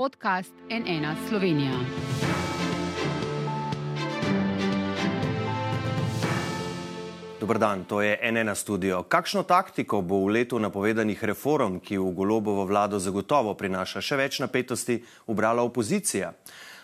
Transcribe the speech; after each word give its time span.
podcast 0.00 0.52
NN 0.70 1.28
Slovenija. 1.28 1.72
Dobar 7.40 7.58
dan, 7.58 7.84
to 7.84 8.02
je 8.02 8.32
NN 8.32 8.54
studio. 8.54 9.02
Kakšno 9.02 9.42
taktiko 9.42 10.00
bo 10.00 10.22
v 10.24 10.30
letu 10.38 10.58
napovedanih 10.58 11.24
reform, 11.24 11.76
ki 11.84 11.98
v 11.98 12.14
golobovo 12.16 12.64
vlado 12.64 12.96
zagotovo 12.98 13.52
prinaša 13.54 14.00
še 14.00 14.16
več 14.16 14.40
napetosti, 14.40 14.96
ubrala 15.26 15.68
opozicija? 15.68 16.32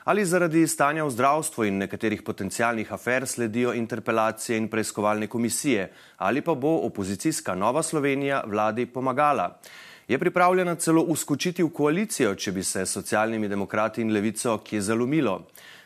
Ali 0.04 0.28
zaradi 0.28 0.66
stanja 0.68 1.08
v 1.08 1.16
zdravstvu 1.16 1.64
in 1.64 1.80
nekaterih 1.86 2.20
potencijalnih 2.20 2.92
afer 2.92 3.24
sledijo 3.26 3.72
interpelacije 3.72 4.60
in 4.60 4.68
preiskovalne 4.68 5.26
komisije, 5.26 5.88
ali 6.18 6.44
pa 6.44 6.54
bo 6.54 6.82
opozicijska 6.84 7.54
Nova 7.54 7.82
Slovenija 7.82 8.44
vladi 8.44 8.86
pomagala? 8.86 9.54
Je 10.08 10.18
pripravljena 10.18 10.74
celo 10.74 11.02
uskočiti 11.02 11.62
v 11.62 11.70
koalicijo, 11.74 12.34
če 12.38 12.52
bi 12.52 12.62
se 12.62 12.84
socialnimi 12.86 13.48
demokrati 13.48 14.04
in 14.04 14.12
levico 14.14 14.52
kje 14.62 14.80
zalomilo? 14.80 15.40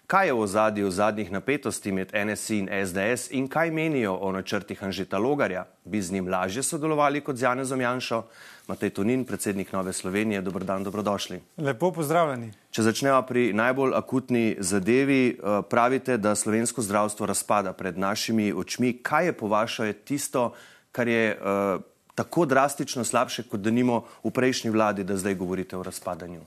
Kaj 0.07 0.27
je 0.27 0.33
v 0.35 0.41
ozadju 0.45 0.91
zadnjih 0.91 1.31
napetosti 1.33 1.93
med 1.93 2.13
NSI 2.13 2.59
in 2.59 2.69
SDS 2.69 3.31
in 3.31 3.47
kaj 3.49 3.71
menijo 3.71 4.13
o 4.21 4.33
načrtih 4.33 4.83
Anžeta 4.85 5.19
Logarja? 5.19 5.65
Bi 5.85 6.03
z 6.03 6.13
njim 6.13 6.29
lažje 6.29 6.63
sodelovali 6.63 7.21
kot 7.25 7.37
z 7.37 7.47
Janezom 7.47 7.81
Janšo? 7.81 8.23
Matej 8.69 8.91
Tonin, 8.91 9.25
predsednik 9.25 9.73
Nove 9.73 9.93
Slovenije, 9.93 10.43
dobr 10.43 10.65
dan, 10.65 10.85
dobrodošli. 10.85 11.41
Lepo 11.57 11.93
pozdravljeni. 11.93 12.53
Če 12.71 12.83
začnemo 12.83 13.23
pri 13.23 13.53
najbolj 13.57 13.95
akutni 13.97 14.57
zadevi, 14.59 15.29
eh, 15.31 15.63
pravite, 15.71 16.19
da 16.19 16.35
slovensko 16.35 16.83
zdravstvo 16.83 17.27
razpada 17.27 17.73
pred 17.73 17.99
našimi 17.99 18.53
očmi. 18.53 18.99
Kaj 19.03 19.27
je 19.27 19.33
po 19.33 19.49
vašem 19.49 19.95
tisto, 20.05 20.53
kar 20.93 21.09
je 21.09 21.39
uh, 21.39 21.81
tako 22.15 22.45
drastično 22.47 23.05
slabše, 23.05 23.43
kot 23.43 23.61
da 23.61 23.71
nimo 23.71 24.05
v 24.25 24.31
prejšnji 24.31 24.71
vladi, 24.71 25.05
da 25.05 25.17
zdaj 25.17 25.35
govorite 25.35 25.77
o 25.77 25.83
razpadanju? 25.83 26.41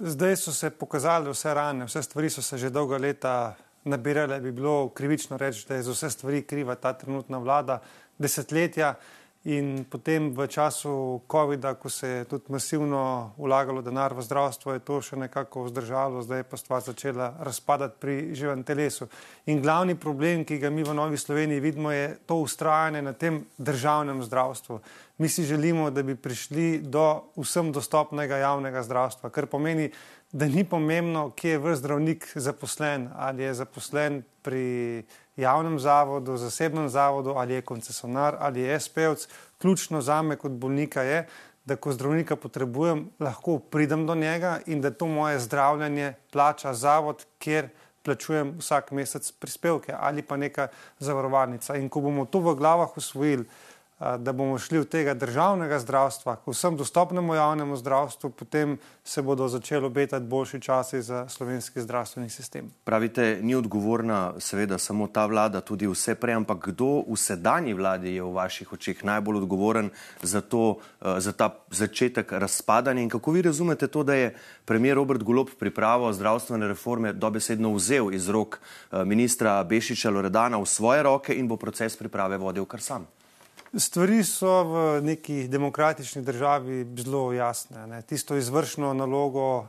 Zdaj 0.00 0.36
so 0.36 0.52
se 0.52 0.70
pokazali 0.70 1.30
vse 1.30 1.54
rane, 1.54 1.84
vse 1.84 2.02
stvari 2.02 2.30
so 2.30 2.42
se 2.42 2.58
že 2.58 2.70
dolga 2.70 2.98
leta 2.98 3.54
nabirale. 3.84 4.40
Bi 4.40 4.52
bilo 4.52 4.88
krivično 4.88 5.36
reči, 5.36 5.66
da 5.68 5.74
je 5.74 5.82
za 5.82 5.92
vse 5.92 6.10
stvari 6.10 6.42
kriva 6.42 6.74
ta 6.74 6.92
trenutna 6.92 7.38
vlada, 7.38 7.80
desetletja. 8.18 8.94
In 9.48 9.88
potem 9.88 10.36
v 10.36 10.44
času 10.44 11.24
COVID-a, 11.24 11.72
ko 11.74 11.88
se 11.88 12.08
je 12.08 12.24
tudi 12.24 12.52
masivno 12.52 13.32
vlagalo 13.40 13.80
denar 13.80 14.12
v 14.12 14.20
zdravstvo, 14.20 14.76
je 14.76 14.84
to 14.84 15.00
še 15.00 15.16
nekako 15.16 15.64
vzdržalo, 15.64 16.20
zdaj 16.20 16.44
pa 16.44 16.60
stvar 16.60 16.84
začela 16.84 17.32
razpadati 17.40 17.96
pri 17.96 18.14
živem 18.36 18.60
telesu. 18.68 19.08
In 19.48 19.64
glavni 19.64 19.96
problem, 19.96 20.44
ki 20.44 20.60
ga 20.60 20.68
mi 20.68 20.84
v 20.84 20.92
Novi 20.92 21.16
Sloveniji 21.16 21.64
vidimo, 21.64 21.88
je 21.88 22.20
to 22.28 22.36
ustrajanje 22.44 23.00
na 23.00 23.16
tem 23.16 23.46
državnem 23.56 24.20
zdravstvu. 24.20 24.76
Mi 25.24 25.28
si 25.28 25.48
želimo, 25.48 25.88
da 25.88 26.04
bi 26.04 26.20
prišli 26.20 26.84
do 26.84 27.32
vsem 27.40 27.72
dostopnega 27.72 28.44
javnega 28.44 28.84
zdravstva, 28.84 29.32
kar 29.32 29.48
pomeni, 29.48 29.88
da 30.32 30.44
ni 30.52 30.68
pomembno, 30.68 31.30
kje 31.32 31.56
je 31.56 31.64
v 31.64 31.76
zdravnik 31.80 32.28
zaposlen, 32.36 33.08
ali 33.16 33.48
je 33.48 33.54
zaposlen 33.64 34.20
pri 34.44 35.02
javnem 35.40 35.78
zavodu, 35.78 36.36
zasebnem 36.36 36.88
zavodu, 36.88 37.34
ali 37.36 37.54
je 37.54 37.62
koncesionar, 37.62 38.36
ali 38.38 38.60
je 38.60 38.80
SPEVC. 38.80 39.28
Ključno 39.58 40.00
za 40.00 40.22
me 40.22 40.36
kot 40.36 40.52
bolnika 40.52 41.02
je, 41.02 41.26
da 41.64 41.76
ko 41.76 41.92
zdravnika 41.92 42.36
potrebujem, 42.36 43.04
lahko 43.20 43.58
pridem 43.58 44.06
do 44.06 44.14
njega 44.14 44.58
in 44.66 44.80
da 44.80 44.90
to 44.90 45.06
moje 45.06 45.38
zdravljenje 45.38 46.14
plača 46.32 46.74
zavod, 46.74 47.26
kjer 47.38 47.68
plačujem 48.02 48.54
vsak 48.58 48.90
mesec 48.96 49.32
prispevke 49.32 49.94
ali 49.98 50.22
pa 50.22 50.36
neka 50.36 50.68
zavarovalnica. 50.98 51.76
In 51.76 51.88
ko 51.88 52.00
bomo 52.00 52.24
to 52.24 52.40
v 52.40 52.54
glavah 52.56 52.96
usvojili, 52.96 53.44
da 54.00 54.32
bomo 54.32 54.58
šli 54.58 54.78
od 54.78 54.88
tega 54.88 55.14
državnega 55.14 55.78
zdravstva 55.78 56.36
k 56.36 56.48
vsem 56.48 56.76
dostopnemu 56.76 57.34
javnemu 57.34 57.76
zdravstvu, 57.76 58.30
potem 58.30 58.78
se 59.04 59.22
bodo 59.22 59.48
začeli 59.48 59.86
obetati 59.86 60.26
boljši 60.26 60.60
časi 60.60 61.02
za 61.02 61.28
slovenski 61.28 61.80
zdravstveni 61.80 62.30
sistem. 62.30 62.70
Pravite, 62.84 63.38
ni 63.42 63.54
odgovorna 63.54 64.32
seveda 64.38 64.78
samo 64.78 65.06
ta 65.06 65.26
vlada, 65.26 65.60
tudi 65.60 65.86
vse 65.86 66.14
prej, 66.14 66.34
ampak 66.34 66.66
kdo 66.72 67.04
v 67.08 67.16
sedanji 67.16 67.74
vladi 67.74 68.14
je 68.14 68.22
v 68.22 68.32
vaših 68.32 68.72
očeh 68.72 69.04
najbolj 69.04 69.42
odgovoren 69.44 69.90
za, 70.22 70.40
to, 70.40 70.78
za 71.00 71.32
ta 71.32 71.50
začetek 71.70 72.32
razpadanja 72.32 73.02
in 73.02 73.08
kako 73.08 73.30
vi 73.30 73.42
razumete 73.42 73.86
to, 73.86 74.02
da 74.02 74.14
je 74.14 74.34
premijer 74.64 74.96
Robert 74.96 75.22
Golob 75.22 75.48
pripravo 75.58 76.12
zdravstvene 76.12 76.68
reforme 76.68 77.12
dobesedno 77.12 77.74
vzel 77.74 78.14
iz 78.14 78.28
rok 78.28 78.60
ministra 79.04 79.64
Bešiča 79.64 80.10
Loredana 80.10 80.56
v 80.56 80.66
svoje 80.66 81.02
roke 81.02 81.34
in 81.34 81.48
bo 81.48 81.56
proces 81.56 81.96
priprave 81.96 82.38
vodil 82.38 82.64
kar 82.64 82.80
sam? 82.80 83.06
Stvari 83.78 84.24
so 84.26 84.50
v 84.66 85.02
neki 85.06 85.48
demokratični 85.48 86.22
državi 86.22 86.86
zelo 86.98 87.32
jasne. 87.32 87.86
Ne. 87.86 88.02
Tisto 88.02 88.36
izvršno 88.36 88.94
nalogo, 88.94 89.66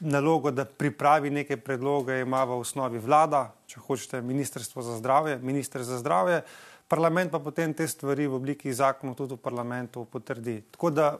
nalogo, 0.00 0.50
da 0.50 0.64
pripravi 0.64 1.30
neke 1.30 1.56
predloge, 1.56 2.20
ima 2.20 2.44
v 2.44 2.56
osnovi 2.62 2.98
vlada, 2.98 3.50
če 3.68 3.80
hočete, 3.80 4.22
ministrstvo 4.24 4.82
za 4.82 4.96
zdravje, 4.96 5.38
ministr 5.42 5.84
za 5.84 5.98
zdravje, 6.00 6.40
parlament 6.88 7.30
pa 7.30 7.38
potem 7.38 7.74
te 7.76 7.88
stvari 7.88 8.26
v 8.26 8.40
obliki 8.40 8.72
zakonov 8.72 9.18
tudi 9.20 9.36
v 9.36 9.44
parlamentu 9.44 10.06
potrdi. 10.08 10.62
Tako 10.72 10.90
da 10.90 11.12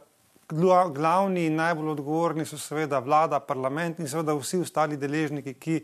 glavni 0.95 1.47
in 1.47 1.61
najbolj 1.61 1.99
odgovorni 1.99 2.47
so 2.49 2.59
seveda 2.59 2.99
vlada, 2.99 3.45
parlament 3.45 4.01
in 4.01 4.09
seveda 4.09 4.35
vsi 4.35 4.65
ostali 4.65 4.97
deležniki, 4.97 5.55
ki 5.55 5.83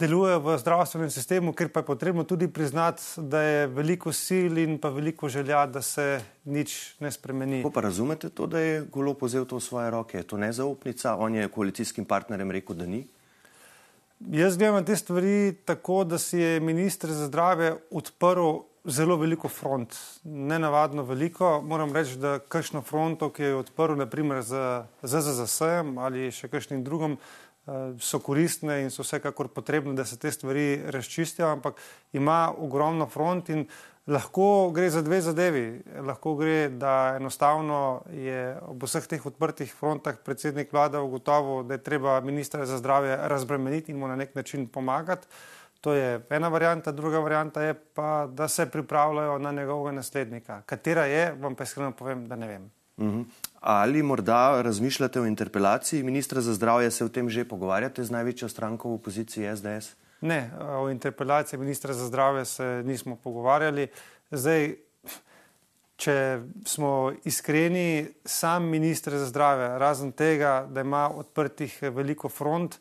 delujejo 0.00 0.40
v 0.40 0.56
zdravstvenem 0.58 1.10
sistemu, 1.12 1.52
ker 1.52 1.68
pa 1.68 1.82
je 1.82 1.88
potrebno 1.92 2.24
tudi 2.24 2.48
priznati, 2.48 3.02
da 3.16 3.42
je 3.42 3.66
veliko 3.66 4.12
sil 4.16 4.58
in 4.62 4.78
pa 4.80 4.88
veliko 4.88 5.28
želja, 5.28 5.66
da 5.66 5.82
se 5.82 6.20
nič 6.44 6.96
ne 7.00 7.12
spremeni. 7.12 7.60
Kako 7.62 7.74
pa 7.74 7.84
razumete 7.84 8.30
to, 8.32 8.46
da 8.46 8.58
je 8.58 8.80
Golo 8.92 9.14
pozel 9.14 9.44
to 9.44 9.60
v 9.60 9.64
svoje 9.64 9.90
roke? 9.90 10.18
Je 10.18 10.26
to 10.26 10.40
nezaupnica? 10.40 11.16
On 11.16 11.34
je 11.34 11.48
koalicijskim 11.48 12.04
partnerjem 12.04 12.50
rekel, 12.50 12.76
da 12.76 12.86
ni? 12.86 13.04
Jaz 14.20 14.56
gledam 14.56 14.84
te 14.84 14.96
stvari 14.96 15.54
tako, 15.64 16.04
da 16.04 16.18
si 16.18 16.38
je 16.38 16.60
ministr 16.60 17.12
za 17.12 17.26
zdravje 17.26 17.76
odprl 17.90 18.64
zelo 18.84 19.16
veliko 19.16 19.48
front. 19.48 19.96
Ne 20.24 20.58
navadno 20.58 21.02
veliko. 21.02 21.60
Moram 21.60 21.92
reči, 21.92 22.16
da 22.16 22.38
kakšno 22.38 22.82
fronto, 22.82 23.30
ki 23.32 23.42
je 23.42 23.54
odprl 23.54 23.96
naprimer 23.96 24.42
za 24.42 24.86
ZZZS 25.02 25.60
ali 26.00 26.30
še 26.32 26.48
kakšnim 26.48 26.84
drugim, 26.84 27.16
so 27.98 28.18
koristne 28.18 28.80
in 28.82 28.90
so 28.90 29.02
vsekakor 29.02 29.48
potrebne, 29.48 29.94
da 29.94 30.04
se 30.04 30.18
te 30.18 30.32
stvari 30.32 30.82
razčistijo, 30.86 31.48
ampak 31.48 31.80
ima 32.12 32.52
ogromno 32.58 33.06
front 33.06 33.48
in 33.48 33.66
lahko 34.06 34.70
gre 34.74 34.90
za 34.90 35.02
dve 35.02 35.20
zadevi. 35.20 35.82
Lahko 36.06 36.34
gre, 36.34 36.68
da 36.68 37.14
enostavno 37.16 38.02
je 38.12 38.56
ob 38.66 38.82
vseh 38.82 39.06
teh 39.06 39.26
odprtih 39.26 39.74
frontah 39.74 40.18
predsednik 40.24 40.72
vlade 40.72 40.98
ugotovil, 40.98 41.62
da 41.62 41.74
je 41.74 41.84
treba 41.84 42.20
ministra 42.20 42.66
za 42.66 42.78
zdravje 42.78 43.16
razbremeniti 43.16 43.92
in 43.92 43.98
mu 43.98 44.08
na 44.08 44.16
nek 44.16 44.34
način 44.34 44.66
pomagati. 44.68 45.26
To 45.80 45.92
je 45.92 46.20
ena 46.30 46.48
varijanta, 46.48 46.92
druga 46.92 47.18
varijanta 47.18 47.62
je 47.62 47.74
pa, 47.74 48.26
da 48.32 48.48
se 48.48 48.66
pripravljajo 48.70 49.38
na 49.38 49.52
njegovega 49.52 49.92
naslednika. 49.96 50.62
Katera 50.66 51.04
je, 51.04 51.32
vam 51.40 51.54
pa 51.54 51.64
iskreno 51.64 51.92
povem, 51.92 52.28
da 52.28 52.36
ne 52.36 52.48
vem. 52.48 52.70
Mhm. 52.98 53.22
Ali 53.60 54.02
morda 54.02 54.62
razmišljate 54.62 55.20
o 55.20 55.26
interpelaciji 55.26 56.02
ministra 56.02 56.40
za 56.40 56.54
zdravje, 56.54 56.90
se 56.90 57.04
o 57.04 57.08
tem 57.08 57.28
že 57.28 57.44
pogovarjate 57.44 58.04
z 58.04 58.10
največjo 58.10 58.48
stranko 58.48 58.88
v 58.88 58.94
opoziciji 58.94 59.56
SDS? 59.56 59.96
Ne, 60.20 60.50
o 60.60 60.88
interpelaciji 60.90 61.60
ministra 61.60 61.92
za 61.92 62.06
zdravje 62.06 62.44
se 62.44 62.82
nismo 62.84 63.16
pogovarjali. 63.16 63.88
Zdaj, 64.30 64.74
če 65.96 66.40
smo 66.64 67.12
iskreni, 67.24 68.08
sam 68.24 68.64
ministr 68.64 69.16
za 69.20 69.26
zdravje, 69.26 69.68
razen 69.78 70.12
tega, 70.12 70.66
da 70.68 70.80
ima 70.80 71.08
odprtih 71.12 71.78
veliko 71.82 72.28
front, 72.28 72.78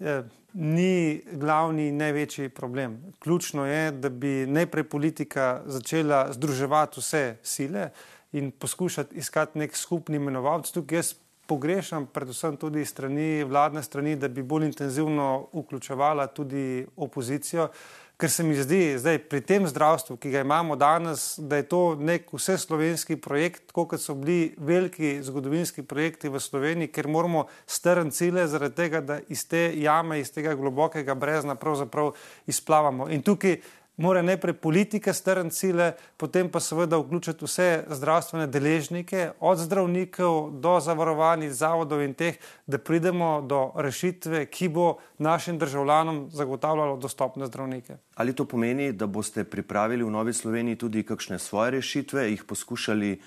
eh, 0.00 0.22
ni 0.54 1.22
glavni 1.32 1.88
in 1.88 1.96
največji 1.96 2.48
problem. 2.48 3.00
Ključno 3.18 3.66
je, 3.66 3.90
da 3.90 4.08
bi 4.08 4.46
najprej 4.46 4.84
politika 4.84 5.62
začela 5.66 6.28
združevati 6.32 7.00
vse 7.00 7.36
sile 7.42 7.90
in 8.34 8.50
poskušati 8.50 9.16
iskati 9.16 9.58
nek 9.58 9.76
skupni 9.76 10.16
imenovalec. 10.16 10.70
Tukaj 10.74 10.98
jaz 10.98 11.14
pogrešam, 11.46 12.06
predvsem 12.06 12.56
tudi 12.56 12.84
strani 12.84 13.44
vladne 13.44 13.82
strani, 13.82 14.16
da 14.16 14.28
bi 14.28 14.42
bolj 14.42 14.66
intenzivno 14.66 15.46
vključevala 15.52 16.26
tudi 16.26 16.86
opozicijo. 16.96 17.68
Ker 18.16 18.30
se 18.30 18.44
mi 18.46 18.54
zdi, 18.54 18.94
da 19.02 19.16
pri 19.18 19.40
tem 19.42 19.66
zdravstvu, 19.66 20.16
ki 20.22 20.30
ga 20.30 20.44
imamo 20.44 20.76
danes, 20.78 21.34
da 21.38 21.58
je 21.58 21.66
to 21.66 21.80
nek 21.98 22.28
vseslovenski 22.32 23.16
projekt, 23.16 23.72
kot 23.74 23.96
so 23.98 24.14
bili 24.14 24.54
veliki 24.58 25.16
zgodovinski 25.22 25.82
projekti 25.82 26.30
v 26.30 26.40
Sloveniji, 26.40 26.92
ker 26.94 27.08
moramo 27.10 27.48
strniti 27.66 28.16
cilje, 28.16 28.46
zaradi 28.46 28.74
tega, 28.74 29.00
da 29.00 29.18
iz 29.28 29.42
te 29.50 29.66
jame, 29.82 30.20
iz 30.20 30.30
tega 30.32 30.54
globokega 30.54 31.14
brezna, 31.14 31.58
pravzaprav 31.58 32.12
izplavamo. 32.46 33.10
In 33.10 33.22
tukaj 33.26 33.58
mora 33.96 34.22
najprej 34.22 34.54
politika 34.54 35.12
strniti 35.12 35.56
sile, 35.56 35.92
potem 36.16 36.48
pa 36.50 36.60
seveda 36.60 36.98
vključiti 36.98 37.44
vse 37.44 37.84
zdravstvene 37.88 38.46
deležnike, 38.46 39.30
od 39.40 39.58
zdravnikov 39.58 40.50
do 40.60 40.80
zavarovanih 40.80 41.52
zavodov 41.52 42.02
in 42.02 42.14
teh, 42.14 42.38
da 42.66 42.78
pridemo 42.78 43.42
do 43.42 43.70
rešitve, 43.76 44.46
ki 44.46 44.68
bo 44.68 44.96
našim 45.18 45.58
državljanom 45.58 46.28
zagotavljalo 46.30 46.96
dostopne 46.96 47.46
zdravnike. 47.46 47.96
Ali 48.14 48.32
to 48.32 48.44
pomeni, 48.44 48.92
da 48.92 49.06
boste 49.06 49.44
pripravili 49.44 50.04
v 50.04 50.10
Novi 50.10 50.32
Sloveniji 50.32 50.76
tudi 50.76 51.02
kakšne 51.02 51.38
svoje 51.38 51.70
rešitve, 51.70 52.30
jih 52.30 52.44
poskušali 52.44 53.20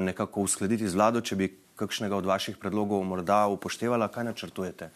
nekako 0.00 0.40
uskladiti 0.40 0.88
z 0.88 0.94
vlado, 0.94 1.20
če 1.20 1.36
bi 1.36 1.48
kakšnega 1.74 2.16
od 2.16 2.26
vaših 2.26 2.56
predlogov 2.56 3.02
morda 3.02 3.46
upoštevala, 3.50 4.08
kaj 4.08 4.24
načrtujete? 4.24 4.90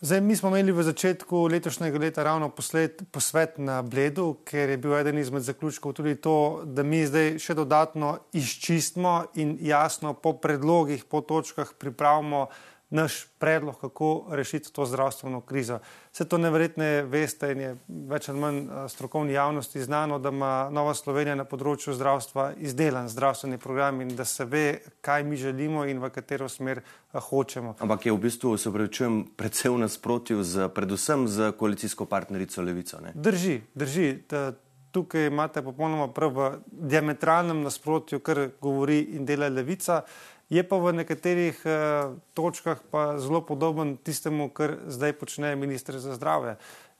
Zdaj, 0.00 0.20
mi 0.20 0.36
smo 0.36 0.48
imeli 0.48 0.70
v 0.72 0.82
začetku 0.86 1.48
letošnjega 1.50 1.98
leta 1.98 2.22
ravno 2.22 2.48
posled, 2.54 3.00
posvet 3.10 3.56
na 3.58 3.80
Bledu, 3.82 4.36
ker 4.46 4.70
je 4.70 4.76
bil 4.78 4.94
eden 4.94 5.18
izmed 5.18 5.42
zaključkov 5.42 5.92
tudi 5.92 6.14
to, 6.22 6.62
da 6.62 6.84
mi 6.86 7.00
zdaj 7.02 7.40
še 7.42 7.56
dodatno 7.58 8.12
izčistimo 8.30 9.24
in 9.42 9.56
jasno 9.58 10.12
po 10.14 10.36
predlogih, 10.38 11.02
po 11.02 11.18
točkah 11.20 11.72
pripravimo 11.74 12.46
naš 12.90 13.26
predlog, 13.38 13.80
kako 13.80 14.26
rešiti 14.30 14.72
to 14.72 14.86
zdravstveno 14.86 15.40
krizo. 15.40 15.78
Vse 16.12 16.24
to 16.28 16.38
neverjetne 16.38 17.02
veste 17.02 17.52
in 17.52 17.60
je 17.60 17.74
več 17.88 18.28
ali 18.28 18.40
manj 18.40 18.58
eh, 18.58 18.88
strokovni 18.88 19.32
javnosti 19.32 19.82
znano, 19.82 20.18
da 20.18 20.28
ima 20.28 20.68
Nova 20.72 20.94
Slovenija 20.94 21.34
na 21.36 21.44
področju 21.44 21.94
zdravstva 21.94 22.52
izdelan 22.56 23.08
zdravstveni 23.08 23.58
program 23.58 24.00
in 24.00 24.14
da 24.16 24.24
se 24.24 24.44
ve, 24.44 24.80
kaj 25.00 25.24
mi 25.24 25.36
želimo 25.36 25.84
in 25.84 26.00
v 26.00 26.10
katero 26.10 26.48
smer 26.48 26.80
eh, 26.80 27.20
hočemo. 27.20 27.76
Ampak 27.78 28.06
je 28.06 28.12
v 28.12 28.22
bistvu, 28.24 28.56
se 28.56 28.72
upravičujem, 28.72 29.20
predvsem 29.36 29.74
v 29.74 29.84
nasprotju 29.84 30.42
z 30.42 30.70
predvsem 30.74 31.28
z 31.28 31.52
koalicijsko 31.58 32.08
partnerico 32.08 32.62
Levico. 32.62 33.02
Ne? 33.04 33.12
Drži, 33.14 33.60
drži. 33.74 34.08
Da, 34.30 34.48
Tukaj 34.88 35.26
imate 35.28 35.60
popolnoma 35.62 36.06
prav 36.16 36.30
v 36.32 36.44
diametralnem 36.88 37.60
nasprotju, 37.60 38.22
kar 38.24 38.46
govori 38.60 39.02
in 39.18 39.26
dela 39.28 39.50
levica. 39.52 40.00
Je 40.48 40.62
pa 40.64 40.78
v 40.80 40.96
nekaterih 40.96 41.60
uh, 41.68 42.16
točkah 42.32 42.80
pa 42.90 43.18
zelo 43.20 43.42
podoben 43.44 43.96
tistemu, 44.00 44.48
kar 44.48 44.78
zdaj 44.88 45.12
počne 45.20 45.52
ministr 45.56 46.00
za 46.00 46.16
zdravje. 46.16 46.56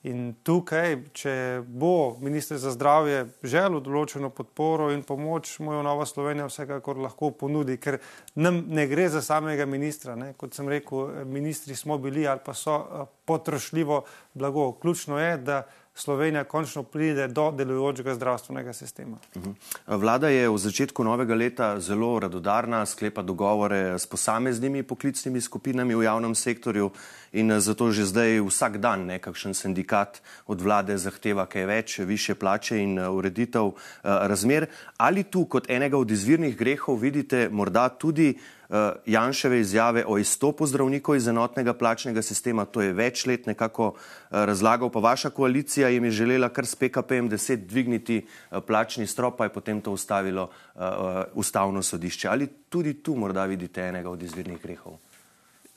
In 0.06 0.36
tukaj, 0.46 0.98
če 1.16 1.32
bo 1.66 2.14
ministr 2.22 2.60
za 2.60 2.70
zdravje 2.70 3.24
želel 3.42 3.80
določeno 3.82 4.28
podporo 4.30 4.92
in 4.94 5.00
pomoč, 5.02 5.56
mu 5.64 5.72
jo 5.74 5.80
Nova 5.82 6.04
Slovenija 6.06 6.46
vsekakor 6.46 7.00
lahko 7.02 7.32
ponudi, 7.34 7.80
ker 7.82 7.98
nam 8.36 8.60
ne 8.68 8.84
gre 8.86 9.08
za 9.10 9.24
samega 9.24 9.66
ministra. 9.66 10.14
Ne? 10.14 10.34
Kot 10.38 10.54
sem 10.54 10.68
rekel, 10.68 11.24
ministri 11.26 11.74
smo 11.74 11.96
bili 11.98 12.28
ali 12.28 12.44
pa 12.44 12.54
so 12.54 12.76
uh, 12.76 13.08
potrošljivo 13.24 14.04
blago. 14.36 14.74
Ključno 14.78 15.18
je, 15.18 15.36
da 15.40 15.62
Slovenija 15.98 16.44
končno 16.44 16.82
pride 16.82 17.26
do 17.28 17.50
delujočega 17.50 18.14
zdravstvenega 18.14 18.72
sistema. 18.72 19.16
Mhm. 19.36 19.50
Vlada 19.86 20.28
je 20.28 20.48
v 20.48 20.58
začetku 20.58 21.04
novega 21.04 21.34
leta 21.34 21.80
zelo 21.80 22.18
radodarna, 22.20 22.86
sklepa 22.86 23.22
dogovore 23.22 23.98
s 23.98 24.06
posameznimi 24.06 24.82
poklicnimi 24.82 25.40
skupinami 25.40 25.94
v 25.94 26.04
javnem 26.04 26.34
sektorju 26.34 26.90
in 27.32 27.60
zato 27.60 27.90
že 27.90 28.06
zdaj 28.06 28.40
vsak 28.46 28.78
dan 28.78 29.06
nekakšen 29.06 29.54
sindikat 29.54 30.22
od 30.46 30.62
vlade 30.62 30.98
zahteva 30.98 31.46
kaj 31.46 31.66
več, 31.66 31.98
više 31.98 32.34
plače 32.34 32.78
in 32.78 32.98
ureditev 32.98 33.72
razmer. 34.02 34.66
Ali 34.96 35.24
tu 35.24 35.44
kot 35.44 35.70
enega 35.70 35.98
od 35.98 36.10
izvirnih 36.10 36.56
grehov 36.56 36.96
vidite 36.96 37.48
morda 37.50 37.88
tudi 37.88 38.38
Janševe 39.06 39.60
izjave 39.60 40.04
o 40.06 40.18
izstopu 40.18 40.66
zdravnikov 40.66 41.16
iz 41.16 41.28
enotnega 41.28 41.72
plačnega 41.72 42.22
sistema, 42.22 42.64
to 42.64 42.82
je 42.84 42.92
več 42.92 43.24
let 43.26 43.46
nekako 43.48 43.86
uh, 43.88 43.96
razlagal, 44.30 44.90
pa 44.92 45.00
vaša 45.00 45.30
koalicija 45.30 45.88
jim 45.88 46.04
je 46.04 46.10
želela 46.10 46.48
kar 46.52 46.66
s 46.66 46.76
PKP-jem 46.76 47.30
10 47.30 47.64
dvigniti 47.64 48.18
uh, 48.26 48.60
plačni 48.66 49.06
strop, 49.06 49.38
pa 49.38 49.48
je 49.48 49.54
potem 49.56 49.80
to 49.80 49.92
ustavilo 49.92 50.42
uh, 50.42 50.82
uh, 50.82 51.22
ustavno 51.34 51.82
sodišče. 51.82 52.28
Ali 52.28 52.46
tudi 52.68 52.94
tu 53.02 53.16
morda 53.16 53.44
vidite 53.44 53.88
enega 53.88 54.10
od 54.10 54.22
izvirnih 54.22 54.60
grehov? 54.62 54.98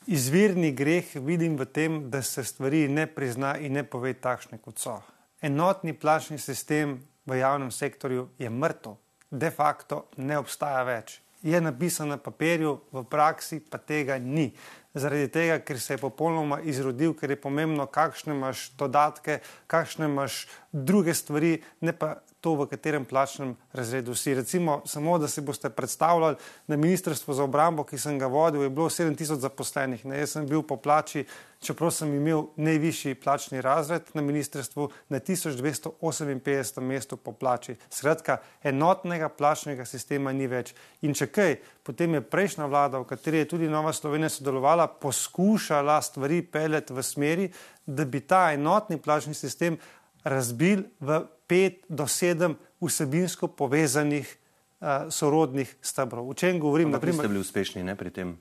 Izvirni 0.07 0.71
greh 0.75 1.15
vidim 1.15 1.55
v 1.57 1.65
tem, 1.65 2.09
da 2.09 2.21
se 2.21 2.43
stvari 2.43 2.88
ne 2.88 3.07
prizna 3.07 3.55
in 3.57 3.73
ne 3.73 3.88
pove 3.88 4.13
takšne, 4.13 4.57
kot 4.57 4.79
so. 4.79 4.99
Enotni 5.41 5.93
plačni 5.93 6.38
sistem 6.38 6.99
v 7.25 7.39
javnem 7.39 7.71
sektorju 7.71 8.29
je 8.38 8.49
mrtev, 8.49 8.99
de 9.31 9.51
facto 9.51 10.09
ne 10.17 10.38
obstaja 10.38 10.83
več 10.83 11.21
je 11.43 11.61
napisano 11.61 12.09
na 12.09 12.17
papirju, 12.17 12.79
v 12.91 13.03
praksi 13.03 13.59
pa 13.59 13.77
tega 13.77 14.17
ni. 14.17 14.51
Zaradi 14.93 15.27
tega, 15.31 15.59
ker 15.63 15.79
se 15.79 15.93
je 15.93 16.01
popolnoma 16.01 16.59
izrodil, 16.67 17.13
ker 17.15 17.31
je 17.31 17.39
pomembno, 17.39 17.85
kakšne 17.88 18.35
imaš 18.35 18.71
dodatke, 18.77 19.39
kakšne 19.71 20.05
imaš 20.05 20.47
druge 20.71 21.13
stvari, 21.13 21.62
ne 21.81 21.94
pa 21.94 22.15
to, 22.41 22.56
v 22.56 22.65
katerem 22.71 23.06
plačnem 23.06 23.53
razredu 23.73 24.15
si. 24.15 24.33
Recimo, 24.33 24.81
samo 24.85 25.18
da 25.18 25.27
si 25.27 25.41
boste 25.41 25.69
predstavljali, 25.69 26.35
na 26.68 26.75
Ministrstvu 26.77 27.33
za 27.33 27.44
obrambo, 27.44 27.83
ki 27.83 27.97
sem 27.97 28.19
ga 28.19 28.27
vodil, 28.27 28.63
je 28.63 28.69
bilo 28.69 28.89
7000 28.89 29.39
zaposlenih. 29.39 30.06
Ne, 30.06 30.23
jaz 30.23 30.38
sem 30.38 30.47
bil 30.47 30.63
po 30.63 30.77
plači, 30.77 31.25
čeprav 31.62 31.91
sem 31.91 32.13
imel 32.15 32.47
najvišji 32.56 33.15
plačni 33.15 33.62
razred 33.62 34.09
na 34.13 34.21
ministrstvu, 34.21 34.89
na 35.09 35.19
1258 35.19 36.81
mestu 36.81 37.17
po 37.17 37.31
plači. 37.31 37.75
Skratka, 37.89 38.39
enotnega 38.63 39.29
plačnega 39.29 39.85
sistema 39.85 40.31
ni 40.31 40.47
več. 40.47 40.74
In 41.01 41.13
če 41.13 41.27
kaj, 41.27 41.56
potem 41.83 42.17
je 42.17 42.25
prejšnja 42.25 42.65
vlada, 42.65 43.03
v 43.03 43.09
kateri 43.12 43.44
je 43.44 43.51
tudi 43.53 43.69
Nova 43.69 43.94
Slovenija 43.94 44.29
sodelovala, 44.29 44.88
poskušala 44.88 46.01
stvari 46.01 46.41
peljati 46.41 46.94
v 46.94 47.03
smeri, 47.03 47.51
da 47.85 48.06
bi 48.06 48.19
ta 48.19 48.51
enotni 48.53 48.97
plačni 48.97 49.33
sistem 49.33 49.77
razbil 50.23 50.83
v 51.00 51.21
pet 51.47 51.83
do 51.89 52.07
sedem 52.07 52.56
vsebinsko 52.81 53.47
povezanih 53.47 54.25
uh, 54.25 55.09
sorodnih 55.09 55.75
stebrov. 55.81 56.29
O 56.29 56.33
čem 56.33 56.59
govorim? 56.59 56.88
Ampak 56.88 57.01
naprimer, 57.01 57.25
ste 57.25 57.27
bili 57.27 57.41
uspešni 57.41 57.83
ne, 57.83 57.95
pri 57.95 58.09
tem? 58.09 58.38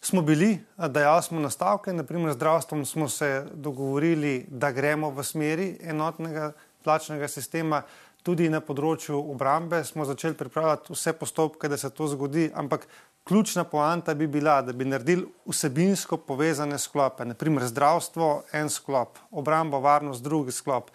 Smo 0.00 0.22
bili, 0.22 0.58
da 0.76 1.22
smo 1.22 1.40
nastavke, 1.40 1.92
naprimer 1.92 2.32
zdravstvom 2.32 2.86
smo 2.86 3.08
se 3.08 3.46
dogovorili, 3.54 4.46
da 4.48 4.72
gremo 4.72 5.10
v 5.10 5.24
smeri 5.24 5.76
enotnega 5.82 6.52
plačnega 6.84 7.28
sistema. 7.28 7.82
Tudi 8.20 8.50
na 8.52 8.60
področju 8.60 9.16
obrambe 9.32 9.78
smo 9.84 10.04
začeli 10.04 10.36
pripravljati 10.36 10.92
vse 10.92 11.12
postopke, 11.16 11.68
da 11.72 11.76
se 11.80 11.88
to 11.90 12.08
zgodi, 12.08 12.50
ampak 12.52 12.84
ključna 13.24 13.64
poanta 13.64 14.14
bi 14.14 14.26
bila, 14.26 14.58
da 14.62 14.72
bi 14.72 14.84
naredili 14.84 15.24
vsebinsko 15.48 16.18
povezane 16.28 16.78
sklope, 16.78 17.24
naprimer 17.24 17.64
zdravstvo, 17.68 18.28
en 18.52 18.68
sklop, 18.68 19.18
obramba, 19.30 19.80
varnost, 19.80 20.24
drugi 20.24 20.52
sklop, 20.52 20.90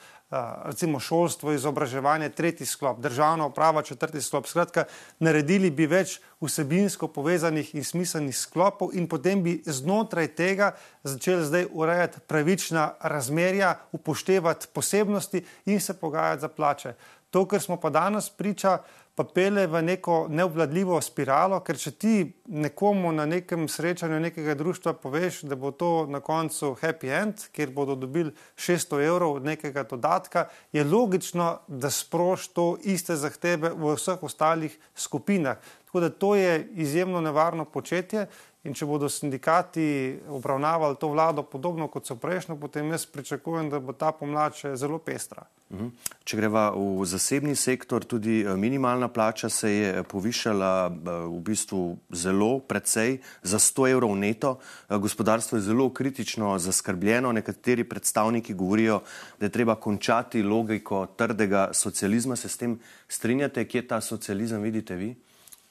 recimo 0.65 0.99
šolstvo, 0.99 1.53
izobraževanje, 1.53 2.29
tretji 2.29 2.65
sklop, 2.65 2.99
državna 2.99 3.45
uprava, 3.45 3.81
četrti 3.81 4.21
sklop. 4.21 4.47
Skratka, 4.47 4.85
naredili 5.19 5.71
bi 5.71 5.87
več 5.87 6.19
vsebinsko 6.41 7.07
povezanih 7.07 7.73
in 7.75 7.83
smiselnih 7.83 8.37
sklopov 8.37 8.93
in 8.93 9.07
potem 9.07 9.43
bi 9.43 9.57
znotraj 9.65 10.27
tega 10.35 10.71
začeli 11.03 11.45
zdaj 11.45 11.67
urejati 11.71 12.19
pravična 12.27 12.89
razmerja, 13.01 13.75
upoštevati 13.91 14.67
posebnosti 14.73 15.45
in 15.65 15.79
se 15.81 15.93
pogajati 15.93 16.41
za 16.41 16.47
plače. 16.49 16.93
To, 17.29 17.45
kar 17.45 17.61
smo 17.61 17.75
pa 17.77 17.89
danes 17.89 18.29
priča, 18.29 18.77
pa 19.15 19.23
pele 19.23 19.63
v 19.67 19.81
neko 19.81 20.25
neobvladljivo 20.29 20.97
spiralo, 21.01 21.61
ker 21.63 21.77
če 21.79 21.91
ti 21.95 22.15
nekomu 22.51 23.13
na 23.15 23.23
nekem 23.25 23.67
srečanju 23.71 24.19
nekega 24.19 24.57
društva 24.59 24.93
poveš, 24.99 25.41
da 25.47 25.55
bo 25.55 25.71
to 25.71 26.05
na 26.11 26.19
koncu 26.19 26.73
happy 26.81 27.13
end, 27.21 27.45
kjer 27.55 27.71
bodo 27.71 27.95
dobili 27.95 28.33
600 28.59 29.05
evrov 29.07 29.37
od 29.39 29.47
nekega 29.47 29.85
dodatka, 29.87 30.49
je 30.75 30.83
logično, 30.83 31.47
da 31.67 31.89
sproš 31.89 32.49
to 32.51 32.67
iste 32.83 33.15
zahteve 33.15 33.71
v 33.71 33.95
vseh 33.95 34.23
ostalih 34.23 34.75
skupinah. 34.95 35.63
Tako 35.85 35.99
da 36.03 36.09
to 36.09 36.35
je 36.35 36.67
izjemno 36.75 37.21
nevarno 37.21 37.65
početje 37.65 38.27
In 38.65 38.73
če 38.73 38.87
bodo 38.89 39.05
sindikati 39.09 40.17
obravnavali 40.33 40.97
to 40.97 41.11
vlado 41.13 41.43
podobno 41.45 41.85
kot 41.93 42.07
so 42.09 42.15
prejšnjo, 42.17 42.55
potem 42.57 42.89
jaz 42.89 43.05
pričakujem, 43.05 43.69
da 43.69 43.77
bo 43.79 43.93
ta 43.93 44.09
pomlad 44.09 44.57
še 44.57 44.73
zelo 44.79 44.97
pestra. 44.97 45.45
Mhm. 45.69 45.91
Če 46.25 46.37
greva 46.37 46.63
v 46.73 47.05
zasebni 47.09 47.53
sektor, 47.57 48.05
tudi 48.05 48.39
eh, 48.41 48.49
minimalna 48.57 49.09
plača 49.13 49.49
se 49.49 49.71
je 49.71 50.03
povišala 50.09 50.71
eh, 50.89 51.13
v 51.29 51.39
bistvu 51.45 51.83
zelo, 52.09 52.59
precej, 52.65 53.19
za 53.45 53.61
100 53.61 53.91
evrov 53.93 54.17
neto. 54.17 54.55
Eh, 54.89 54.97
gospodarstvo 54.97 55.57
je 55.57 55.67
zelo 55.69 55.89
kritično 55.93 56.55
zaskrbljeno. 56.57 57.33
Nekateri 57.37 57.85
predstavniki 57.85 58.57
govorijo, 58.57 59.01
da 59.39 59.45
je 59.45 59.53
treba 59.53 59.77
končati 59.77 60.41
logiko 60.41 61.05
trdega 61.17 61.69
socializma. 61.73 62.35
Se 62.35 62.49
s 62.49 62.57
tem 62.57 62.79
strinjate, 63.07 63.65
kje 63.69 63.87
ta 63.87 64.01
socializem 64.01 64.61
vidite 64.61 64.97
vi? 64.97 65.13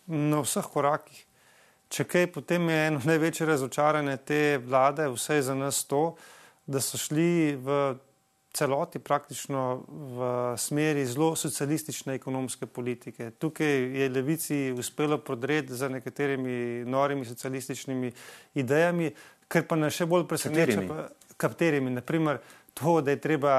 Na 0.06 0.46
vseh 0.46 0.66
korakih. 0.70 1.24
Če 1.94 2.06
kaj, 2.10 2.26
potem 2.34 2.66
je 2.72 2.80
eno 2.88 3.02
največje 3.10 3.46
razočaranje 3.46 4.16
te 4.26 4.40
vlade, 4.58 5.06
vse 5.14 5.42
za 5.46 5.54
nas 5.54 5.84
to, 5.86 6.14
da 6.66 6.80
so 6.82 6.98
šli 6.98 7.54
v 7.60 7.78
celoti 8.54 9.00
praktično 9.02 9.62
v 9.88 10.26
smeri 10.58 11.02
zelo 11.10 11.32
socialistične 11.36 12.14
ekonomske 12.14 12.66
politike. 12.66 13.32
Tukaj 13.42 13.72
je 13.98 14.08
levici 14.08 14.58
uspelo 14.78 15.18
prodreti 15.18 15.74
za 15.74 15.88
nekaterimi 15.88 16.84
norimi 16.86 17.26
socialističnimi 17.26 18.12
idejami, 18.54 19.10
kar 19.48 19.66
pa 19.66 19.76
nas 19.76 19.98
še 19.98 20.06
bolj 20.06 20.28
preseneča, 20.30 20.86
katerimi, 21.36 21.90
naprimer 21.90 22.38
to, 22.74 23.00
da 23.02 23.10
je 23.10 23.20
treba, 23.20 23.56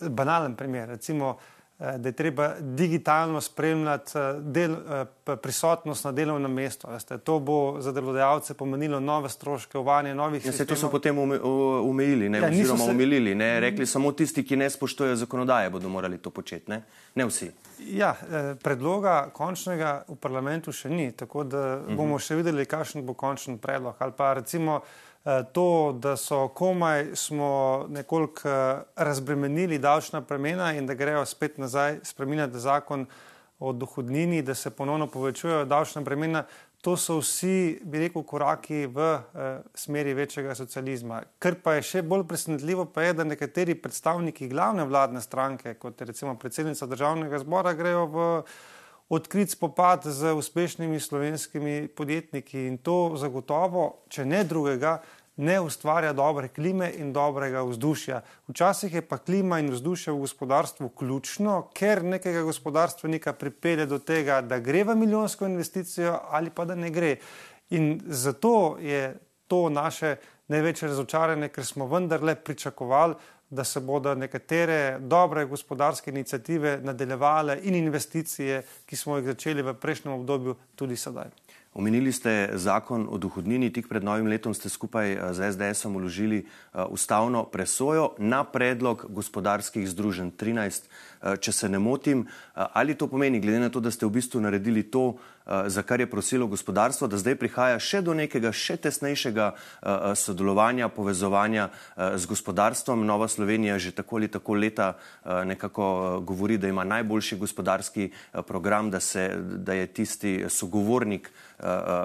banalen 0.00 0.56
primer, 0.56 0.88
recimo 0.96 1.36
da 1.78 2.08
je 2.08 2.12
treba 2.12 2.54
digitalno 2.60 3.40
spremljati 3.40 4.18
eh, 4.18 4.34
del, 4.40 4.72
eh, 4.72 5.36
prisotnost 5.42 6.04
na 6.04 6.12
delovnem 6.12 6.52
mestu. 6.52 6.86
Veste. 6.90 7.18
To 7.18 7.38
bo 7.38 7.80
za 7.80 7.92
delodajalce 7.92 8.54
pomenilo 8.54 9.00
nove 9.00 9.28
stroške, 9.28 9.78
uvajanje 9.78 10.14
novih 10.14 10.46
ja, 10.46 10.52
sistemov. 10.52 10.68
To 10.68 10.76
so 10.76 10.90
potem 10.90 11.18
omejili, 11.18 12.28
ne, 12.28 12.38
ja, 12.38 12.48
oziroma 12.48 12.84
se... 12.84 12.90
umilili. 12.90 13.34
Ne. 13.34 13.60
Rekli 13.60 13.86
samo 13.86 14.12
tisti, 14.12 14.44
ki 14.44 14.56
ne 14.56 14.70
spoštujejo 14.70 15.16
zakonodaje, 15.16 15.70
bodo 15.70 15.88
morali 15.88 16.18
to 16.18 16.30
početi, 16.30 16.70
ne, 16.70 16.82
ne 17.14 17.26
vsi. 17.26 17.50
Ja, 17.90 18.14
predloga 18.62 19.30
končnega 19.32 20.04
v 20.08 20.14
parlamentu 20.16 20.72
še 20.72 20.88
ni, 20.88 21.10
tako 21.12 21.44
da 21.44 21.64
uh 21.76 21.88
mhm. 21.88 21.96
bomo 21.96 22.18
še 22.18 22.38
videli, 22.38 22.66
kakšen 22.66 23.02
bo 23.06 23.14
končen 23.14 23.58
predlog. 23.58 23.96
Ali 23.98 24.12
pa 24.16 24.34
recimo 24.34 24.80
Eh, 24.80 25.03
to, 25.52 25.96
da 25.98 26.16
so 26.16 26.48
komaj 26.48 27.16
smo 27.16 27.86
nekoliko 27.88 28.48
eh, 28.48 28.82
razbremenili 28.96 29.78
davčna 29.78 30.20
premena 30.20 30.72
in 30.72 30.86
da 30.86 30.94
grejo 30.94 31.24
spet 31.24 31.58
nazaj 31.58 31.98
spremenjati 32.02 32.60
zakon 32.60 33.06
o 33.58 33.72
dohodnini, 33.72 34.42
da 34.42 34.54
se 34.54 34.70
ponovno 34.70 35.06
povečujejo 35.06 35.64
davčna 35.64 36.04
premena, 36.04 36.44
to 36.82 36.96
so 36.96 37.16
vsi, 37.18 37.80
bi 37.82 37.98
rekel, 37.98 38.22
koraki 38.22 38.86
v 38.86 39.00
eh, 39.00 39.58
smeri 39.74 40.14
večjega 40.14 40.54
socializma. 40.54 41.22
Kar 41.38 41.56
pa 41.64 41.78
je 41.78 41.88
še 41.88 42.02
bolj 42.02 42.26
presenetljivo, 42.28 42.84
pa 42.92 43.06
je, 43.06 43.14
da 43.16 43.24
nekateri 43.24 43.74
predstavniki 43.74 44.48
glavne 44.52 44.84
vladne 44.84 45.24
stranke, 45.24 45.74
kot 45.80 46.00
je 46.00 46.12
recimo 46.12 46.36
predsednica 46.36 46.86
državnega 46.86 47.40
zbora, 47.40 47.72
grejo 47.72 48.06
v 48.06 48.28
odkrit 49.08 49.50
spopad 49.50 50.04
z 50.04 50.32
uspešnimi 50.32 51.00
slovenskimi 51.00 51.88
podjetniki 51.88 52.66
in 52.66 52.78
to 52.78 53.14
zagotovo, 53.16 54.04
če 54.08 54.24
ne 54.24 54.44
drugega, 54.44 54.98
ne 55.36 55.60
ustvarja 55.60 56.12
dobre 56.12 56.48
klime 56.48 56.90
in 56.98 57.12
dobrega 57.12 57.62
vzdušja. 57.62 58.20
Včasih 58.48 58.94
je 58.94 59.02
pa 59.02 59.18
klima 59.18 59.58
in 59.58 59.70
vzdušje 59.70 60.12
v 60.12 60.22
gospodarstvu 60.22 60.88
ključno, 60.88 61.68
ker 61.74 62.04
nekega 62.04 62.42
gospodarstvenika 62.42 63.32
pripelje 63.32 63.86
do 63.86 63.98
tega, 63.98 64.40
da 64.40 64.58
gre 64.58 64.84
v 64.84 64.96
milijonsko 64.96 65.46
investicijo 65.46 66.18
ali 66.30 66.50
pa 66.50 66.64
da 66.64 66.74
ne 66.74 66.90
gre. 66.90 67.16
In 67.70 68.00
zato 68.06 68.76
je 68.80 69.14
to 69.48 69.68
naše 69.68 70.16
največje 70.48 70.88
razočaranje, 70.88 71.48
ker 71.48 71.66
smo 71.66 71.86
vendarle 71.86 72.34
pričakovali, 72.34 73.14
da 73.50 73.64
se 73.64 73.80
bodo 73.80 74.14
nekatere 74.14 74.98
dobre 75.00 75.44
gospodarske 75.44 76.10
inicijative 76.10 76.78
nadaljevale 76.82 77.58
in 77.62 77.74
investicije, 77.74 78.62
ki 78.86 78.96
smo 78.96 79.16
jih 79.16 79.26
začeli 79.26 79.62
v 79.62 79.74
prejšnjem 79.74 80.14
obdobju, 80.14 80.56
tudi 80.74 80.96
sedaj. 80.96 81.30
Omenili 81.74 82.12
ste 82.12 82.54
zakon 82.54 83.08
o 83.10 83.18
dohodnini, 83.18 83.66
tik 83.74 83.88
pred 83.90 84.04
novim 84.06 84.28
letom 84.30 84.54
ste 84.54 84.70
skupaj 84.70 85.08
eh, 85.10 85.18
z 85.34 85.50
SDS-om 85.50 85.96
uložili 85.98 86.44
eh, 86.46 86.84
ustavno 86.86 87.42
presojo 87.50 88.12
na 88.18 88.44
predlog 88.46 89.06
gospodarskih 89.10 89.82
združenj 89.90 90.30
13, 90.38 90.86
eh, 90.86 91.36
če 91.36 91.52
se 91.52 91.68
ne 91.68 91.82
motim. 91.82 92.26
Ali 92.54 92.94
to 92.94 93.10
pomeni, 93.10 93.40
glede 93.42 93.58
na 93.58 93.70
to, 93.74 93.82
da 93.82 93.90
ste 93.90 94.06
v 94.06 94.14
bistvu 94.14 94.40
naredili 94.40 94.86
to, 94.86 95.18
za 95.46 95.82
kar 95.82 96.00
je 96.00 96.10
prosilo 96.10 96.46
gospodarstvo, 96.46 97.08
da 97.08 97.18
zdaj 97.20 97.36
prihaja 97.36 97.78
še 97.78 98.00
do 98.02 98.14
nekega 98.14 98.52
še 98.52 98.76
tesnejšega 98.76 99.50
sodelovanja, 100.16 100.88
povezovanja 100.88 101.68
z 101.96 102.26
gospodarstvom? 102.26 103.04
Nova 103.06 103.28
Slovenija 103.28 103.78
že 103.78 103.92
tako 103.92 104.16
ali 104.16 104.28
tako 104.28 104.54
leta 104.54 104.94
nekako 105.24 106.20
govori, 106.24 106.58
da 106.58 106.68
ima 106.68 106.84
najboljši 106.84 107.36
gospodarski 107.36 108.10
program, 108.46 108.90
da, 108.90 109.00
se, 109.00 109.28
da 109.40 109.74
je 109.74 109.86
tisti 109.86 110.44
sogovornik 110.48 111.30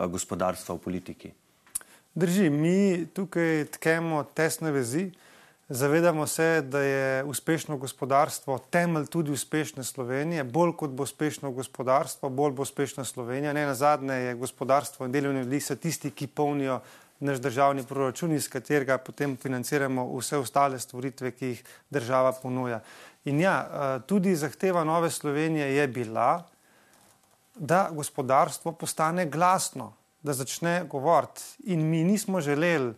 gospodarstva 0.09 0.75
v 0.75 0.79
politiki. 0.79 1.31
Drži, 2.15 2.49
mi 2.49 3.07
tukaj 3.13 3.65
tkemo 3.71 4.23
tesne 4.35 4.71
vezi. 4.71 5.11
Zavedamo 5.71 6.27
se, 6.27 6.61
da 6.61 6.79
je 6.79 7.23
uspešno 7.23 7.77
gospodarstvo 7.77 8.57
temelj 8.69 9.05
tudi 9.05 9.31
uspešne 9.31 9.83
Slovenije. 9.83 10.43
Bolj 10.43 10.71
kot 10.73 10.89
bo 10.89 11.03
uspešno 11.03 11.51
gospodarstvo, 11.51 12.29
bolj 12.29 12.51
bo 12.51 12.61
uspešna 12.61 13.03
Slovenija. 13.05 13.53
Ne 13.53 13.65
na 13.65 13.75
zadnje 13.75 14.13
je 14.13 14.35
gospodarstvo 14.35 15.05
in 15.05 15.11
delovni 15.11 15.43
ljudi 15.43 15.59
so 15.61 15.75
tisti, 15.75 16.09
ki 16.11 16.27
polnijo 16.27 16.79
naš 17.19 17.37
državni 17.37 17.83
proračun, 17.85 18.31
iz 18.31 18.47
katerega 18.49 18.97
potem 18.97 19.35
financiramo 19.37 20.07
vse 20.17 20.37
ostale 20.37 20.79
stvoritve, 20.79 21.31
ki 21.31 21.45
jih 21.45 21.61
država 21.89 22.31
ponuja. 22.41 22.79
In 23.25 23.39
ja, 23.39 23.99
tudi 24.07 24.33
zahteva 24.35 24.83
Nove 24.83 25.11
Slovenije 25.11 25.75
je 25.75 25.87
bila, 25.87 26.47
da 27.55 27.89
gospodarstvo 27.91 28.71
postane 28.71 29.25
glasno, 29.25 29.93
da 30.23 30.33
začne 30.33 30.81
govoriti. 30.89 31.41
In 31.63 31.89
mi 31.89 32.03
nismo 32.03 32.41
želeli 32.41 32.95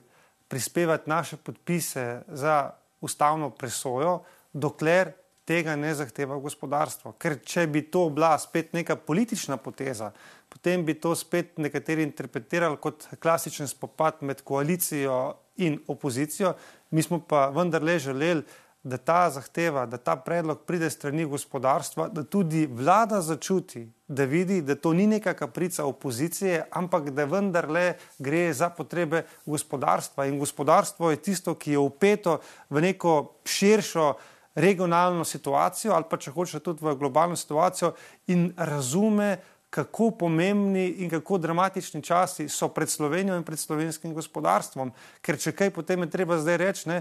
prispevati 0.52 1.10
naše 1.10 1.38
podpise 1.38 2.22
za 2.28 2.72
ustavno 3.02 3.50
presojo, 3.50 4.20
dokler 4.54 5.14
tega 5.48 5.76
ne 5.76 5.94
zahteva 5.96 6.36
gospodarstvo. 6.44 7.14
Ker 7.16 7.38
če 7.40 7.64
bi 7.72 7.86
to 7.92 8.04
bila 8.12 8.34
spet 8.40 8.74
neka 8.76 8.98
politična 9.08 9.56
poteza, 9.58 10.12
potem 10.52 10.84
bi 10.86 10.98
to 11.00 11.16
spet 11.16 11.56
nekateri 11.58 12.04
interpretirali 12.04 12.78
kot 12.84 13.08
klasičen 13.24 13.72
spopad 13.72 14.20
med 14.28 14.44
koalicijo 14.44 15.22
in 15.64 15.80
opozicijo. 15.88 16.54
Mi 16.92 17.04
smo 17.04 17.22
pa 17.24 17.48
vendarle 17.56 17.96
želeli, 18.00 18.44
da 18.84 18.98
ta 18.98 19.30
zahteva, 19.30 19.86
da 19.86 19.98
ta 19.98 20.16
predlog 20.16 20.64
pride 20.66 20.90
strani 20.90 21.26
gospodarstva, 21.26 22.08
da 22.10 22.24
tudi 22.24 22.66
vlada 22.66 23.22
začuti, 23.22 23.86
da 24.08 24.26
vidi, 24.26 24.62
da 24.62 24.76
to 24.76 24.94
ni 24.94 25.08
neka 25.08 25.34
kaprica 25.34 25.86
opozicije, 25.86 26.66
ampak 26.72 27.10
da 27.10 27.26
vendarle 27.26 27.94
gre 28.20 28.54
za 28.54 28.70
potrebe 28.70 29.24
gospodarstva. 29.46 30.26
In 30.26 30.40
gospodarstvo 30.40 31.12
je 31.12 31.22
tisto, 31.22 31.56
ki 31.56 31.72
je 31.72 31.78
upeto 31.78 32.40
v 32.70 32.82
neko 32.82 33.34
širšo 33.46 34.14
regionalno 34.56 35.24
situacijo 35.24 35.94
ali 35.94 36.06
pa 36.10 36.18
če 36.18 36.32
hoče 36.32 36.60
tudi 36.60 36.86
v 36.86 36.96
globalno 37.00 37.36
situacijo 37.36 37.94
in 38.28 38.52
razume, 38.58 39.38
kako 39.72 40.10
pomembni 40.12 40.88
in 41.00 41.10
kako 41.10 41.38
dramatični 41.38 42.02
časi 42.04 42.50
so 42.50 42.68
pred 42.68 42.90
Slovenijo 42.90 43.38
in 43.38 43.44
pred 43.44 43.60
slovenskim 43.60 44.14
gospodarstvom. 44.14 44.92
Ker 45.24 45.38
če 45.40 45.54
kaj 45.56 45.70
potem 45.72 46.04
je 46.04 46.10
treba 46.12 46.38
zdaj 46.38 46.58
reči, 46.60 46.90
ne, 46.90 46.98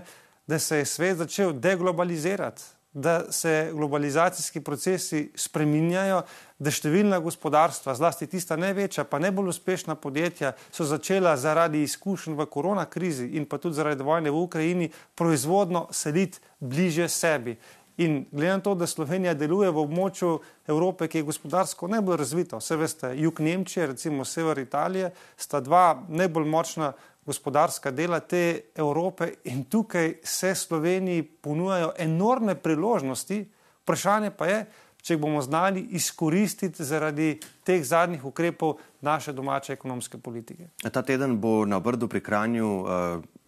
da 0.50 0.58
se 0.58 0.76
je 0.76 0.84
svet 0.84 1.16
začel 1.16 1.52
deglobalizirati, 1.52 2.62
da 2.92 3.32
se 3.32 3.70
globalizacijski 3.72 4.60
procesi 4.60 5.28
spreminjajo, 5.38 6.24
da 6.58 6.72
številna 6.74 7.20
gospodarstva, 7.22 7.94
zlasti 7.94 8.26
tista 8.26 8.56
največja, 8.58 9.04
pa 9.06 9.20
najbolj 9.22 9.52
uspešna 9.52 9.94
podjetja, 9.94 10.56
so 10.74 10.84
začela 10.90 11.36
zaradi 11.38 11.84
izkušenj 11.86 12.34
v 12.34 12.48
korona 12.50 12.88
krizi 12.90 13.28
in 13.38 13.46
pa 13.46 13.60
tudi 13.62 13.78
zaradi 13.78 14.02
vojne 14.02 14.32
v 14.34 14.40
Ukrajini 14.42 14.90
proizvodno 15.14 15.86
seliti 15.94 16.42
bliže 16.58 17.06
sebi. 17.08 17.54
In 18.00 18.24
glede 18.32 18.52
na 18.56 18.60
to, 18.64 18.74
da 18.74 18.86
Slovenija 18.90 19.36
deluje 19.36 19.70
v 19.70 19.82
območju 19.84 20.38
Evrope, 20.72 21.06
ki 21.06 21.20
je 21.20 21.28
gospodarsko 21.30 21.86
najbolj 21.92 22.16
razvito, 22.16 22.58
vse 22.58 22.78
veste, 22.80 23.10
jug 23.20 23.38
Nemčije, 23.44 23.86
recimo 23.92 24.24
sever 24.24 24.58
Italije, 24.58 25.12
sta 25.36 25.60
dva 25.60 26.00
najbolj 26.08 26.48
močna 26.48 26.94
gospodarska 27.26 27.90
dela 27.90 28.20
te 28.20 28.70
Evrope 28.74 29.32
in 29.44 29.64
tukaj 29.64 30.14
se 30.22 30.54
Sloveniji 30.54 31.22
ponujajo 31.22 31.92
enormne 31.98 32.54
priložnosti, 32.54 33.44
vprašanje 33.82 34.30
pa 34.30 34.46
je, 34.46 34.64
če 35.02 35.14
jih 35.14 35.20
bomo 35.20 35.42
znali 35.42 35.86
izkoristiti 35.96 36.84
zaradi 36.84 37.38
teh 37.64 37.84
zadnjih 37.84 38.24
ukrepov 38.24 38.78
naše 39.00 39.32
domače 39.32 39.72
ekonomske 39.72 40.18
politike. 40.18 40.68
Ta 40.92 41.02
teden 41.02 41.38
bo 41.40 41.64
na 41.64 41.80
Brdu 41.80 42.08
pri 42.08 42.20
Kranju 42.20 42.68
uh, 42.80 42.88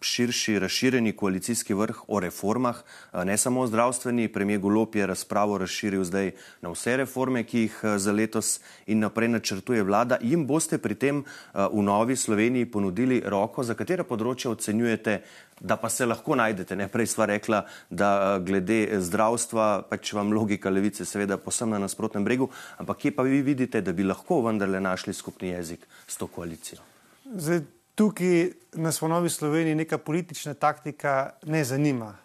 širši, 0.01 0.57
razširjeni 0.59 1.13
koalicijski 1.15 1.73
vrh 1.73 1.99
o 2.07 2.19
reformah, 2.19 2.79
uh, 2.81 3.23
ne 3.23 3.37
samo 3.37 3.61
o 3.61 3.67
zdravstveni. 3.67 4.27
Premijer 4.33 4.59
Golop 4.59 4.95
je 4.95 5.07
razpravo 5.07 5.57
razširil 5.57 6.03
zdaj 6.03 6.31
na 6.61 6.73
vse 6.73 6.97
reforme, 6.97 7.43
ki 7.43 7.67
jih 7.67 7.79
uh, 7.83 7.97
za 7.97 8.11
letos 8.11 8.59
in 8.87 9.05
naprej 9.05 9.29
načrtuje 9.35 9.83
vlada. 9.83 10.17
Jim 10.21 10.47
boste 10.47 10.77
pri 10.77 10.95
tem 10.95 11.23
v 11.53 11.81
Novi 11.81 12.15
Sloveniji 12.15 12.65
ponudili 12.65 13.21
roko, 13.25 13.63
za 13.63 13.75
katera 13.77 14.03
področja 14.03 14.51
ocenjujete, 14.51 15.21
da 15.63 15.77
pa 15.77 15.89
se 15.89 16.05
lahko 16.05 16.35
najdete. 16.35 16.75
Ne? 16.75 16.87
Prej 16.91 17.07
sva 17.15 17.25
rekla, 17.31 17.63
da 17.89 18.09
uh, 18.19 18.45
glede 18.45 18.99
zdravstva, 18.99 19.67
pač 19.89 20.11
vam 20.13 20.33
logika 20.35 20.69
levice 20.69 21.07
seveda 21.07 21.37
posebno 21.39 21.77
na 21.77 21.87
nasprotnem 21.87 22.25
bregu, 22.25 22.49
ampak 22.77 23.05
kje 23.05 23.13
pa 23.15 23.23
vi 23.23 23.41
vidite, 23.41 23.81
da 23.81 23.93
bi 23.95 24.03
lahko 24.03 24.41
vendarle 24.43 24.83
našli 24.83 25.13
skupni 25.13 25.53
jezik 25.55 25.87
s 26.07 26.19
to 26.19 26.27
koalicijo? 26.27 26.83
Zdaj, 27.23 27.63
tukaj 27.95 28.51
nas 28.75 29.01
v 29.01 29.07
Novi 29.07 29.31
Sloveniji 29.31 29.79
neka 29.79 29.97
politična 29.97 30.53
taktika 30.53 31.31
ne 31.47 31.63
zanima. 31.63 32.17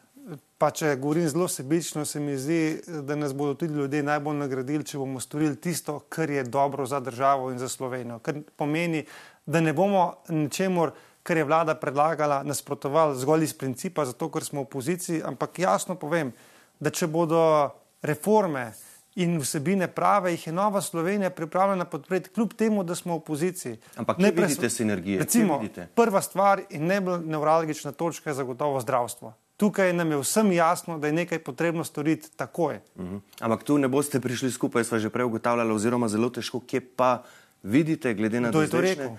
Pa 0.59 0.73
če 0.75 0.97
govorim 0.99 1.29
zelo 1.31 1.47
sebično, 1.49 2.03
se 2.05 2.21
mi 2.21 2.35
zdi, 2.37 2.81
da 3.07 3.15
nas 3.15 3.31
bodo 3.35 3.55
tudi 3.55 3.79
ljudje 3.79 4.03
najbolj 4.03 4.41
nagradili, 4.41 4.85
če 4.85 4.99
bomo 4.99 5.23
storili 5.23 5.55
tisto, 5.57 6.01
kar 6.11 6.31
je 6.31 6.43
dobro 6.43 6.87
za 6.87 6.99
državo 7.01 7.53
in 7.53 7.63
za 7.63 7.69
Slovenijo. 7.71 8.19
Kar 8.19 8.43
pomeni, 8.57 9.05
da 9.47 9.63
ne 9.63 9.73
bomo 9.73 10.17
ničemur, 10.29 10.91
kar 11.29 11.37
je 11.37 11.45
vlada 11.45 11.75
predlagala, 11.77 12.41
nasprotovali 12.43 13.19
zgolj 13.21 13.45
iz 13.45 13.53
principa, 13.53 14.07
zato 14.09 14.31
ker 14.33 14.45
smo 14.45 14.65
v 14.65 14.71
opoziciji, 14.71 15.23
ampak 15.29 15.61
jasno 15.61 15.99
povem, 16.01 16.33
da 16.81 16.91
če 16.95 17.11
bodo 17.13 17.43
reforme, 18.03 18.71
in 19.19 19.39
vsebine 19.43 19.89
prave, 19.91 20.31
jih 20.31 20.47
je 20.47 20.53
Nova 20.53 20.81
Slovenija 20.81 21.31
pripravljena 21.31 21.85
podpreti, 21.85 22.31
kljub 22.31 22.53
temu, 22.55 22.85
da 22.85 22.95
smo 22.95 23.13
v 23.13 23.17
opoziciji. 23.17 23.77
Ampak 23.97 24.19
ne 24.19 24.31
vidite 24.31 24.71
sinergije. 24.71 25.19
Recimo, 25.19 25.61
prva 25.95 26.23
stvar 26.23 26.63
in 26.71 26.87
najbolj 26.87 27.27
nevralgična 27.27 27.93
točka 27.93 28.31
je 28.31 28.35
zagotovo 28.35 28.81
zdravstvo. 28.81 29.35
Tukaj 29.57 29.93
nam 29.93 30.11
je 30.11 30.21
vsem 30.23 30.53
jasno, 30.53 30.99
da 30.99 31.07
je 31.07 31.13
nekaj 31.13 31.39
potrebno 31.39 31.85
storiti 31.85 32.31
takoj. 32.37 32.79
Uh 32.95 33.05
-huh. 33.05 33.21
Ampak 33.41 33.63
tu 33.63 33.79
ne 33.79 33.89
boste 33.89 34.21
prišli 34.21 34.51
skupaj, 34.51 34.85
sva 34.85 34.99
že 34.99 35.11
prej 35.11 35.25
ugotavljala, 35.25 35.75
oziroma 35.75 36.09
zelo 36.09 36.31
težko, 36.31 36.61
kje 36.61 36.81
pa 36.97 37.23
vidite, 37.63 38.15
glede 38.15 38.41
na 38.41 38.53
to, 38.53 38.59
da 38.59 38.65
je 38.65 38.71
to 38.71 38.81
rekel 38.81 39.11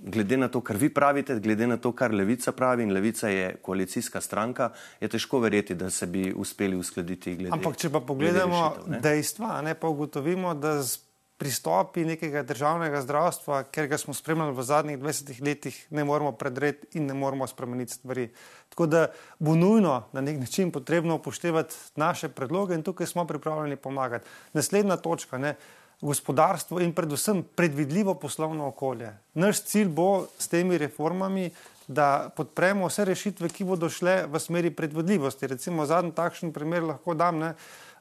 glede 0.00 0.36
na 0.36 0.48
to, 0.48 0.60
kar 0.60 0.76
vi 0.76 0.88
pravite, 0.94 1.38
glede 1.40 1.66
na 1.66 1.76
to, 1.76 1.92
kar 1.92 2.14
levica 2.14 2.52
pravi, 2.52 2.82
in 2.82 2.92
levica 2.92 3.28
je 3.28 3.56
koalicijska 3.62 4.20
stranka, 4.20 4.70
je 5.00 5.08
težko 5.08 5.40
verjeti, 5.40 5.74
da 5.74 5.90
se 5.90 6.06
bi 6.06 6.32
uspeli 6.36 6.76
uskladiti. 6.76 7.36
Glede, 7.36 7.52
Ampak, 7.52 7.76
če 7.76 7.90
pa 7.90 8.00
pogledamo 8.00 8.62
rešitev, 8.68 8.92
ne? 8.92 9.00
dejstva, 9.00 9.60
ne 9.62 9.74
pa 9.74 9.88
ugotovimo, 9.88 10.54
da 10.54 10.78
z 10.82 11.08
pristopi 11.38 12.02
nekega 12.04 12.42
državnega 12.42 13.00
zdravstva, 13.02 13.62
ker 13.70 13.86
ga 13.86 13.98
smo 13.98 14.14
spremljali 14.14 14.56
v 14.56 14.62
zadnjih 14.66 14.98
20 14.98 15.42
letih, 15.46 15.76
ne 15.94 16.04
moremo 16.04 16.32
predreti 16.34 16.98
in 16.98 17.06
ne 17.06 17.14
moremo 17.14 17.46
spremeniti 17.46 17.94
stvari. 17.94 18.26
Tako 18.68 18.86
da 18.86 19.06
bo 19.38 19.54
nujno 19.54 20.02
na 20.12 20.20
nek 20.20 20.40
način 20.40 20.72
potrebno 20.74 21.14
upoštevati 21.14 21.74
naše 21.96 22.28
predloge 22.28 22.74
in 22.74 22.82
tukaj 22.82 23.06
smo 23.06 23.26
pripravljeni 23.26 23.76
pomagati. 23.76 24.26
Naslednja 24.52 24.96
točka. 24.96 25.38
Ne, 25.38 25.54
gospodarstvo 26.00 26.80
in 26.80 26.92
predvsem 26.92 27.42
predvidljivo 27.54 28.14
poslovno 28.14 28.66
okolje. 28.66 29.12
Naš 29.34 29.62
cilj 29.62 29.88
bo 29.88 30.26
s 30.38 30.48
temi 30.48 30.78
reformami, 30.78 31.50
da 31.88 32.30
podpremo 32.36 32.86
vse 32.86 33.04
rešitve, 33.04 33.48
ki 33.48 33.64
bodo 33.64 33.88
šle 33.88 34.26
v 34.28 34.38
smeri 34.38 34.70
predvidljivosti. 34.70 35.46
Recimo, 35.46 35.86
zadnji 35.86 36.12
takšen 36.12 36.52
primer 36.52 36.84
lahko 36.84 37.14
dam. 37.14 37.38
Ne, 37.38 37.54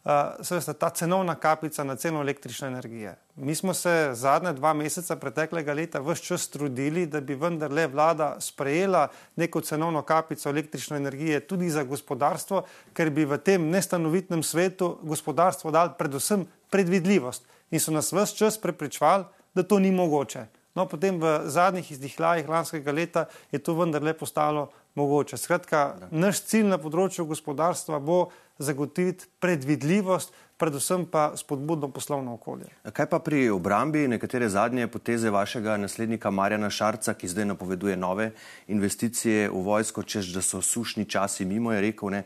uh, 0.04 0.74
ta 0.80 0.90
cenovna 0.90 1.36
kapica 1.36 1.84
na 1.84 1.96
ceno 1.96 2.22
električne 2.22 2.68
energije. 2.68 3.16
Mi 3.36 3.56
smo 3.56 3.74
se 3.74 4.10
zadnje 4.14 4.54
dva 4.54 4.74
meseca 4.74 5.16
preteklega 5.16 5.74
leta 5.74 6.00
vse 6.00 6.24
čas 6.24 6.50
trudili, 6.50 7.06
da 7.06 7.22
bi 7.22 7.36
vendarle 7.36 7.88
vlada 7.88 8.36
sprejela 8.40 9.08
neko 9.36 9.62
cenovno 9.62 10.02
kapico 10.02 10.50
električne 10.50 10.98
energije 10.98 11.40
tudi 11.40 11.70
za 11.70 11.84
gospodarstvo, 11.84 12.64
ker 12.94 13.10
bi 13.10 13.26
v 13.26 13.38
tem 13.38 13.70
nestanovitnem 13.70 14.44
svetu 14.44 14.98
gospodarstvo 15.02 15.72
dal 15.72 15.96
predvsem 15.98 16.46
predvidljivost 16.70 17.57
in 17.72 17.80
so 17.80 17.92
nas 17.92 18.12
vse 18.14 18.36
čas 18.36 18.58
prepričvali, 18.58 19.26
da 19.56 19.64
to 19.64 19.80
ni 19.80 19.92
mogoče. 19.92 20.46
No, 20.78 20.86
potem 20.86 21.18
v 21.18 21.50
zadnjih 21.50 21.92
izdihljajih 21.92 22.50
lanskega 22.50 22.92
leta 22.92 23.26
je 23.52 23.60
to 23.60 23.74
vendarle 23.74 24.14
postalo 24.14 24.70
mogoče. 24.96 25.38
Skratka, 25.38 25.96
naš 26.12 26.44
cilj 26.46 26.68
na 26.70 26.78
področju 26.78 27.26
gospodarstva 27.26 27.98
bo 27.98 28.28
zagotoviti 28.62 29.26
predvidljivost, 29.42 30.34
predvsem 30.58 31.06
pa 31.10 31.32
spodbudno 31.38 31.90
poslovno 31.94 32.36
okolje. 32.38 32.70
Kaj 32.94 33.10
pa 33.10 33.20
pri 33.22 33.48
obrambi 33.54 34.06
nekatere 34.10 34.50
zadnje 34.50 34.86
poteze 34.90 35.34
vašega 35.34 35.80
naslednika 35.82 36.30
Marjana 36.30 36.70
Šarca, 36.70 37.14
ki 37.18 37.30
zdaj 37.30 37.50
napoveduje 37.54 37.98
nove 37.98 38.32
investicije 38.70 39.50
v 39.50 39.66
vojsko, 39.66 40.06
čež 40.06 40.30
da 40.38 40.46
so 40.46 40.62
sušni 40.62 41.06
časi 41.10 41.46
mimo, 41.46 41.74
je 41.74 41.82
rekel, 41.90 42.14
ne, 42.14 42.24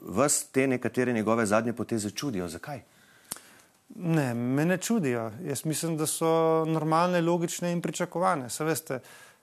vas 0.00 0.42
te 0.52 0.66
nekatere 0.68 1.12
njegove 1.12 1.46
zadnje 1.46 1.76
poteze 1.76 2.10
čudijo. 2.10 2.48
Zakaj? 2.48 2.84
Ne, 3.88 4.34
me 4.34 4.64
ne 4.64 4.76
čudijo. 4.76 5.30
Jaz 5.44 5.64
mislim, 5.64 5.96
da 5.96 6.06
so 6.06 6.64
normalne, 6.64 7.20
logične 7.20 7.72
in 7.72 7.82
pričakovane. 7.82 8.50
Se 8.50 8.64
veste, 8.64 9.00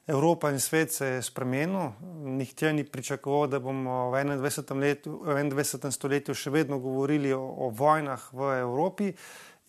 Evropa 0.07 0.49
in 0.51 0.59
svet 0.59 0.91
se 0.91 1.07
je 1.07 1.21
spremenil. 1.21 1.91
Nihče 2.23 2.73
ni 2.73 2.83
pričakoval, 2.83 3.47
da 3.47 3.59
bomo 3.59 4.09
v 4.09 4.23
21. 4.23 4.79
Letu, 4.79 5.21
v 5.23 5.35
21. 5.43 5.91
stoletju 5.91 6.35
še 6.35 6.49
vedno 6.49 6.79
govorili 6.79 7.33
o, 7.33 7.39
o 7.39 7.69
vojnah 7.69 8.29
v 8.33 8.53
Evropi. 8.59 9.11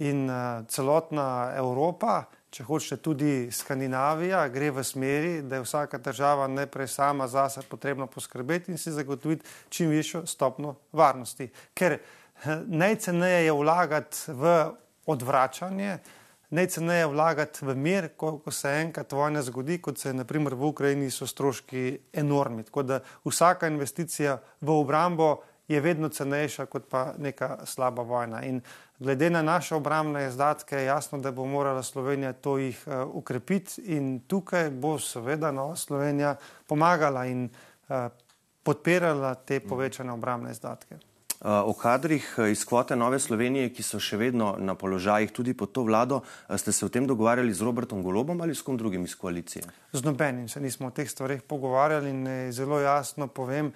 In 0.03 0.25
uh, 0.27 0.65
celotna 0.67 1.53
Evropa, 1.55 2.25
če 2.51 2.65
hočete 2.67 2.97
tudi 3.05 3.53
Skandinavija, 3.53 4.41
gre 4.51 4.73
v 4.75 4.83
smeri, 4.83 5.35
da 5.47 5.61
je 5.61 5.67
vsaka 5.67 6.01
država 6.03 6.49
najprej 6.51 6.89
sama 6.89 7.29
zase 7.29 7.63
potrebno 7.69 8.09
poskrbeti 8.11 8.73
in 8.73 8.81
si 8.81 8.91
zagotoviti 8.91 9.47
čim 9.69 9.93
višjo 9.93 10.25
stopno 10.27 10.75
varnosti. 10.93 11.51
Ker 11.77 12.01
najceneje 12.67 13.45
je 13.45 13.53
vlagati 13.53 14.17
v 14.29 14.73
odvračanje, 15.07 15.99
najceneje 16.51 17.01
je 17.01 17.07
vlagati 17.07 17.65
v 17.65 17.77
mir, 17.77 18.09
ko, 18.17 18.39
ko 18.39 18.51
se 18.51 18.69
enkrat 18.69 19.13
vojna 19.13 19.43
zgodi, 19.43 19.79
kot 19.79 19.99
se 19.99 20.09
je 20.09 20.15
naprimer 20.15 20.55
v 20.55 20.67
Ukrajini, 20.69 21.11
so 21.11 21.27
stroški 21.27 21.99
enormni. 22.13 22.63
Tako 22.63 22.83
da 22.83 23.01
vsaka 23.25 23.69
investicija 23.69 24.39
v 24.61 24.71
obrambo 24.71 25.41
je 25.69 25.81
vedno 25.81 26.09
cenejša 26.09 26.67
kot 26.67 26.89
pa 26.91 27.13
neka 27.19 27.67
slaba 27.67 28.03
vojna. 28.03 28.43
In 28.43 28.61
glede 28.99 29.31
na 29.31 29.43
naše 29.43 29.75
obrambne 29.75 30.27
izdatke 30.27 30.77
je 30.77 30.85
jasno, 30.85 31.19
da 31.19 31.31
bo 31.31 31.47
morala 31.47 31.83
Slovenija 31.83 32.33
to 32.33 32.59
jih 32.59 32.85
uh, 32.87 33.15
ukrepiti 33.15 33.83
in 33.97 34.21
tukaj 34.27 34.71
bo 34.71 34.99
seveda 34.99 35.51
Nova 35.53 35.77
Slovenija 35.77 36.37
pomagala 36.67 37.25
in 37.27 37.49
uh, 37.89 38.11
podpirala 38.63 39.35
te 39.35 39.61
povečane 39.61 40.13
obrambne 40.13 40.51
izdatke. 40.51 41.12
Eh, 41.43 41.49
o 41.49 41.73
kadrih 41.75 42.23
eh, 42.39 42.53
iz 42.53 42.65
kvote 42.65 42.97
Nove 42.97 43.19
Slovenije, 43.19 43.73
ki 43.75 43.83
so 43.83 43.99
še 43.99 44.15
vedno 44.15 44.53
na 44.63 44.77
položajih 44.79 45.33
tudi 45.35 45.57
pod 45.59 45.73
to 45.75 45.83
vlado, 45.83 46.21
eh, 46.47 46.55
ste 46.59 46.71
se 46.71 46.87
o 46.87 46.89
tem 46.89 47.03
dogovarjali 47.07 47.51
z 47.51 47.67
Robertom 47.67 48.03
Golobom 48.03 48.41
ali 48.41 48.55
s 48.55 48.63
kom 48.63 48.79
drugim 48.79 49.03
iz 49.03 49.17
koalicije? 49.19 49.65
Z 49.93 50.05
nobenim 50.07 50.47
se 50.49 50.61
nismo 50.63 50.87
o 50.87 50.95
teh 50.95 51.11
stvarih 51.11 51.43
pogovarjali 51.43 52.11
in 52.11 52.53
zelo 52.53 52.79
jasno 52.79 53.27
povem, 53.27 53.73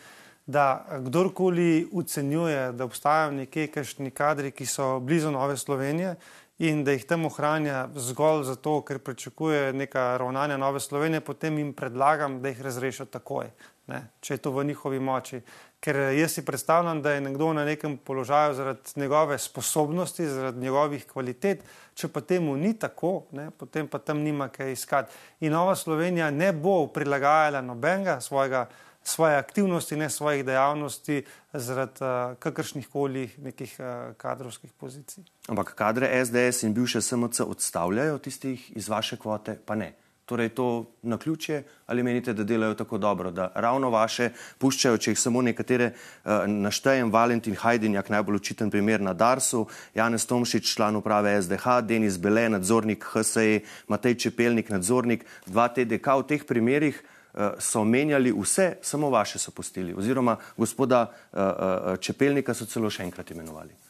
da 0.47 0.87
kdorkoli 1.03 1.89
ocenjuje, 1.91 2.71
da 2.73 2.87
obstajajo 2.87 3.33
nekje 3.35 3.67
kakšni 3.67 4.15
kadri, 4.15 4.55
ki 4.55 4.67
so 4.67 5.01
blizu 5.03 5.35
Nove 5.35 5.57
Slovenije 5.59 6.15
in 6.59 6.85
da 6.85 6.93
jih 6.93 7.05
tam 7.05 7.27
ohranja 7.29 7.89
zgolj 7.95 8.45
zato, 8.49 8.81
ker 8.87 8.99
pričakuje 8.99 9.73
neka 9.73 10.17
ravnanja 10.17 10.57
Nove 10.57 10.81
Slovenije, 10.81 11.21
potem 11.21 11.59
jim 11.59 11.73
predlagam, 11.77 12.41
da 12.43 12.49
jih 12.49 12.63
razrešijo 12.65 13.07
takoj, 13.13 13.51
ne, 13.87 14.01
če 14.21 14.35
je 14.35 14.43
to 14.47 14.53
v 14.55 14.65
njihovi 14.65 15.01
moči. 15.01 15.41
Ker 15.81 15.97
jaz 16.17 16.33
si 16.33 16.45
predstavljam, 16.45 17.03
da 17.03 17.13
je 17.13 17.21
nekdo 17.21 17.53
na 17.53 17.65
nekem 17.65 17.99
položaju 17.99 18.55
zaradi 18.55 18.97
njegove 18.97 19.39
sposobnosti, 19.39 20.27
zaradi 20.27 20.65
njegovih 20.65 21.05
kvalitet, 21.07 21.63
če 21.95 22.09
pa 22.09 22.21
temu 22.21 22.57
ni 22.57 22.73
tako, 22.79 23.27
ne, 23.37 23.51
potem 23.51 23.89
pa 23.89 23.99
tam 23.99 24.25
nima 24.25 24.49
kaj 24.49 24.73
iskati. 24.73 25.13
In 25.41 25.53
Nova 25.53 25.77
Slovenija 25.77 26.31
ne 26.31 26.53
bo 26.53 26.87
prilagajala 26.87 27.61
nobenega 27.61 28.21
svojega, 28.21 28.67
svoje 29.07 29.37
aktivnosti, 29.37 29.97
ne 29.97 30.11
svojih 30.11 30.45
dejavnosti 30.45 31.23
zaradi 31.53 31.93
uh, 32.01 32.39
kakršnih 32.39 32.89
koli 32.89 33.31
nekih 33.39 33.77
uh, 33.79 34.15
kadrovskih 34.17 34.73
pozicij. 34.73 35.25
Ampak 35.49 35.75
kadre 35.75 36.25
SDS 36.25 36.63
in 36.63 36.75
bivše 36.75 37.01
SMC 37.01 37.41
odstavljajo 37.41 38.19
tistih 38.19 38.77
iz 38.77 38.89
vaše 38.89 39.17
kvote, 39.17 39.59
pa 39.67 39.75
ne. 39.75 39.93
Torej, 40.27 40.49
to 40.49 40.91
na 41.03 41.19
ključje 41.19 41.63
ali 41.87 42.03
menite, 42.03 42.33
da 42.33 42.45
delajo 42.45 42.75
tako 42.75 42.99
dobro, 42.99 43.31
da 43.31 43.53
ravno 43.55 43.91
vaše 43.91 44.31
puščajo, 44.59 44.99
če 44.99 45.11
jih 45.11 45.21
samo 45.21 45.43
nekatere 45.43 45.93
uh, 45.93 46.43
naštejem, 46.47 47.13
Valentin 47.13 47.55
Hajdinjak, 47.55 48.11
najbolj 48.11 48.43
očiten 48.43 48.71
primer 48.71 49.01
na 49.01 49.15
Darsu, 49.15 49.67
Janez 49.95 50.27
Tomšič, 50.27 50.75
član 50.75 50.97
uprave 50.97 51.43
SDH, 51.43 51.81
Denis 51.87 52.19
Bele, 52.19 52.49
nadzornik 52.49 53.07
HSE, 53.15 53.61
Matej 53.87 54.19
Čepelnik, 54.27 54.71
nadzornik, 54.71 55.23
dva 55.47 55.69
TDK. 55.69 56.19
V 56.19 56.27
teh 56.27 56.43
primerih 56.47 56.99
uh, 56.99 57.16
so 57.59 57.85
menjali 57.85 58.33
vse, 58.33 58.77
samo 58.83 59.11
vaše 59.11 59.39
so 59.39 59.51
postili. 59.51 59.95
Oziroma 59.95 60.37
gospoda 60.57 61.07
uh, 61.33 61.41
uh, 61.41 61.97
Čepelnika 62.01 62.55
so 62.55 62.67
celo 62.67 62.91
še 62.91 63.03
enkrat 63.03 63.31
imenovali 63.31 63.87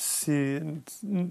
si 0.00 0.60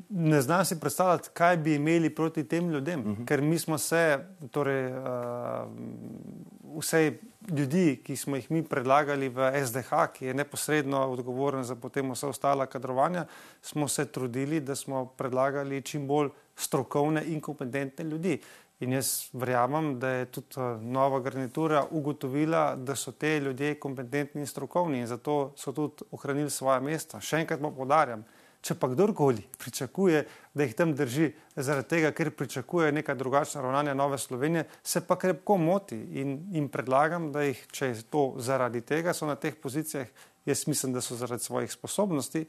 ne 0.09 0.41
znam 0.41 0.65
si 0.65 0.79
predstavljati, 0.79 1.29
kaj 1.33 1.57
bi 1.57 1.75
imeli 1.75 2.09
proti 2.15 2.43
tem 2.43 2.69
ljudem, 2.69 2.99
uh 2.99 3.05
mhm. 3.05 3.21
-huh. 3.21 3.27
ker 3.27 3.41
mi 3.41 3.59
smo 3.59 3.77
se, 3.77 4.19
torej 4.51 4.91
uh, 4.91 4.97
vse 6.77 7.13
ljudi, 7.49 8.01
ki 8.03 8.15
smo 8.15 8.35
jih 8.35 8.51
mi 8.51 8.63
predlagali 8.63 9.29
v 9.29 9.65
SDH, 9.65 9.89
ki 10.13 10.25
je 10.25 10.33
neposredno 10.33 11.07
odgovoren 11.07 11.63
za 11.63 11.75
potem 11.75 12.11
vse 12.11 12.27
ostala 12.27 12.65
kadrovanja, 12.65 13.25
smo 13.61 13.87
se 13.87 14.05
trudili, 14.05 14.59
da 14.59 14.75
smo 14.75 15.05
predlagali 15.05 15.81
čim 15.81 16.07
bolj 16.07 16.29
strokovne 16.55 17.23
in 17.25 17.41
kompetentne 17.41 18.05
ljudi. 18.05 18.41
In 18.79 18.93
jaz 18.93 19.29
verjamem, 19.33 19.95
da 19.99 20.09
je 20.09 20.25
tudi 20.31 20.65
nova 20.85 21.19
garnitura 21.19 21.85
ugotovila, 21.91 22.75
da 22.75 22.95
so 22.95 23.11
te 23.11 23.39
ljudje 23.39 23.79
kompetentni 23.79 24.41
in 24.41 24.47
strokovni 24.47 24.99
in 24.99 25.07
zato 25.07 25.53
so 25.57 25.73
tudi 25.73 26.05
ohranili 26.11 26.49
svoje 26.49 26.81
mesta. 26.85 27.21
Še 27.21 27.41
enkrat 27.41 27.61
pa 27.61 27.71
podarjam, 27.73 28.25
Če 28.67 28.75
pa 28.75 28.89
kdorkoli 28.89 29.43
pričakuje, 29.61 30.23
da 30.57 30.65
jih 30.65 30.73
tam 30.75 30.91
drži 30.97 31.29
zaradi 31.55 31.87
tega, 31.93 32.11
ker 32.11 32.33
pričakuje 32.35 32.91
neka 32.91 33.13
drugačna 33.15 33.61
ravnanja 33.61 33.93
Nove 33.95 34.17
Slovenije, 34.17 34.65
se 34.83 35.01
pa 35.07 35.15
krepko 35.19 35.55
moti 35.61 35.97
in 36.19 36.39
jim 36.51 36.69
predlagam, 36.73 37.29
da 37.31 37.45
jih, 37.45 37.61
če 37.71 37.91
je 37.91 38.01
to 38.11 38.25
zaradi 38.43 38.81
tega, 38.81 39.13
so 39.13 39.29
na 39.29 39.37
teh 39.39 39.55
pozicijah, 39.55 40.09
jaz 40.49 40.65
mislim, 40.67 40.95
da 40.95 41.05
so 41.05 41.15
zaradi 41.15 41.45
svojih 41.45 41.71
sposobnosti, 41.71 42.43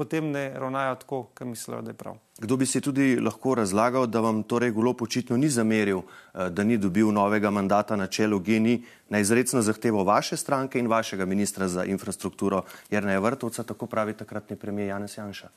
potem 0.00 0.30
ne 0.32 0.46
ravnajo 0.56 0.94
tako, 1.02 1.22
kot 1.36 1.46
mislijo, 1.46 1.82
da 1.84 1.90
je 1.92 1.94
prav. 1.94 2.14
Kdo 2.40 2.56
bi 2.56 2.66
si 2.66 2.80
tudi 2.80 3.18
lahko 3.20 3.52
razlagal, 3.58 4.06
da 4.08 4.22
vam 4.24 4.38
torej 4.48 4.70
golo 4.72 4.94
počitno 4.96 5.36
ni 5.36 5.48
zameril, 5.52 6.00
eh, 6.00 6.48
da 6.48 6.64
ni 6.64 6.78
dobil 6.80 7.10
novega 7.12 7.50
mandata 7.52 7.96
na 8.00 8.06
čelu 8.06 8.38
GENI 8.40 8.78
na 9.12 9.20
izredno 9.20 9.60
zahtevo 9.62 10.04
vaše 10.04 10.36
stranke 10.40 10.80
in 10.80 10.88
vašega 10.88 11.26
ministra 11.28 11.68
za 11.68 11.84
infrastrukturo 11.84 12.62
Jrneja 12.90 13.20
Vrtovca, 13.20 13.62
tako 13.62 13.86
pravi 13.86 14.16
takratni 14.16 14.56
premijer 14.56 14.88
Janez 14.88 15.18
Janša? 15.18 15.50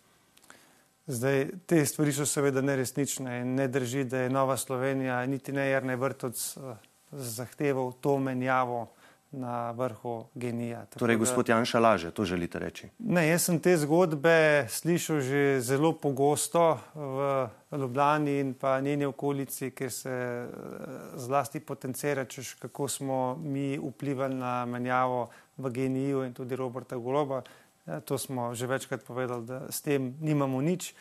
Zdaj, 1.07 1.47
te 1.65 1.85
stvari 1.85 2.11
so 2.13 2.25
seveda 2.27 2.61
neresnične 2.61 3.39
in 3.41 3.55
ne 3.55 3.67
drži, 3.67 4.03
da 4.03 4.25
je 4.25 4.29
Nova 4.29 4.57
Slovenija, 4.57 5.25
niti 5.25 5.55
ne 5.55 5.69
Jrnej 5.69 5.95
Vrtovc, 5.95 6.57
eh, 6.57 6.75
zahteval 7.11 7.93
to 8.01 8.19
menjavo 8.19 8.89
na 9.33 9.71
vrhu 9.71 10.25
genija. 10.35 10.85
Tako 10.85 10.99
Torej, 10.99 11.15
da- 11.15 11.19
gospod 11.19 11.49
Janša 11.49 11.79
laže, 11.79 12.11
to 12.11 12.25
želite 12.25 12.59
reči. 12.59 12.87
Ne, 12.99 13.27
jaz 13.27 13.43
sem 13.49 13.59
te 13.59 13.77
zgodbe 13.77 14.67
slišal 14.69 15.21
že 15.21 15.61
zelo 15.61 15.93
pogosto 15.93 16.77
v 16.93 17.47
Ljubljani 17.71 18.39
in 18.39 18.53
pa 18.53 18.79
njeni 18.81 19.05
okolici, 19.05 19.71
kjer 19.71 19.91
se 19.91 20.09
eh, 20.09 20.47
zlasti 21.15 21.59
potencira, 21.59 22.25
češ, 22.25 22.53
kako 22.53 22.87
smo 22.87 23.35
mi 23.35 23.77
vplivali 23.77 24.35
na 24.35 24.65
menjavo 24.65 25.29
v 25.57 25.69
geniju 25.69 26.23
in 26.23 26.33
tudi 26.33 26.55
Roberta 26.55 26.95
Goloba. 26.95 27.41
Ja, 27.85 27.99
to 27.99 28.17
smo 28.17 28.53
že 28.55 28.67
večkrat 28.67 29.03
povedali, 29.03 29.45
da 29.45 29.71
s 29.71 29.81
tem 29.81 30.15
nimamo 30.21 30.61
nič. 30.61 30.93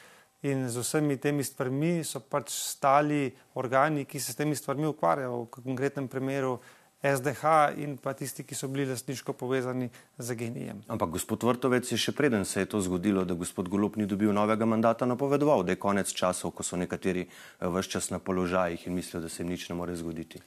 In 0.43 0.69
z 0.69 0.83
vsemi 0.83 1.17
temi 1.23 1.45
stvarmi 1.45 2.03
so 2.05 2.19
pač 2.19 2.51
stali 2.51 3.31
organi, 3.55 4.03
ki 4.05 4.19
se 4.19 4.33
s 4.33 4.37
temi 4.37 4.57
stvarmi 4.59 4.89
ukvarjajo, 4.91 5.45
v 5.45 5.63
konkretnem 5.63 6.09
primeru 6.09 6.59
SDH 7.03 7.75
in 7.83 7.97
pa 7.99 8.13
tisti, 8.15 8.45
ki 8.47 8.55
so 8.55 8.69
bili 8.71 8.87
lastniško 8.87 9.33
povezani 9.33 9.89
z 10.19 10.35
genijem. 10.39 10.83
Ampak 10.89 11.11
gospod 11.19 11.43
Vrtovec 11.43 11.91
je 11.91 11.99
še 11.99 12.15
preden 12.15 12.45
se 12.47 12.63
je 12.63 12.71
to 12.71 12.81
zgodilo, 12.81 13.25
da 13.27 13.35
gospod 13.35 13.69
Golop 13.69 13.97
ni 13.99 14.07
dobil 14.07 14.31
novega 14.33 14.67
mandata, 14.67 15.07
napovedoval, 15.07 15.65
da 15.67 15.75
je 15.75 15.83
konec 15.83 16.13
časov, 16.15 16.55
ko 16.55 16.63
so 16.63 16.79
nekateri 16.79 17.27
vse 17.61 17.91
čas 17.91 18.11
na 18.15 18.23
položajih 18.23 18.87
in 18.87 18.95
mislijo, 18.95 19.25
da 19.25 19.29
se 19.29 19.43
jim 19.43 19.51
nič 19.51 19.69
ne 19.69 19.79
more 19.79 19.97
zgoditi. 19.99 20.39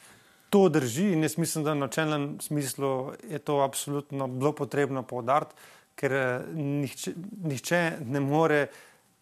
To 0.56 0.70
drži 0.70 1.12
in 1.12 1.28
jaz 1.28 1.38
mislim, 1.38 1.64
da 1.66 1.74
na 1.74 1.88
načelnem 1.88 2.38
smislu 2.40 3.12
je 3.30 3.40
to 3.40 3.60
absolutno 3.60 4.28
bilo 4.28 4.54
potrebno 4.56 5.04
povdariti, 5.04 5.56
ker 5.96 6.14
eh, 6.14 6.42
nihče, 6.56 7.14
nihče 7.44 7.82
ne 8.06 8.20
more 8.24 8.68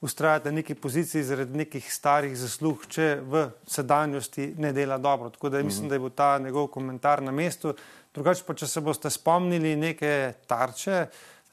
ustrajati 0.04 0.46
na 0.46 0.52
neki 0.52 0.76
poziciji 0.76 1.24
zaradi 1.24 1.58
nekih 1.58 1.86
starih 1.94 2.34
zaslug, 2.36 2.82
če 2.92 3.22
v 3.24 3.46
sedanjosti 3.72 4.50
ne 4.60 4.74
dela 4.76 4.98
dobro. 5.00 5.30
Tako 5.32 5.50
da 5.50 5.62
mislim, 5.64 5.88
da 5.88 5.96
je 5.96 6.02
bil 6.04 6.12
ta 6.12 6.36
njegov 6.44 6.68
komentar 6.74 7.24
na 7.24 7.32
mestu. 7.32 7.72
Drugače 8.14 8.44
pa, 8.44 8.54
če 8.54 8.68
se 8.68 8.84
boste 8.84 9.10
spomnili 9.10 9.78
neke 9.80 10.34
tarče, 10.48 10.98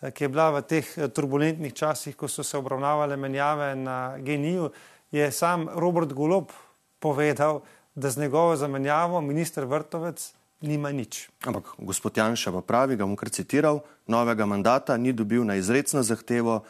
eh, 0.02 0.10
ki 0.10 0.24
je 0.24 0.28
bila 0.34 0.48
v 0.56 0.64
teh 0.66 0.90
eh, 0.98 1.06
turbulentnih 1.08 1.74
časih, 1.78 2.16
ko 2.16 2.28
so 2.28 2.42
se 2.42 2.58
obravnavale 2.58 3.16
menjave 3.16 3.76
na 3.78 4.18
geniju, 4.18 4.72
je 5.14 5.30
sam 5.30 5.68
Robert 5.70 6.10
Golob 6.12 6.50
povedal, 6.98 7.62
da 7.94 8.10
z 8.10 8.26
njegovo 8.26 8.56
zamenjavo 8.56 9.20
minister 9.20 9.64
Vrtovec 9.64 10.32
nima 10.60 10.90
nič. 10.90 11.28
Ampak 11.46 11.78
gospod 11.78 12.18
Janša 12.18 12.52
pa 12.52 12.66
pravi, 12.66 12.98
ga 12.98 13.06
bom 13.06 13.16
kar 13.16 13.30
citiral, 13.30 13.80
novega 14.10 14.46
mandata 14.46 14.96
ni 14.96 15.14
dobil 15.14 15.46
na 15.46 15.54
izredno 15.54 16.02
zahtevo 16.02 16.64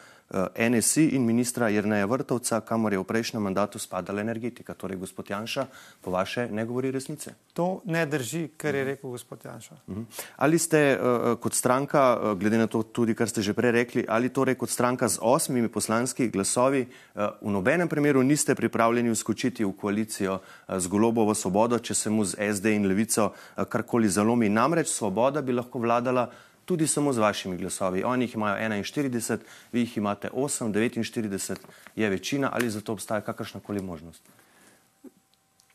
NSI 0.69 1.09
in 1.15 1.25
ministra 1.25 1.69
Jrneja 1.69 2.05
Vrtovca, 2.05 2.61
kamor 2.61 2.93
je 2.93 2.99
v 2.99 3.03
prejšnjem 3.03 3.43
mandatu 3.43 3.79
spadala 3.79 4.21
energetika. 4.21 4.73
Torej, 4.73 4.97
gospod 4.97 5.29
Janša, 5.29 5.65
po 6.01 6.11
vaše 6.11 6.47
ne 6.51 6.65
govori 6.65 6.91
resnice. 6.91 7.33
To 7.53 7.81
ne 7.85 8.05
drži, 8.05 8.47
kar 8.57 8.75
je 8.75 8.83
rekel 8.83 9.09
gospod 9.09 9.43
Janša. 9.45 9.75
Mhm. 9.87 10.03
Ali 10.37 10.59
ste 10.59 10.95
uh, 10.95 11.35
kot 11.39 11.53
stranka, 11.53 12.15
uh, 12.15 12.39
glede 12.39 12.57
na 12.57 12.67
to 12.67 12.83
tudi, 12.83 13.15
kar 13.15 13.29
ste 13.29 13.41
že 13.41 13.53
prej 13.53 13.71
rekli, 13.71 14.05
ali 14.07 14.29
torej 14.29 14.55
kot 14.55 14.69
stranka 14.69 15.09
z 15.09 15.19
osmimi 15.21 15.67
poslanskimi 15.67 16.29
glasovi 16.29 16.87
uh, 16.87 17.35
v 17.41 17.51
nobenem 17.51 17.89
primeru 17.91 18.23
niste 18.23 18.55
pripravljeni 18.55 19.11
vskočiti 19.11 19.65
v 19.65 19.73
koalicijo 19.75 20.39
uh, 20.39 20.79
z 20.79 20.87
Golobovo 20.87 21.35
svobodo, 21.35 21.79
če 21.79 21.93
se 21.93 22.09
mu 22.09 22.23
z 22.23 22.39
SD 22.39 22.71
in 22.79 22.87
Levico 22.87 23.33
uh, 23.33 23.65
karkoli 23.67 24.09
zalomi. 24.09 24.49
Namreč 24.49 24.87
svoboda 24.87 25.41
bi 25.41 25.51
lahko 25.51 25.79
vladala 25.79 26.29
tudi 26.71 26.87
samo 26.87 27.11
z 27.13 27.19
vašimi 27.19 27.57
glasovi. 27.57 28.03
Oni 28.03 28.23
jih 28.25 28.35
imajo 28.35 28.55
41, 28.55 29.37
vi 29.71 29.79
jih 29.79 29.97
imate 29.97 30.29
8, 30.33 30.71
49 30.71 31.55
je 31.95 32.09
večina 32.09 32.49
ali 32.53 32.69
zato 32.69 32.93
obstaja 32.93 33.21
kakršnakoli 33.21 33.81
možnost. 33.81 34.23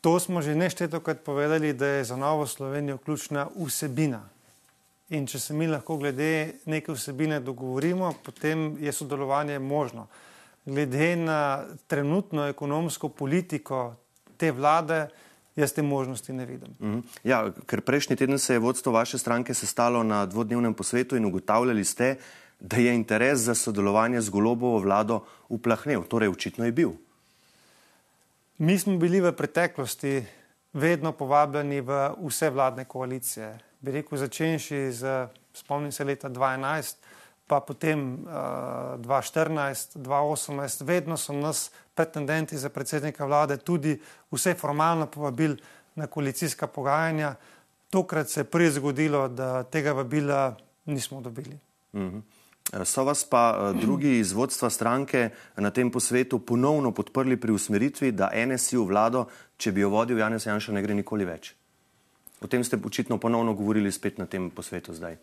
To 0.01 0.19
smo 0.19 0.41
že 0.41 0.55
neštetokrat 0.55 1.21
povedali, 1.21 1.73
da 1.73 1.85
je 1.87 2.03
za 2.03 2.15
novo 2.15 2.47
Slovenijo 2.47 2.97
ključna 2.97 3.45
vsebina. 3.65 4.23
In 5.09 5.27
če 5.27 5.39
se 5.39 5.53
mi 5.53 5.67
lahko 5.67 5.97
glede 5.97 6.53
neke 6.65 6.91
vsebine 6.91 7.39
dogovorimo, 7.39 8.13
potem 8.25 8.73
je 8.81 8.91
sodelovanje 8.91 9.59
možno. 9.59 10.07
Glede 10.65 11.15
na 11.15 11.63
trenutno 11.87 12.47
ekonomsko 12.47 13.09
politiko 13.09 13.93
te 14.37 14.51
vlade, 14.51 15.07
jaz 15.57 15.73
te 15.73 15.81
možnosti 15.81 16.33
ne 16.33 16.45
vidim. 16.45 16.75
Mhm. 16.79 16.99
Ja, 17.23 17.41
ker 17.65 17.81
prejšnji 17.81 18.15
teden 18.15 18.39
se 18.39 18.53
je 18.53 18.59
vodstvo 18.59 18.93
vaše 18.93 19.17
stranke 19.17 19.53
sestalo 19.53 20.03
na 20.03 20.25
dvodnevnem 20.25 20.73
posvetu 20.73 21.17
in 21.17 21.25
ugotavljali 21.25 21.85
ste, 21.85 22.15
da 22.59 22.77
je 22.77 22.93
interes 22.95 23.39
za 23.39 23.55
sodelovanje 23.55 24.21
z 24.21 24.29
golobovo 24.29 24.79
vlado 24.79 25.21
uplahnil. 25.49 26.03
Torej, 26.09 26.29
očitno 26.29 26.65
je 26.65 26.71
bil. 26.71 26.91
Mi 28.57 28.79
smo 28.79 28.97
bili 28.97 29.21
v 29.21 29.31
preteklosti 29.31 30.25
vedno 30.73 31.11
povabljeni 31.11 31.81
v 31.81 31.99
vse 32.25 32.49
vladne 32.49 32.85
koalicije. 32.85 33.57
Bi 33.79 33.91
rekel, 33.91 34.17
začenši 34.17 34.91
z, 34.91 35.27
spomnim 35.53 35.91
se 35.91 36.03
leta 36.03 36.29
2011, 36.29 36.95
pa 37.47 37.59
potem 37.59 38.13
uh, 38.13 38.99
2014, 38.99 39.97
2018, 39.97 40.83
vedno 40.85 41.17
so 41.17 41.33
nas 41.33 41.71
pretendenti 41.95 42.57
za 42.57 42.69
predsednika 42.69 43.25
vlade 43.25 43.57
tudi 43.57 43.99
vse 44.31 44.53
formalno 44.53 45.07
povabili 45.07 45.57
na 45.95 46.07
koalicijska 46.07 46.67
pogajanja. 46.67 47.35
Tokrat 47.89 48.29
se 48.29 48.39
je 48.39 48.43
prvi 48.43 48.71
zgodilo, 48.71 49.27
da 49.27 49.63
tega 49.63 49.91
vabila 49.91 50.55
nismo 50.85 51.21
dobili. 51.21 51.57
Mhm. 51.93 52.19
So 52.83 53.03
vas 53.03 53.23
pa 53.23 53.55
eh, 53.55 53.79
drugi 53.81 54.19
iz 54.19 54.33
vodstva 54.33 54.69
stranke 54.69 55.29
na 55.55 55.71
tem 55.71 55.91
posvetu 55.91 56.39
ponovno 56.39 56.91
podprli 56.91 57.37
pri 57.37 57.51
usmeritvi, 57.51 58.11
da 58.11 58.31
NSI 58.45 58.77
v 58.77 58.83
vlado, 58.83 59.27
če 59.57 59.71
bi 59.71 59.81
jo 59.81 59.89
vodil 59.89 60.19
Janez 60.19 60.45
Janša, 60.45 60.75
ne 60.75 60.83
gre 60.83 60.93
nikoli 60.93 61.25
več. 61.25 61.55
O 62.41 62.47
tem 62.47 62.63
ste 62.63 62.77
očitno 62.85 63.17
ponovno 63.17 63.53
govorili 63.53 63.91
spet 63.91 64.17
na 64.17 64.25
tem 64.25 64.51
posvetu 64.51 64.93
zdaj. 64.93 65.15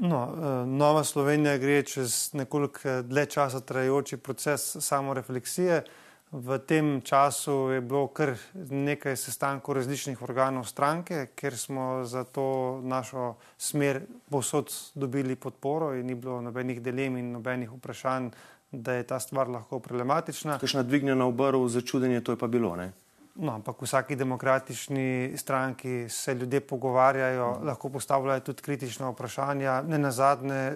No, 0.00 0.22
eh, 0.28 0.66
Nova 0.66 1.04
Slovenija 1.04 1.58
gre 1.58 1.82
čez 1.82 2.34
nekoliko 2.34 3.02
dlje 3.02 3.26
časa 3.26 3.60
trajajoči 3.60 4.16
proces 4.16 4.76
samorefleksije. 4.80 5.84
V 6.30 6.58
tem 6.58 7.00
času 7.00 7.52
je 7.72 7.80
bilo 7.80 8.08
kar 8.08 8.34
nekaj 8.54 9.16
sestankov 9.16 9.78
različnih 9.78 10.22
organov 10.22 10.66
stranke, 10.66 11.28
ker 11.34 11.56
smo 11.56 12.04
za 12.04 12.24
to 12.24 12.80
našo 12.82 13.36
smer 13.58 14.02
povsod 14.30 14.72
dobili 14.94 15.36
podporo 15.36 15.94
in 15.94 16.06
ni 16.06 16.14
bilo 16.14 16.40
nobenih 16.40 16.82
dilem 16.82 17.16
in 17.16 17.32
nobenih 17.32 17.70
vprašanj, 17.72 18.30
da 18.72 18.92
je 18.92 19.06
ta 19.06 19.20
stvar 19.20 19.48
lahko 19.48 19.78
problematična. 19.78 20.58
Kakšna 20.58 20.82
dvignjena 20.82 21.26
obrv 21.26 21.68
za 21.68 21.80
čudenje, 21.80 22.20
to 22.20 22.32
je 22.32 22.36
pa 22.36 22.46
bilo, 22.46 22.76
ne? 22.76 22.92
No, 23.36 23.52
ampak 23.52 23.76
v 23.76 23.84
vsaki 23.84 24.16
demokratični 24.16 25.32
stranki 25.36 26.08
se 26.08 26.34
ljudje 26.34 26.60
pogovarjajo, 26.60 27.50
mm. 27.50 27.66
lahko 27.66 27.88
postavljajo 27.88 28.40
tudi 28.40 28.62
kritična 28.62 29.10
vprašanja. 29.10 29.82
Ne 29.82 29.98
na 29.98 30.10
zadnje, 30.10 30.72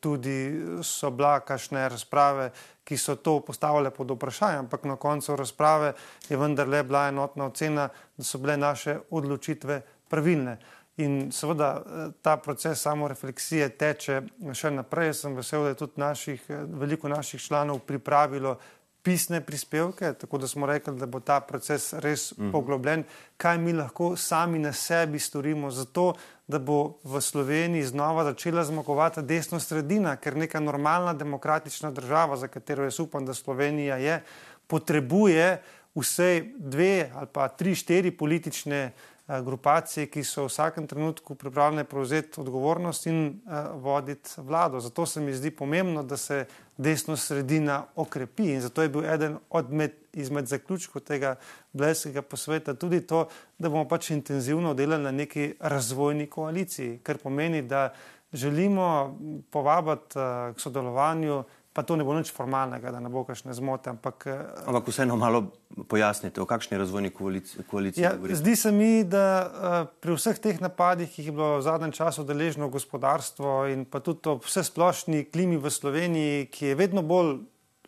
tudi 0.00 0.62
so 0.82 1.10
bila 1.10 1.40
kašne 1.40 1.88
razprave, 1.88 2.50
ki 2.84 2.96
so 2.96 3.14
to 3.14 3.40
postavljale 3.40 3.90
pod 3.90 4.10
vprašanje, 4.10 4.58
ampak 4.58 4.84
na 4.84 4.96
koncu 4.96 5.36
razprave 5.36 5.92
je 6.28 6.36
vendarle 6.36 6.82
bila 6.82 7.06
enotna 7.08 7.46
ocena, 7.46 7.88
da 8.16 8.24
so 8.24 8.38
bile 8.38 8.56
naše 8.56 8.98
odločitve 9.10 9.80
pravilne. 10.08 10.58
In 10.96 11.30
seveda 11.32 11.84
ta 12.22 12.36
proces 12.36 12.82
samorefleksije 12.82 13.68
teče 13.78 14.20
še 14.52 14.70
naprej. 14.74 15.12
Jaz 15.12 15.22
sem 15.22 15.36
vesel, 15.38 15.62
da 15.62 15.70
je 15.70 15.78
tudi 15.84 16.02
naših, 16.02 16.42
veliko 16.82 17.08
naših 17.08 17.40
članov 17.40 17.78
pripravilo 17.86 18.58
pisne 19.02 19.40
prispevke, 19.40 20.12
tako 20.12 20.38
da 20.38 20.48
smo 20.48 20.66
rekli, 20.66 20.96
da 20.96 21.06
bo 21.06 21.20
ta 21.20 21.40
proces 21.40 21.92
res 21.92 22.32
mm. 22.36 22.50
poglobljen, 22.52 23.04
kaj 23.36 23.58
mi 23.58 23.72
lahko 23.72 24.16
sami 24.16 24.58
na 24.58 24.72
sebi 24.72 25.18
storimo 25.18 25.70
za 25.70 25.84
to, 25.84 26.12
da 26.48 26.58
bo 26.58 26.98
v 27.04 27.20
Sloveniji 27.20 27.82
znova 27.92 28.24
začela 28.24 28.64
zmagovati 28.64 29.22
desno 29.22 29.60
sredina, 29.60 30.16
ker 30.16 30.36
neka 30.36 30.60
normalna 30.60 31.14
demokratična 31.14 31.90
država, 31.90 32.36
za 32.36 32.48
katero 32.48 32.84
jaz 32.84 33.00
upam, 33.00 33.26
da 33.26 33.34
Slovenija 33.34 33.96
je, 33.96 34.22
potrebuje 34.66 35.62
vsej 35.94 36.52
dve 36.58 37.10
ali 37.14 37.26
pa 37.32 37.48
tri, 37.48 37.74
štiri 37.74 38.10
politične 38.10 38.92
grupacije, 39.38 40.06
ki 40.06 40.24
so 40.24 40.42
v 40.42 40.50
vsakem 40.50 40.86
trenutku 40.86 41.34
pripravljene 41.34 41.84
prevzeti 41.84 42.40
odgovornost 42.40 43.06
in 43.06 43.26
uh, 43.28 43.82
voditi 43.82 44.30
vlado. 44.36 44.80
Zato 44.80 45.06
se 45.06 45.20
mi 45.20 45.32
zdi 45.32 45.50
pomembno, 45.50 46.02
da 46.02 46.16
se 46.16 46.46
desno 46.76 47.16
sredina 47.16 47.84
okrepi 47.94 48.52
in 48.52 48.60
zato 48.60 48.82
je 48.82 48.88
bil 48.88 49.04
eden 49.04 49.38
od 49.50 49.72
med, 49.72 49.92
izmed 50.12 50.46
zaključkov 50.46 51.02
tega 51.02 51.34
bleskega 51.72 52.22
posveta 52.22 52.74
tudi 52.74 53.00
to, 53.06 53.28
da 53.58 53.68
bomo 53.68 53.88
pač 53.88 54.10
intenzivno 54.10 54.74
delali 54.74 55.02
na 55.02 55.10
neki 55.10 55.54
razvojni 55.60 56.26
koaliciji, 56.26 56.98
kar 57.02 57.18
pomeni, 57.18 57.62
da 57.62 57.92
želimo 58.32 59.18
povabiti 59.50 60.18
uh, 60.18 60.54
k 60.56 60.60
sodelovanju 60.60 61.44
pa 61.72 61.82
to 61.86 61.96
ne 61.96 62.04
bo 62.04 62.14
nič 62.18 62.32
formalnega, 62.34 62.90
da 62.90 63.00
ne 63.00 63.08
bo 63.12 63.22
kakšne 63.24 63.54
zmote. 63.54 63.92
Ampak, 63.94 64.26
ampak 64.66 64.90
vseeno 64.90 65.14
malo 65.16 65.44
pojasnite, 65.88 66.42
o 66.42 66.46
kakšni 66.46 66.78
razvojni 66.78 67.12
koaliciji 67.14 68.02
ja, 68.02 68.14
govorite. 68.16 68.40
Zdi 68.42 68.56
se 68.56 68.72
mi, 68.74 69.04
da 69.06 69.26
uh, 69.46 69.76
pri 70.02 70.16
vseh 70.18 70.40
teh 70.42 70.58
napadih, 70.58 71.06
ki 71.06 71.22
jih 71.22 71.30
je 71.30 71.36
bilo 71.36 71.52
v 71.60 71.66
zadnjem 71.66 71.94
času 71.94 72.26
deležno 72.26 72.68
gospodarstvo 72.74 73.70
in 73.70 73.86
pa 73.86 74.02
tudi 74.02 74.32
o 74.32 74.40
vse 74.42 74.66
splošni 74.66 75.28
klimi 75.30 75.60
v 75.62 75.70
Sloveniji, 75.70 76.48
ki 76.50 76.72
je 76.72 76.78
vedno 76.78 77.06
bolj 77.06 77.38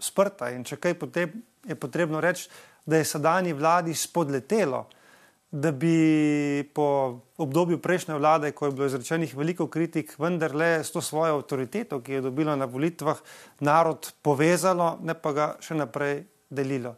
sprta 0.02 0.52
in 0.54 0.62
če 0.66 0.78
kaj 0.78 0.98
potem 0.98 1.42
je 1.66 1.74
potrebno 1.78 2.22
reči, 2.22 2.48
da 2.86 2.98
je 2.98 3.06
sedanji 3.06 3.54
vladi 3.54 3.94
spodletelo, 3.94 4.86
da 5.52 5.72
bi 5.72 6.64
po 6.72 7.20
obdobju 7.36 7.78
prejšnje 7.78 8.14
vlade, 8.14 8.52
ko 8.56 8.66
je 8.66 8.72
bilo 8.72 8.86
izrečenih 8.88 9.34
veliko 9.36 9.66
kritik, 9.68 10.14
vendarle 10.18 10.80
s 10.80 10.92
to 10.92 11.00
svojo 11.04 11.36
avtoriteto, 11.42 12.00
ki 12.00 12.12
je 12.12 12.20
dobila 12.24 12.56
na 12.56 12.64
volitvah, 12.64 13.20
narod 13.60 14.12
povezalo, 14.22 14.96
ne 15.04 15.14
pa 15.14 15.32
ga 15.32 15.48
še 15.60 15.76
naprej 15.76 16.22
delilo. 16.48 16.94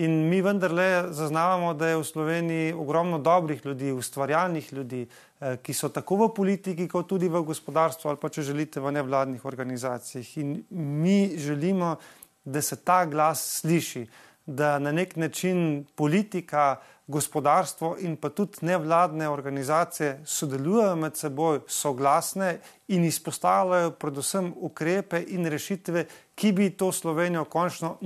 In 0.00 0.30
mi 0.30 0.40
vendarle 0.40 1.12
zaznavamo, 1.12 1.74
da 1.76 1.90
je 1.90 1.98
v 2.00 2.06
Sloveniji 2.08 2.72
ogromno 2.72 3.18
dobrih 3.18 3.60
ljudi, 3.64 3.92
ustvarjalnih 3.92 4.72
ljudi, 4.72 5.02
eh, 5.04 5.58
ki 5.62 5.74
so 5.76 5.92
tako 5.92 6.16
v 6.16 6.28
politiki, 6.34 6.88
kot 6.88 7.08
tudi 7.08 7.28
v 7.28 7.42
gospodarstvu, 7.44 8.08
ali 8.08 8.20
pa 8.22 8.28
če 8.32 8.48
želite 8.48 8.80
v 8.80 8.92
nevladnih 8.96 9.44
organizacijah. 9.44 10.36
In 10.38 10.64
mi 10.70 11.36
želimo, 11.36 11.98
da 12.44 12.62
se 12.62 12.76
ta 12.76 13.04
glas 13.04 13.60
sliši, 13.60 14.06
da 14.46 14.78
na 14.78 14.92
nek 14.92 15.16
način 15.16 15.84
politika 15.94 16.80
gospodarstvo 17.10 17.96
in 18.00 18.16
pa 18.16 18.30
tudi 18.30 18.62
nevladne 18.62 19.28
organizacije 19.28 20.20
sodelujejo 20.24 20.96
med 20.96 21.16
seboj, 21.16 21.60
soglasne 21.66 22.58
in 22.88 23.04
izpostavljajo 23.04 23.90
predvsem 23.90 24.52
ukrepe 24.56 25.22
in 25.28 25.46
rešitve, 25.46 26.04
ki 26.34 26.52
bi 26.52 26.70
to 26.70 26.92
Slovenijo 26.92 27.44
končno 27.44 27.96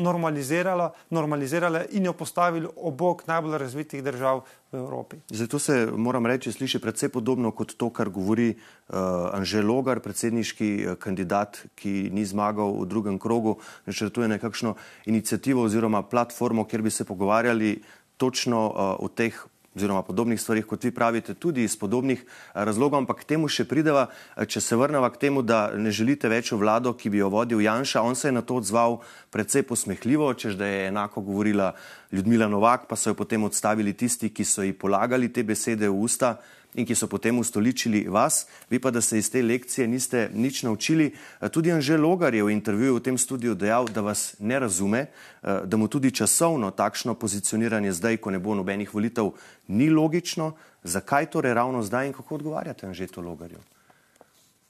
normalizirale 1.11 1.87
in 1.90 2.05
jo 2.05 2.12
postavili 2.12 2.69
obok 2.77 3.27
najbolj 3.27 3.59
razvitih 3.59 4.03
držav 4.05 4.40
v 4.73 4.77
Evropi. 4.79 5.17
Zato 5.29 5.59
se 5.59 5.87
moram 5.97 6.27
reči, 6.27 6.53
sliši 6.53 6.79
predvsej 6.79 7.09
podobno 7.09 7.51
kot 7.51 7.77
to, 7.77 7.90
kar 7.90 8.09
govori 8.11 8.51
uh, 8.51 8.97
Anže 9.33 9.62
Logar, 9.62 10.01
predsedniški 10.01 10.71
uh, 10.75 10.95
kandidat, 10.99 11.62
ki 11.75 12.11
ni 12.12 12.25
zmagal 12.27 12.75
v 12.81 12.88
drugem 12.90 13.19
krogu, 13.19 13.59
načrtuje 13.87 14.29
nekakšno 14.29 14.75
inicijativo 15.07 15.62
oziroma 15.62 16.03
platformo, 16.03 16.64
kjer 16.64 16.83
bi 16.83 16.90
se 16.90 17.05
pogovarjali 17.05 17.79
točno 18.16 18.66
uh, 18.68 19.05
o 19.05 19.09
teh 19.09 19.35
oziroma 19.74 20.05
podobnih 20.07 20.38
stvarih, 20.38 20.66
kot 20.70 20.85
vi 20.87 20.92
pravite, 20.94 21.35
tudi 21.35 21.64
iz 21.66 21.74
podobnih 21.77 22.22
uh, 22.22 22.62
razlogov, 22.62 23.03
ampak 23.03 23.24
k 23.24 23.35
temu 23.35 23.50
še 23.50 23.66
prideva, 23.66 24.07
uh, 24.07 24.46
če 24.46 24.62
se 24.62 24.79
vrnemo 24.79 25.11
k 25.11 25.20
temu, 25.27 25.42
da 25.42 25.74
ne 25.74 25.90
želite 25.90 26.31
več 26.31 26.53
v 26.53 26.61
vlado, 26.62 26.94
ki 26.94 27.11
bi 27.11 27.18
jo 27.18 27.31
vodil 27.35 27.61
Janša. 27.64 28.03
On 28.07 28.14
se 28.14 28.29
je 28.31 28.37
na 28.38 28.42
to 28.46 28.61
odzval 28.62 29.00
precej 29.35 29.66
posmehljivo, 29.66 30.31
čež 30.35 30.55
da 30.61 30.70
je 30.70 30.88
enako 30.92 31.27
govorila 31.27 31.72
Ljudmila 32.14 32.48
Novak, 32.48 32.87
pa 32.87 32.96
so 32.96 33.11
jo 33.11 33.18
potem 33.18 33.42
odstavili 33.42 33.96
tisti, 33.98 34.31
ki 34.31 34.46
so 34.46 34.62
ji 34.62 34.72
polagali 34.79 35.33
te 35.33 35.42
besede 35.42 35.90
v 35.90 35.98
usta 36.07 36.37
in 36.74 36.87
ki 36.87 36.94
so 36.94 37.06
potem 37.06 37.38
ustoličili 37.38 38.04
vas, 38.08 38.46
vi 38.70 38.78
pa, 38.78 38.90
da 38.90 39.00
se 39.00 39.18
iz 39.18 39.30
te 39.30 39.42
lekcije 39.42 39.87
niste 39.88 40.30
nič 40.34 40.62
naučili. 40.62 41.12
Tudi 41.52 41.72
Anže 41.72 41.96
Logar 41.96 42.34
je 42.34 42.42
v 42.44 42.50
intervjuju 42.50 42.96
v 42.96 43.02
tem 43.02 43.18
studiu 43.18 43.54
dejal, 43.54 43.87
da 43.87 44.00
vas 44.00 44.34
ne 44.38 44.58
razume, 44.58 45.06
eh, 45.06 45.60
da 45.64 45.76
mu 45.76 45.88
tudi 45.88 46.10
časovno 46.10 46.70
takšno 46.70 47.14
pozicioniranje 47.14 47.92
zdaj, 47.92 48.16
ko 48.16 48.30
ne 48.30 48.38
bo 48.38 48.54
nobenih 48.54 48.94
volitev, 48.94 49.32
ni 49.68 49.90
logično. 49.90 50.52
Zakaj 50.84 51.30
torej 51.30 51.54
ravno 51.54 51.82
zdaj 51.82 52.06
in 52.06 52.12
kako 52.12 52.34
odgovarjate 52.34 52.87
Anže 52.87 53.06
to 53.06 53.20
Logarju? 53.20 53.58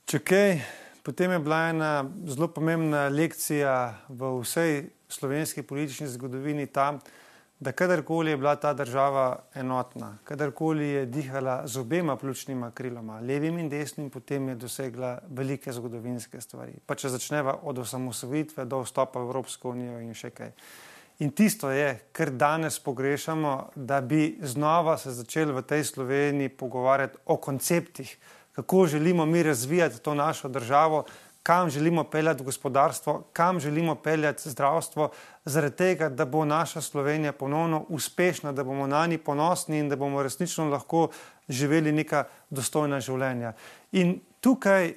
Če 0.05 0.19
kaj, 0.19 0.61
potem 1.03 1.31
je 1.31 1.39
bila 1.39 1.69
ena 1.69 2.05
zelo 2.27 2.49
pomembna 2.49 3.09
lekcija 3.09 3.95
v 4.09 4.41
vsej 4.45 4.85
slovenski 5.09 5.63
politični 5.63 6.09
zgodovini 6.09 6.67
tam, 6.67 6.99
da 6.99 7.24
kadarkoli 7.73 8.31
je 8.31 8.37
bila 8.37 8.57
ta 8.57 8.73
država 8.75 9.39
enotna, 9.55 10.19
kadarkoli 10.25 10.89
je 10.89 11.07
dihala 11.07 11.67
z 11.67 11.81
obema 11.81 12.17
pljučnima 12.17 12.71
kriloma, 12.71 13.21
levim 13.21 13.59
in 13.59 13.69
desnim, 13.69 14.11
potem 14.11 14.49
je 14.49 14.55
dosegla 14.55 15.19
velike 15.29 15.73
zgodovinske 15.73 16.41
stvari. 16.41 16.75
Pa 16.87 16.95
če 16.95 17.09
začneva 17.09 17.59
od 17.63 17.79
osamosvojitve 17.79 18.65
do 18.65 18.83
vstopa 18.83 19.21
v 19.21 19.31
Evropsko 19.31 19.71
unijo 19.71 20.01
in 20.01 20.15
še 20.15 20.31
kaj. 20.31 20.53
In 21.23 21.31
tisto 21.31 21.71
je, 21.71 21.93
kar 22.13 22.31
danes 22.31 22.81
pogrešamo, 22.83 23.71
da 23.75 24.01
bi 24.01 24.39
znova 24.43 24.99
se 24.99 25.13
začeli 25.15 25.53
v 25.53 25.63
tej 25.63 25.85
Sloveniji 25.85 26.49
pogovarjati 26.49 27.19
o 27.27 27.37
konceptih, 27.37 28.17
kako 28.53 28.87
želimo 28.87 29.27
mi 29.27 29.43
razvijati 29.43 30.01
to 30.03 30.15
našo 30.15 30.49
državo, 30.49 31.05
kam 31.45 31.71
želimo 31.71 32.05
peljati 32.05 32.45
gospodarstvo, 32.45 33.23
kam 33.33 33.61
želimo 33.61 33.95
peljati 33.95 34.51
zdravstvo, 34.51 35.11
zaradi 35.45 35.77
tega, 35.77 36.09
da 36.09 36.25
bo 36.25 36.45
naša 36.45 36.81
Slovenija 36.81 37.33
ponovno 37.33 37.85
uspešna, 37.89 38.53
da 38.53 38.65
bomo 38.65 38.87
na 38.87 39.07
njih 39.07 39.21
ponosni 39.21 39.79
in 39.79 39.89
da 39.89 39.97
bomo 39.97 40.23
resnično 40.23 40.69
lahko 40.69 41.09
živeli 41.49 41.93
neka 41.93 42.25
dostojna 42.51 43.01
življenja. 43.01 43.53
In 43.93 44.21
tukaj 44.41 44.95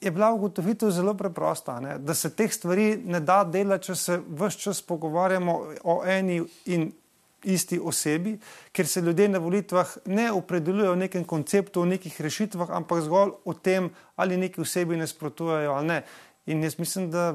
je 0.00 0.10
bila 0.10 0.32
ugotovitev 0.32 0.90
zelo 0.90 1.14
preprosta, 1.14 1.80
ne? 1.80 1.98
da 1.98 2.14
se 2.14 2.30
teh 2.30 2.52
stvari 2.52 2.96
ne 3.04 3.20
da 3.20 3.42
delati, 3.44 3.86
če 3.86 3.94
se 3.94 4.20
vse 4.28 4.58
čas 4.58 4.82
pogovarjamo 4.82 5.60
o 5.84 6.00
eni 6.06 6.40
in 6.64 6.92
isti 7.44 7.80
osebi, 7.82 8.38
ker 8.72 8.86
se 8.86 9.00
ljudje 9.00 9.28
na 9.28 9.38
volitvah 9.38 9.96
ne 10.06 10.30
opredeljujejo 10.32 10.92
v 10.92 11.02
nekem 11.04 11.24
konceptu, 11.24 11.82
v 11.82 11.94
nekih 11.96 12.20
rešitvah, 12.20 12.70
ampak 12.70 13.02
zgolj 13.04 13.34
o 13.44 13.54
tem, 13.54 13.90
ali 14.16 14.36
neki 14.36 14.60
osebi 14.60 14.96
nasprotujejo 14.96 15.72
ali 15.72 15.86
ne. 15.86 16.02
In 16.46 16.62
jaz 16.62 16.78
mislim, 16.78 17.10
da 17.10 17.34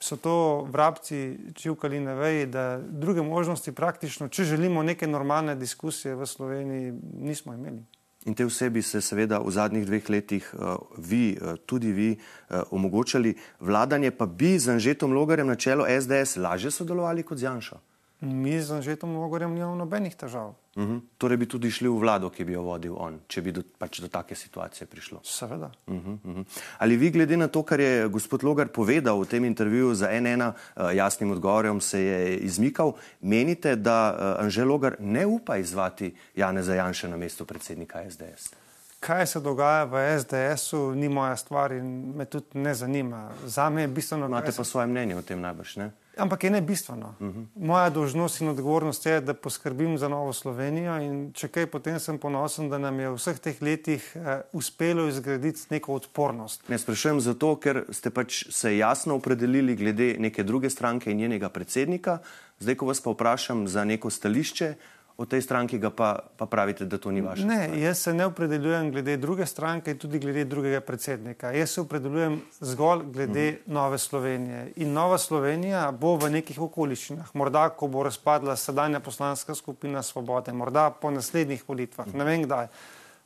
so 0.00 0.16
to 0.16 0.66
vrabci 0.70 1.38
čivkali 1.54 2.00
na 2.00 2.14
veji, 2.14 2.46
da 2.46 2.80
druge 2.88 3.22
možnosti 3.22 3.72
praktično, 3.72 4.28
če 4.28 4.44
želimo 4.44 4.82
neke 4.82 5.06
normalne 5.06 5.54
diskusije 5.54 6.14
v 6.14 6.26
Sloveniji, 6.26 6.92
nismo 7.20 7.54
imeli. 7.54 7.84
In 8.26 8.34
te 8.34 8.44
vsebi 8.44 8.82
se 8.82 9.00
seveda 9.00 9.38
v 9.38 9.52
zadnjih 9.54 9.84
dveh 9.86 10.08
letih 10.10 10.46
uh, 10.54 10.74
vi, 10.98 11.36
uh, 11.38 11.54
tudi 11.66 11.92
vi, 11.92 12.08
uh, 12.16 12.62
omogočali 12.74 13.36
vladanje, 13.60 14.10
pa 14.10 14.26
bi 14.26 14.58
z 14.58 14.74
Anžetom 14.74 15.14
Logarjem 15.14 15.46
na 15.46 15.54
čelo 15.54 15.86
SDS 15.86 16.36
lažje 16.42 16.70
sodelovali 16.74 17.22
kot 17.22 17.38
z 17.38 17.46
Janšo? 17.46 17.78
Mi 18.20 18.60
z 18.60 18.72
Anžetom 18.72 19.12
Mogorjem 19.12 19.52
nimamo 19.54 19.74
nobenih 19.76 20.14
težav. 20.16 20.54
Uh 20.76 20.82
mhm. 20.82 20.92
-huh. 20.92 21.00
Torej 21.18 21.36
bi 21.36 21.46
tudi 21.46 21.70
šli 21.70 21.88
v 21.88 21.98
vlado, 21.98 22.30
ki 22.30 22.44
bi 22.44 22.52
jo 22.52 22.62
vodil 22.62 22.94
on, 22.98 23.20
če 23.28 23.42
bi 23.42 23.52
do, 23.52 23.62
pač 23.78 24.00
do 24.00 24.08
take 24.08 24.34
situacije 24.34 24.86
prišlo. 24.86 25.20
Seveda. 25.24 25.70
Uh 25.86 25.94
-huh, 25.94 26.18
uh 26.24 26.36
-huh. 26.36 26.44
Ali 26.78 26.96
vi, 26.96 27.10
glede 27.10 27.36
na 27.36 27.48
to, 27.48 27.62
kar 27.62 27.80
je 27.80 28.08
gospod 28.08 28.44
Logar 28.44 28.68
povedal 28.68 29.20
v 29.20 29.26
tem 29.26 29.44
intervjuju 29.44 29.94
za 29.94 30.20
NN, 30.20 30.42
uh, 30.42 30.52
jasnim 30.94 31.30
odgovorom 31.30 31.80
se 31.80 32.00
je 32.00 32.36
izmikal, 32.36 32.92
menite, 33.20 33.76
da 33.76 34.16
uh, 34.18 34.44
Anže 34.44 34.64
Logar 34.64 34.96
ne 35.00 35.26
upa 35.26 35.56
izvati 35.56 36.14
Jane 36.36 36.62
Zajanše 36.62 37.08
na 37.08 37.16
mesto 37.16 37.44
predsednika 37.44 38.10
SDS? 38.10 38.65
Kaj 39.00 39.26
se 39.26 39.40
dogaja 39.40 39.84
v 39.84 40.00
SDS-u, 40.18 40.94
ni 40.94 41.08
moja 41.08 41.36
stvar 41.36 41.72
in 41.72 42.12
me 42.16 42.24
tudi 42.24 42.58
ne 42.58 42.74
zanima. 42.74 43.30
Za 43.44 43.70
me 43.70 43.82
je 43.82 43.88
bistveno. 43.88 44.26
Imate 44.26 44.52
pa 44.56 44.64
svoje 44.64 44.86
mnenje 44.86 45.16
o 45.16 45.22
tem 45.22 45.40
najbrž, 45.40 45.76
ne? 45.76 45.90
Ampak 46.16 46.44
je 46.44 46.50
ne 46.50 46.60
bistveno. 46.60 47.14
Uh 47.20 47.26
-huh. 47.26 47.46
Moja 47.54 47.90
dožnost 47.90 48.40
in 48.40 48.48
odgovornost 48.48 49.06
je, 49.06 49.20
da 49.20 49.34
poskrbim 49.34 49.98
za 49.98 50.08
novo 50.08 50.32
Slovenijo. 50.32 50.94
Če 51.32 51.48
kaj, 51.48 51.66
potem 51.66 52.00
sem 52.00 52.18
ponosen, 52.18 52.70
da 52.70 52.78
nam 52.78 53.00
je 53.00 53.10
v 53.10 53.14
vseh 53.14 53.38
teh 53.38 53.62
letih 53.62 54.16
uh, 54.16 54.22
uspelo 54.52 55.08
izgraditi 55.08 55.60
neko 55.70 55.92
odpornost. 55.92 56.68
Ne 56.68 56.78
sprašujem 56.78 57.20
zato, 57.20 57.56
ker 57.56 57.84
ste 57.90 58.10
pač 58.10 58.46
se 58.50 58.76
jasno 58.76 59.14
opredelili 59.14 59.76
glede 59.76 60.16
neke 60.18 60.42
druge 60.42 60.70
stranke 60.70 61.10
in 61.10 61.16
njenega 61.16 61.48
predsednika. 61.48 62.18
Zdaj, 62.58 62.74
ko 62.74 62.86
vas 62.86 63.00
pa 63.00 63.10
vprašam 63.10 63.68
za 63.68 63.84
neko 63.84 64.10
stališče, 64.10 64.74
o 65.16 65.24
tej 65.24 65.42
stranki 65.42 65.80
pa, 65.96 66.18
pa 66.36 66.46
pravite, 66.46 66.84
da 66.84 66.98
to 66.98 67.10
ni 67.10 67.20
vaše. 67.20 67.44
Ne, 67.44 67.64
stvar. 67.64 67.78
jaz 67.78 67.98
se 67.98 68.14
ne 68.14 68.26
opredeljujem 68.26 68.90
glede 68.92 69.16
druge 69.16 69.46
stranke 69.46 69.90
in 69.90 69.98
tudi 69.98 70.18
glede 70.18 70.44
drugega 70.44 70.80
predsednika. 70.80 71.50
Jaz 71.50 71.70
se 71.70 71.80
opredeljujem 71.80 72.40
zgolj 72.60 73.02
glede 73.12 73.52
mm. 73.52 73.72
Nove 73.72 73.98
Slovenije. 73.98 74.72
In 74.76 74.92
Nova 74.92 75.18
Slovenija 75.18 75.90
bo 75.92 76.16
v 76.16 76.30
nekih 76.30 76.60
okoliščinah, 76.60 77.32
morda 77.34 77.68
ko 77.68 77.88
bo 77.88 78.02
razpadla 78.02 78.56
sedanja 78.56 79.00
poslanska 79.00 79.54
skupina 79.54 80.02
Svobode, 80.02 80.52
morda 80.52 80.90
po 80.90 81.10
naslednjih 81.10 81.64
volitvah, 81.68 82.06
mm. 82.06 82.18
ne 82.18 82.24
vem 82.24 82.44
kdaj, 82.44 82.68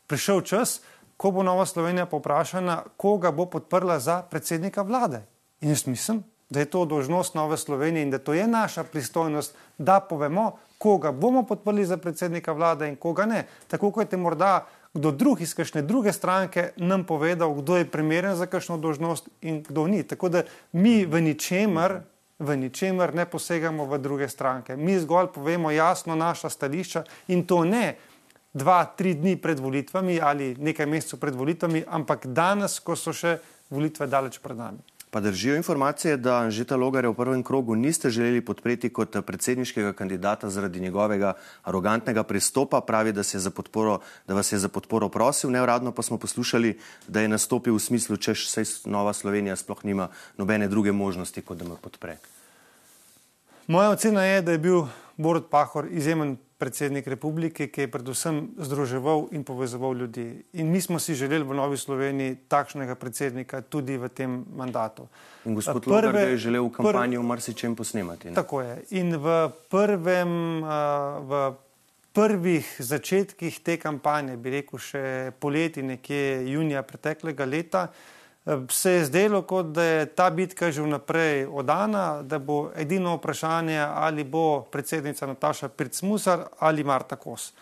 prišel 0.07 0.41
čas, 0.47 0.81
ko 1.17 1.31
bo 1.31 1.43
Nova 1.43 1.67
Slovenija 1.67 2.07
poprašana, 2.07 2.83
koga 2.97 3.31
bo 3.31 3.51
podprla 3.51 3.99
za 3.99 4.23
predsednika 4.23 4.83
vlade. 4.83 5.25
In 5.61 5.75
jaz 5.75 5.87
mislim, 5.87 6.23
da 6.51 6.61
je 6.61 6.71
to 6.71 6.85
dožnost 6.85 7.35
Nove 7.35 7.57
Slovenije 7.57 8.03
in 8.03 8.11
da 8.11 8.19
to 8.19 8.35
je 8.35 8.47
naša 8.47 8.85
pristojnost, 8.85 9.55
da 9.79 10.01
povemo, 10.01 10.57
koga 10.81 11.13
bomo 11.13 11.43
podprli 11.45 11.85
za 11.85 11.97
predsednika 12.01 12.53
vlade 12.53 12.89
in 12.89 12.97
koga 12.97 13.27
ne. 13.27 13.45
Tako 13.69 13.91
kot 13.93 14.13
je 14.13 14.19
morda 14.19 14.67
kdo 14.95 15.11
drug 15.13 15.41
iz 15.41 15.53
kakšne 15.55 15.83
druge 15.83 16.13
stranke 16.13 16.71
nam 16.77 17.05
povedal, 17.05 17.53
kdo 17.55 17.77
je 17.77 17.91
primeren 17.91 18.35
za 18.35 18.47
kakšno 18.47 18.79
dožnost 18.79 19.29
in 19.41 19.63
kdo 19.63 19.87
ni. 19.87 20.03
Tako 20.03 20.29
da 20.29 20.43
mi 20.73 21.05
v 21.07 21.21
ničemer, 21.21 22.01
v 22.39 22.57
ničemer 22.57 23.15
ne 23.15 23.27
posegamo 23.27 23.85
v 23.87 23.99
druge 23.99 24.29
stranke. 24.29 24.77
Mi 24.77 24.99
zgolj 24.99 25.31
povemo 25.35 25.71
jasno 25.71 26.17
naša 26.17 26.49
stališča 26.49 27.05
in 27.29 27.45
to 27.47 27.65
ne 27.65 27.95
dva, 28.53 28.85
tri 28.97 29.15
dni 29.15 29.37
pred 29.37 29.61
volitvami 29.61 30.19
ali 30.21 30.55
nekaj 30.59 30.87
mesecev 30.87 31.21
pred 31.21 31.35
volitvami, 31.35 31.85
ampak 31.87 32.27
danes, 32.27 32.81
ko 32.81 32.97
so 32.97 33.13
še 33.13 33.39
volitve 33.71 34.09
daleč 34.11 34.41
pred 34.43 34.59
nami. 34.59 34.90
Pa 35.11 35.21
držijo 35.21 35.57
informacije, 35.57 36.17
da 36.17 36.37
Anžeta 36.37 36.77
Logarja 36.77 37.11
v 37.11 37.15
prvem 37.15 37.43
krogu 37.43 37.75
niste 37.75 38.11
želeli 38.11 38.41
podpreti 38.41 38.93
kot 38.95 39.17
predsedniškega 39.27 39.93
kandidata 39.93 40.51
zaradi 40.51 40.81
njegovega 40.81 41.33
arogantnega 41.63 42.23
pristopa. 42.23 42.81
Pravi, 42.81 43.13
da, 43.13 43.23
podporo, 43.55 43.99
da 44.27 44.35
vas 44.35 44.53
je 44.53 44.59
za 44.59 44.69
podporo 44.69 45.09
prosil, 45.09 45.51
neuradno 45.51 45.93
pa 45.93 46.03
smo 46.03 46.19
poslušali, 46.19 46.79
da 47.09 47.21
je 47.21 47.29
nastopil 47.29 47.75
v 47.75 47.81
smislu, 47.81 48.17
če 48.17 48.35
se 48.35 48.65
Nova 48.85 49.13
Slovenija 49.13 49.57
sploh 49.57 49.85
nima 49.85 50.09
nobene 50.39 50.69
druge 50.69 50.93
možnosti, 50.93 51.43
kot 51.43 51.59
da 51.59 51.65
me 51.65 51.75
podpre. 51.81 52.17
Moja 53.67 53.91
ocena 53.91 54.25
je, 54.25 54.43
da 54.43 54.53
je 54.53 54.59
bil 54.59 54.87
Borod 55.21 55.51
Pahor 55.51 55.87
izjemen 55.91 56.37
predsednik 56.61 57.07
republike, 57.09 57.69
ki 57.73 57.87
je 57.87 57.89
predvsem 57.89 58.41
združeval 58.61 59.31
in 59.33 59.45
povezoval 59.45 59.97
ljudi. 59.97 60.27
In 60.61 60.69
mi 60.73 60.81
smo 60.81 60.99
si 60.99 61.15
želeli 61.15 61.45
v 61.45 61.57
Novi 61.57 61.77
Sloveniji 61.77 62.37
takšnega 62.49 62.95
predsednika 63.01 63.63
tudi 63.63 63.97
v 63.97 64.09
tem 64.09 64.45
mandatu. 64.57 65.09
In 65.45 65.57
gospod 65.57 65.89
Logar 65.89 66.17
je 66.29 66.37
želel 66.37 66.69
v 66.69 66.73
kampanji 66.77 67.17
v 67.17 67.25
marsičem 67.25 67.77
posnemati. 67.77 68.29
Ne? 68.29 68.37
Tako 68.37 68.61
je. 68.61 68.77
In 69.01 69.17
v, 69.17 69.49
prvem, 69.73 70.61
v 71.29 71.43
prvih 72.13 72.77
začetkih 72.79 73.61
te 73.65 73.77
kampanje, 73.81 74.37
bi 74.37 74.57
rekel 74.61 74.81
še 74.83 75.05
poleti, 75.41 75.83
nekje 75.83 76.45
junija 76.51 76.83
preteklega 76.85 77.49
leta, 77.49 77.89
se 78.69 78.91
je 78.91 79.05
zdelo, 79.05 79.43
kot 79.43 79.67
da 79.67 79.83
je 79.85 80.07
ta 80.07 80.31
bitka 80.31 80.71
že 80.73 80.83
vnaprej 80.83 81.47
odana, 81.47 82.23
da 82.23 82.39
bo 82.39 82.71
edino 82.77 83.17
vprašanje, 83.17 83.79
ali 83.79 84.25
bo 84.25 84.63
predsednica 84.73 85.27
Nataša 85.27 85.69
Pircmusar 85.69 86.47
ali 86.59 86.85
Marta 86.85 87.17
Kos. 87.17 87.53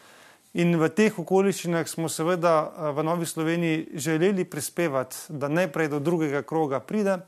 In 0.55 0.79
v 0.81 0.89
teh 0.89 1.13
okoliščinah 1.13 1.85
smo 1.89 2.09
seveda 2.09 2.55
eh, 2.65 2.93
v 2.97 3.05
Novi 3.05 3.27
Sloveniji 3.27 3.89
želeli 3.95 4.45
prispevati, 4.45 5.17
da 5.29 5.49
najprej 5.49 5.89
do 5.89 6.01
drugega 6.01 6.43
kroga 6.43 6.81
pride 6.81 7.19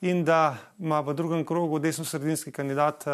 in 0.00 0.24
da 0.24 0.56
ima 0.78 1.00
v 1.00 1.14
drugem 1.14 1.44
krogu 1.44 1.78
desno-sredinski 1.78 2.52
kandidat 2.52 3.06
eh, 3.06 3.12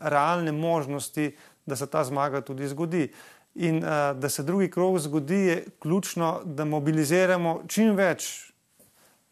realne 0.00 0.52
možnosti, 0.52 1.36
da 1.66 1.76
se 1.76 1.86
ta 1.86 2.04
zmaga 2.04 2.40
tudi 2.40 2.68
zgodi. 2.68 3.10
In 3.54 3.76
uh, 3.82 4.14
da 4.14 4.28
se 4.28 4.42
drugi 4.42 4.70
krog 4.70 4.98
zgodi, 4.98 5.34
je 5.34 5.64
ključno, 5.82 6.40
da 6.44 6.64
mobiliziramo 6.64 7.62
čim 7.68 7.96
več 7.98 8.49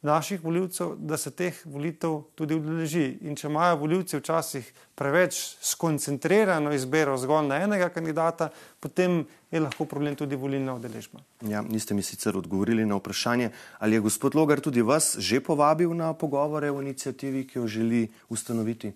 naših 0.03 0.45
voljivcev, 0.45 0.95
da 0.99 1.17
se 1.17 1.31
teh 1.31 1.55
volitev 1.67 2.21
tudi 2.35 2.55
udeleži. 2.55 3.19
In 3.27 3.37
če 3.37 3.49
imajo 3.49 3.81
voljivci 3.81 4.21
včasih 4.21 4.69
preveč 4.95 5.57
skoncentrirano 5.61 6.73
izbiro 6.75 7.17
zgolj 7.19 7.49
na 7.49 7.59
enega 7.65 7.89
kandidata, 7.91 8.51
potem 8.81 9.25
je 9.51 9.61
lahko 9.61 9.89
problem 9.91 10.15
tudi 10.17 10.37
volilna 10.37 10.77
udeležba. 10.79 11.21
Ja, 11.51 11.63
niste 11.63 11.95
mi 11.95 12.03
sicer 12.03 12.37
odgovorili 12.39 12.87
na 12.87 13.01
vprašanje, 13.01 13.51
ali 13.79 13.99
je 13.99 14.07
gospod 14.07 14.39
Logar 14.39 14.61
tudi 14.61 14.83
vas 14.83 15.17
že 15.19 15.41
povabil 15.41 15.95
na 15.95 16.13
pogovore 16.15 16.71
o 16.71 16.81
inicijativi, 16.83 17.47
ki 17.47 17.59
jo 17.59 17.67
želi 17.67 18.09
ustanoviti. 18.29 18.93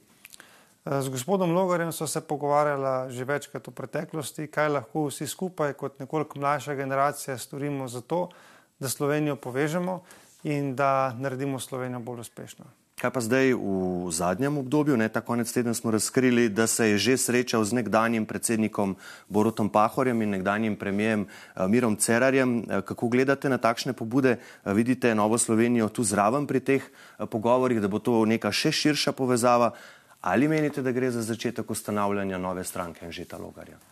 Z 0.84 1.08
gospodom 1.08 1.52
Logarjem 1.54 1.92
so 1.92 2.06
se 2.06 2.20
pogovarjala 2.20 3.10
že 3.10 3.24
večkrat 3.24 3.66
v 3.66 3.70
preteklosti, 3.70 4.46
kaj 4.46 4.68
lahko 4.68 5.06
vsi 5.06 5.26
skupaj, 5.26 5.72
kot 5.78 6.00
nekoliko 6.00 6.38
mlajša 6.38 6.74
generacija, 6.74 7.38
storimo 7.38 7.88
za 7.88 8.00
to, 8.00 8.28
da 8.78 8.88
Slovenijo 8.88 9.36
povežemo 9.36 10.02
in 10.44 10.74
da 10.76 11.14
naredimo 11.18 11.60
Slovenijo 11.60 12.00
bolj 12.00 12.20
uspešno. 12.20 12.64
Kaj 13.02 13.10
pa 13.10 13.18
zdaj 13.18 13.58
v 13.58 14.10
zadnjem 14.14 14.62
obdobju? 14.62 14.94
Ne, 14.94 15.08
ta 15.10 15.18
konec 15.20 15.50
tedna 15.50 15.74
smo 15.74 15.90
razkrili, 15.90 16.46
da 16.48 16.66
se 16.70 16.94
je 16.94 16.98
že 16.98 17.16
srečal 17.18 17.64
z 17.64 17.74
nekdanjim 17.82 18.26
predsednikom 18.26 18.94
Borutom 19.26 19.66
Pahorjem 19.66 20.22
in 20.22 20.30
nekdanjim 20.30 20.76
premijem 20.76 21.26
eh, 21.26 21.66
Mirom 21.66 21.96
Cerarjem. 21.96 22.62
Eh, 22.62 22.82
kako 22.86 23.08
gledate 23.08 23.50
na 23.50 23.58
takšne 23.58 23.92
pobude? 23.92 24.38
Eh, 24.38 24.72
vidite 24.72 25.14
Novo 25.14 25.38
Slovenijo 25.38 25.88
tu 25.88 26.06
zraven 26.06 26.46
pri 26.46 26.60
teh 26.60 26.82
pogovorjih, 27.18 27.82
da 27.82 27.88
bo 27.90 27.98
to 27.98 28.22
neka 28.22 28.52
še 28.54 28.70
širša 28.70 29.12
povezava? 29.18 29.74
Ali 30.22 30.46
menite, 30.46 30.82
da 30.82 30.94
gre 30.94 31.10
za 31.10 31.26
začetek 31.26 31.70
ustanavljanja 31.70 32.38
nove 32.38 32.62
stranke 32.64 33.10
Žeta 33.10 33.38
Logarja? 33.38 33.91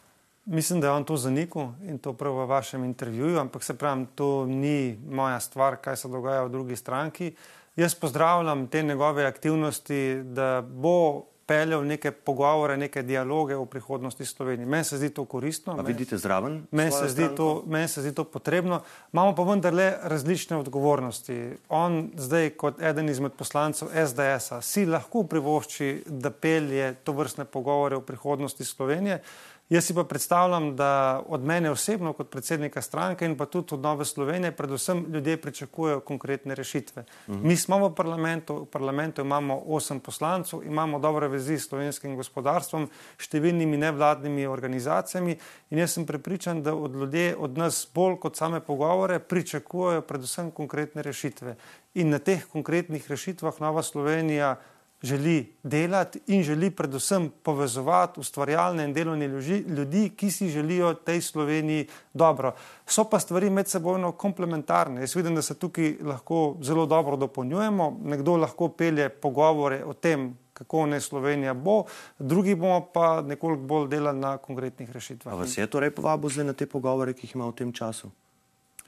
Mislim, 0.50 0.80
da 0.80 0.86
je 0.86 0.92
on 0.92 1.04
to 1.04 1.16
zanikal 1.16 1.68
in 1.86 1.98
to 1.98 2.12
prav 2.12 2.34
v 2.34 2.46
vašem 2.46 2.84
intervjuju, 2.84 3.38
ampak 3.38 3.62
se 3.62 3.74
pravim, 3.78 4.06
to 4.14 4.46
ni 4.46 4.98
moja 5.08 5.40
stvar, 5.40 5.76
kaj 5.76 5.96
se 5.96 6.08
dogaja 6.08 6.42
v 6.42 6.48
drugi 6.50 6.76
stranki. 6.76 7.34
Jaz 7.76 7.94
pozdravljam 7.94 8.66
te 8.66 8.82
njegove 8.82 9.26
aktivnosti, 9.26 10.22
da 10.24 10.62
bo 10.62 11.22
peljal 11.46 11.86
neke 11.86 12.10
pogovore, 12.10 12.76
neke 12.76 13.02
dialoge 13.02 13.56
o 13.56 13.64
prihodnosti 13.64 14.26
Slovenije. 14.26 14.66
Meni 14.66 14.84
se 14.84 14.98
zdi 14.98 15.10
to 15.10 15.24
koristno. 15.24 15.76
Pa 15.76 15.82
vidite 15.82 16.18
zraven? 16.18 16.64
Meni 16.70 16.90
se, 16.90 17.28
men 17.66 17.88
se 17.88 18.02
zdi 18.02 18.14
to 18.14 18.24
potrebno. 18.24 18.82
Imamo 19.12 19.34
pa 19.34 19.42
vendarle 19.42 19.92
različne 20.02 20.56
odgovornosti. 20.56 21.38
On 21.68 22.10
zdaj 22.16 22.50
kot 22.50 22.82
eden 22.82 23.08
izmed 23.08 23.32
poslancev 23.38 23.90
SDS-a 24.06 24.60
si 24.62 24.86
lahko 24.86 25.22
privošči, 25.22 26.04
da 26.06 26.30
pelje 26.30 26.94
to 27.04 27.12
vrstne 27.12 27.44
pogovore 27.44 27.96
o 27.96 28.00
prihodnosti 28.00 28.64
Slovenije. 28.64 29.22
Jaz 29.70 29.84
si 29.84 29.94
pa 29.94 30.02
predstavljam, 30.04 30.76
da 30.76 31.22
od 31.28 31.44
mene 31.44 31.70
osebno, 31.70 32.12
kot 32.12 32.30
predsednika 32.30 32.82
stranke 32.82 33.24
in 33.26 33.36
pa 33.38 33.46
tudi 33.46 33.74
od 33.74 33.80
Nove 33.80 34.04
Slovenije, 34.04 34.50
predvsem 34.52 35.04
ljudje 35.12 35.36
pričakujejo 35.36 36.00
konkretne 36.00 36.54
rešitve. 36.54 37.02
Uh 37.02 37.34
mhm. 37.34 37.42
-huh. 37.42 37.48
Mi 37.48 37.56
smo 37.56 37.88
v 37.88 37.94
parlamentu, 37.94 38.56
v 38.56 38.66
parlamentu 38.66 39.20
imamo 39.20 39.62
osem 39.66 40.00
poslancev, 40.00 40.62
imamo 40.64 40.98
dobre 40.98 41.28
vezi 41.28 41.58
s 41.58 41.68
slovenskim 41.68 42.16
gospodarstvom, 42.16 42.88
številnimi 43.18 43.76
nevladnimi 43.76 44.46
organizacijami 44.46 45.38
in 45.70 45.78
jaz 45.78 45.92
sem 45.92 46.06
prepričan, 46.06 46.62
da 46.62 46.74
od 46.74 46.94
ljudje, 46.94 47.36
od 47.36 47.58
nas 47.58 47.88
bolj 47.94 48.16
kot 48.16 48.36
same 48.36 48.60
pogovore, 48.60 49.18
pričakujejo 49.18 50.00
predvsem 50.00 50.50
konkretne 50.50 51.02
rešitve. 51.02 51.56
In 51.94 52.10
na 52.10 52.18
teh 52.18 52.46
konkretnih 52.46 53.10
rešitvah 53.10 53.60
Nova 53.60 53.82
Slovenija 53.82 54.56
želi 55.02 55.52
delati 55.62 56.20
in 56.26 56.42
želi 56.42 56.70
predvsem 56.70 57.30
povezovati 57.42 58.20
ustvarjalne 58.20 58.84
in 58.84 58.92
delovne 58.92 59.28
ljudi, 59.66 60.10
ki 60.16 60.30
si 60.30 60.48
želijo 60.48 60.94
tej 60.94 61.20
Sloveniji 61.20 61.86
dobro. 62.14 62.54
So 62.86 63.04
pa 63.04 63.20
stvari 63.20 63.50
med 63.50 63.68
sebojno 63.68 64.12
komplementarne. 64.12 65.00
Jaz 65.00 65.16
vidim, 65.16 65.34
da 65.34 65.42
se 65.42 65.54
tukaj 65.54 65.96
lahko 66.02 66.56
zelo 66.62 66.86
dobro 66.86 67.16
dopolnjujemo. 67.16 67.98
Nekdo 68.04 68.36
lahko 68.36 68.68
pelje 68.68 69.08
pogovore 69.08 69.84
o 69.84 69.92
tem, 69.92 70.38
kako 70.52 70.86
ne 70.86 71.00
Slovenija 71.00 71.54
bo, 71.54 71.84
drugi 72.18 72.54
bomo 72.54 72.80
pa 72.94 73.22
nekoliko 73.22 73.62
bolj 73.62 73.88
delali 73.88 74.18
na 74.18 74.36
konkretnih 74.36 74.90
rešitvah. 74.92 75.34
A 75.34 75.36
vas 75.36 75.58
je 75.58 75.66
torej 75.66 75.90
povabil 75.90 76.30
zdaj 76.30 76.44
na 76.44 76.52
te 76.52 76.66
pogovore, 76.66 77.12
ki 77.12 77.26
jih 77.26 77.34
ima 77.34 77.46
v 77.48 77.56
tem 77.56 77.72
času? 77.72 78.10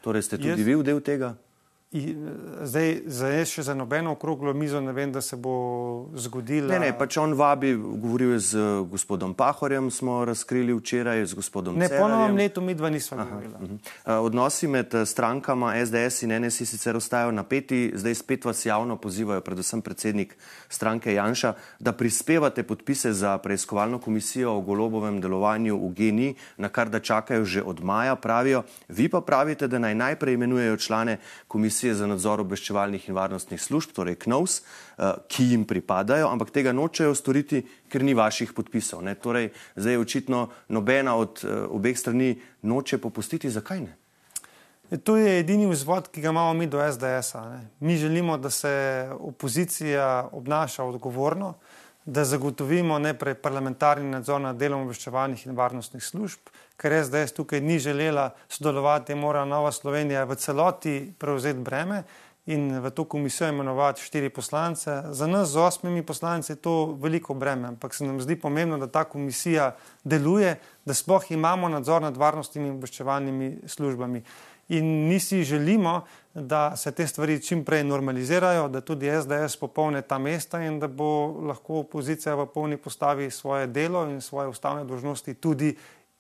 Torej 0.05 0.23
ste 0.23 0.37
tudi 0.37 0.49
Jaz... 0.49 0.67
vi 0.67 0.77
del 0.83 1.01
tega? 1.01 1.35
Zdaj, 1.93 3.03
zdaj 3.05 3.43
še 3.45 3.63
za 3.67 3.75
nobeno 3.77 4.15
okroglo 4.17 4.55
mizo 4.57 4.81
ne 4.81 4.95
vem, 4.97 5.11
da 5.13 5.21
se 5.21 5.37
bo 5.37 6.09
zgodilo. 6.17 6.71
Ne, 6.73 6.79
ne, 6.81 6.93
pač 6.97 7.19
on 7.21 7.35
vabi, 7.37 7.75
govoril 7.77 8.33
je 8.33 8.39
z 8.47 8.63
gospodom 8.89 9.35
Pahorjem, 9.37 9.91
smo 9.93 10.23
razkrili 10.25 10.73
včeraj 10.73 11.21
z 11.29 11.37
gospodom 11.37 11.77
Ne, 11.77 11.91
po 11.93 12.09
novem 12.09 12.39
letu 12.41 12.65
mi 12.65 12.73
dva 12.75 12.89
nismo 12.91 13.19
govorili. 13.21 13.53
Uh 13.53 13.69
-huh. 13.69 14.25
Odnosi 14.25 14.67
med 14.73 14.95
eh, 14.95 15.05
strankama 15.07 15.75
SDS 15.87 16.23
in 16.23 16.33
NSI 16.41 16.67
sicer 16.67 16.97
ostajajo 16.97 17.33
napeti, 17.33 17.93
zdaj 17.95 18.15
spet 18.15 18.45
vas 18.45 18.67
javno 18.67 18.97
pozivajo, 18.97 19.41
predvsem 19.41 19.83
predsednik 19.83 20.37
stranke 20.69 21.15
Janša, 21.15 21.55
da 21.79 21.93
prispevate 21.93 22.63
podpise 22.63 23.13
za 23.13 23.39
preiskovalno 23.39 23.99
komisijo 23.99 24.57
o 24.57 24.61
golobovem 24.61 25.21
delovanju 25.21 25.77
v 25.77 25.93
GENI, 25.93 26.35
na 26.57 26.69
kar 26.69 26.89
da 26.89 27.01
čakajo 27.01 27.45
že 27.45 27.63
od 27.63 27.85
maja, 27.85 28.17
pravijo. 28.17 28.63
Vi 28.89 29.09
pa 29.09 29.21
pravite, 29.21 29.69
da 29.69 29.79
naj 29.79 29.95
najprej 29.95 30.35
imenujejo 30.35 30.77
člane 30.77 31.19
komisije 31.49 31.82
Komisije 31.83 31.99
za 31.99 32.07
nadzor 32.07 32.41
obveščevalnih 32.41 33.09
in 33.09 33.17
varnostnih 33.17 33.59
služb, 33.59 33.91
torej 33.91 34.15
KNOVS, 34.23 34.61
eh, 34.63 35.17
ki 35.27 35.45
jim 35.51 35.65
pripadajo, 35.67 36.29
ampak 36.31 36.53
tega 36.55 36.71
nočejo 36.71 37.11
storiti, 37.19 37.65
ker 37.91 38.05
ni 38.07 38.15
vaših 38.15 38.53
podpisov. 38.55 39.03
Ne? 39.03 39.17
Torej, 39.19 39.49
zdaj 39.75 39.99
očitno 39.99 40.45
nobena 40.69 41.17
od 41.19 41.43
eh, 41.43 41.65
obeh 41.67 41.99
strani 41.99 42.37
noče 42.63 43.01
popustiti. 43.03 43.51
Zakaj 43.51 43.81
ne? 43.81 43.97
E, 44.93 44.97
to 44.97 45.17
je 45.17 45.41
edini 45.41 45.67
vzvod, 45.67 46.07
ki 46.15 46.23
ga 46.23 46.31
imamo 46.31 46.55
mi 46.55 46.71
do 46.71 46.79
SDS-a. 46.79 47.59
Mi 47.81 47.99
želimo, 47.99 48.39
da 48.39 48.51
se 48.51 49.11
opozicija 49.19 50.29
obnaša 50.33 50.85
odgovorno, 50.85 51.57
da 52.07 52.25
zagotovimo 52.25 52.99
najprej 52.99 53.35
parlamentarni 53.43 54.11
nadzor 54.11 54.41
nad 54.41 54.57
delom 54.57 54.87
obveščevalnih 54.87 55.49
in 55.49 55.59
varnostnih 55.59 56.05
služb, 56.05 56.55
ker 56.83 57.05
SDS 57.05 57.37
tukaj 57.37 57.61
ni 57.61 57.79
želela 57.79 58.31
sodelovati, 58.49 59.15
mora 59.15 59.45
Nova 59.45 59.73
Slovenija 59.73 60.25
v 60.25 60.35
celoti 60.35 61.13
prevzeti 61.19 61.61
breme 61.61 62.03
in 62.47 62.81
v 62.83 62.91
to 62.91 63.05
komisijo 63.05 63.49
imenovati 63.49 64.03
štiri 64.03 64.31
poslance. 64.31 65.03
Za 65.11 65.27
nas 65.27 65.49
z 65.49 65.57
osmimi 65.57 66.03
poslanci 66.03 66.53
je 66.53 66.57
to 66.57 66.99
veliko 67.01 67.35
breme, 67.35 67.69
ampak 67.69 67.95
se 67.95 68.05
nam 68.05 68.21
zdi 68.21 68.37
pomembno, 68.37 68.79
da 68.79 68.87
ta 68.87 69.05
komisija 69.05 69.77
deluje, 70.05 70.57
da 70.85 70.95
sploh 70.95 71.31
imamo 71.31 71.69
nadzor 71.69 72.03
nad 72.03 72.17
varnostnimi 72.17 72.69
in 72.69 72.75
obveščevalnimi 72.75 73.57
službami. 73.67 74.23
In 74.69 75.09
mi 75.09 75.21
si 75.21 75.45
želimo, 75.45 76.05
da 76.35 76.77
se 76.77 76.93
te 76.93 77.07
stvari 77.07 77.43
čim 77.43 77.65
prej 77.65 77.85
normalizirajo, 77.85 78.69
da 78.69 78.81
tudi 78.81 79.11
SDS 79.21 79.57
popolne 79.57 80.03
ta 80.03 80.19
mesta 80.19 80.63
in 80.63 80.81
da 80.81 80.89
bo 80.89 81.27
lahko 81.47 81.83
opozicija 81.85 82.35
v 82.35 82.47
polni 82.47 82.77
postavi 82.77 83.31
svoje 83.31 83.67
delo 83.67 84.07
in 84.09 84.21
svoje 84.21 84.49
ustavne 84.49 84.85
dožnosti 84.85 85.35
tudi 85.35 85.77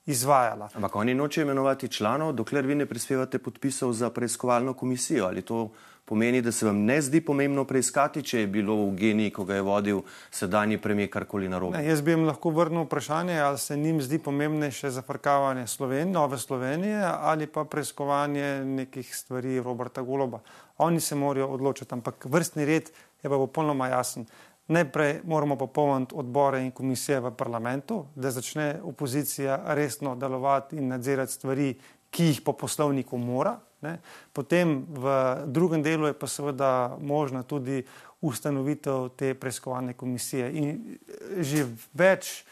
izvajala. 0.06 0.68
Ampak 0.74 0.96
oni 0.96 1.14
noče 1.14 1.42
imenovati 1.42 1.88
članov, 1.88 2.32
dokler 2.32 2.66
vi 2.66 2.74
ne 2.74 2.86
prispevate 2.86 3.38
podpisov 3.38 3.92
za 3.92 4.10
preiskovalno 4.10 4.74
komisijo. 4.74 5.26
Ali 5.26 5.42
to 5.42 5.70
pomeni, 6.04 6.42
da 6.42 6.52
se 6.52 6.66
vam 6.66 6.76
ne 6.84 7.00
zdi 7.02 7.20
pomembno 7.20 7.64
preiskati, 7.64 8.22
če 8.22 8.40
je 8.40 8.46
bilo 8.46 8.74
v 8.76 8.96
geniji, 8.98 9.30
ko 9.30 9.44
ga 9.44 9.54
je 9.54 9.62
vodil 9.62 10.02
sedanji 10.30 10.78
premijer, 10.78 11.10
karkoli 11.10 11.48
narobe? 11.48 11.78
Ne, 11.78 11.86
jaz 11.86 12.02
bi 12.02 12.10
jim 12.10 12.26
lahko 12.26 12.50
vrnil 12.50 12.84
vprašanje, 12.88 13.38
ali 13.40 13.58
se 13.58 13.76
njim 13.76 14.02
zdi 14.02 14.18
pomembnejše 14.18 14.90
zafrkavanje 14.90 15.66
Slovenije, 15.66 16.12
nove 16.12 16.38
Slovenije 16.38 16.98
ali 17.04 17.46
pa 17.46 17.64
preiskovanje 17.64 18.64
nekih 18.64 19.16
stvari 19.16 19.60
Roberta 19.60 20.02
Goloba. 20.02 20.40
Oni 20.78 21.00
se 21.00 21.14
morajo 21.14 21.46
odločiti, 21.46 21.94
ampak 21.94 22.24
vrstni 22.24 22.64
red 22.64 22.90
je 23.22 23.30
pa 23.30 23.36
popolnoma 23.36 23.88
jasen. 23.88 24.26
Najprej 24.68 25.20
moramo 25.24 25.56
popolniti 25.56 26.14
odbore 26.16 26.62
in 26.62 26.70
komisije 26.70 27.20
v 27.20 27.32
parlamentu, 27.34 28.06
da 28.14 28.30
začne 28.30 28.80
opozicija 28.82 29.74
resno 29.74 30.14
delovati 30.14 30.76
in 30.76 30.88
nadzirati 30.88 31.32
stvari, 31.32 31.74
ki 32.10 32.24
jih 32.24 32.40
po 32.44 32.52
poslovniku 32.52 33.18
mora. 33.18 33.56
Ne. 33.82 33.98
Potem 34.32 34.84
v 34.88 35.06
drugem 35.46 35.82
delu 35.82 36.06
je 36.06 36.14
pa 36.14 36.26
seveda 36.26 36.96
možna 37.00 37.42
tudi 37.42 37.82
ustanovitev 38.20 39.08
te 39.16 39.34
preiskovalne 39.34 39.96
komisije. 39.98 40.50
In 40.54 40.98
že 41.42 41.66
več 41.92 42.44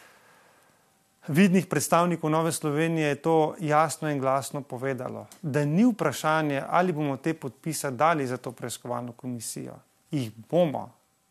vidnih 1.29 1.67
predstavnikov 1.71 2.31
Nove 2.31 2.53
Slovenije 2.53 3.09
je 3.09 3.23
to 3.23 3.55
jasno 3.61 4.11
in 4.11 4.19
glasno 4.19 4.63
povedalo, 4.63 5.27
da 5.43 5.65
ni 5.65 5.85
vprašanje, 5.85 6.65
ali 6.67 6.93
bomo 6.93 7.17
te 7.17 7.35
podpise 7.35 7.91
dali 7.91 8.27
za 8.27 8.37
to 8.37 8.53
preiskovalno 8.53 9.13
komisijo. 9.13 9.79
Jih 10.11 10.33
bomo, 10.51 10.91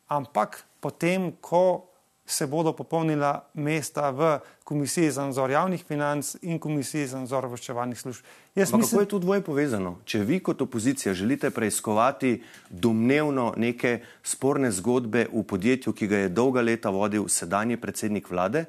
ampak 0.09 0.63
potem, 0.79 1.31
ko 1.41 1.85
se 2.29 2.45
bodo 2.47 2.73
popolnila 2.73 3.49
mesta 3.53 4.09
v 4.13 4.37
Komisiji 4.63 5.11
za 5.11 5.25
nadzor 5.25 5.49
javnih 5.49 5.81
financ 5.81 6.35
in 6.41 6.59
Komisiji 6.61 7.07
za 7.07 7.19
nadzor 7.19 7.45
obveščevalnih 7.45 7.97
služb. 7.97 8.25
Mislim... 8.55 8.81
Kako 8.81 9.01
je 9.01 9.09
to 9.09 9.19
dvoje 9.19 9.41
povezano? 9.41 9.95
Če 10.05 10.21
vi 10.23 10.37
kot 10.39 10.61
opozicija 10.61 11.13
želite 11.13 11.49
preiskovati 11.49 12.43
domnevno 12.69 13.53
neke 13.57 13.99
sporne 14.23 14.71
zgodbe 14.71 15.25
v 15.33 15.43
podjetju, 15.43 15.93
ki 15.93 16.07
ga 16.07 16.17
je 16.17 16.29
dolga 16.29 16.61
leta 16.61 16.93
vodil 16.93 17.25
sedanji 17.27 17.77
predsednik 17.81 18.29
vlade, 18.29 18.65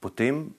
potem 0.00 0.50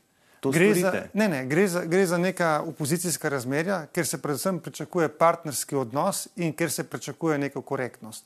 Gre 0.41 0.73
za, 0.73 0.91
ne, 1.13 1.27
ne, 1.29 1.43
gre, 1.45 1.67
za, 1.69 1.83
gre 1.85 2.05
za 2.05 2.17
neka 2.17 2.63
opozicijska 2.65 3.29
razmerja, 3.29 3.83
ker 3.93 4.07
se 4.09 4.17
predvsem 4.17 4.57
pričakuje 4.59 5.09
partnerski 5.13 5.75
odnos 5.77 6.27
in 6.35 6.53
ker 6.57 6.71
se 6.71 6.83
pričakuje 6.83 7.37
neko 7.37 7.61
korektnost. 7.61 8.25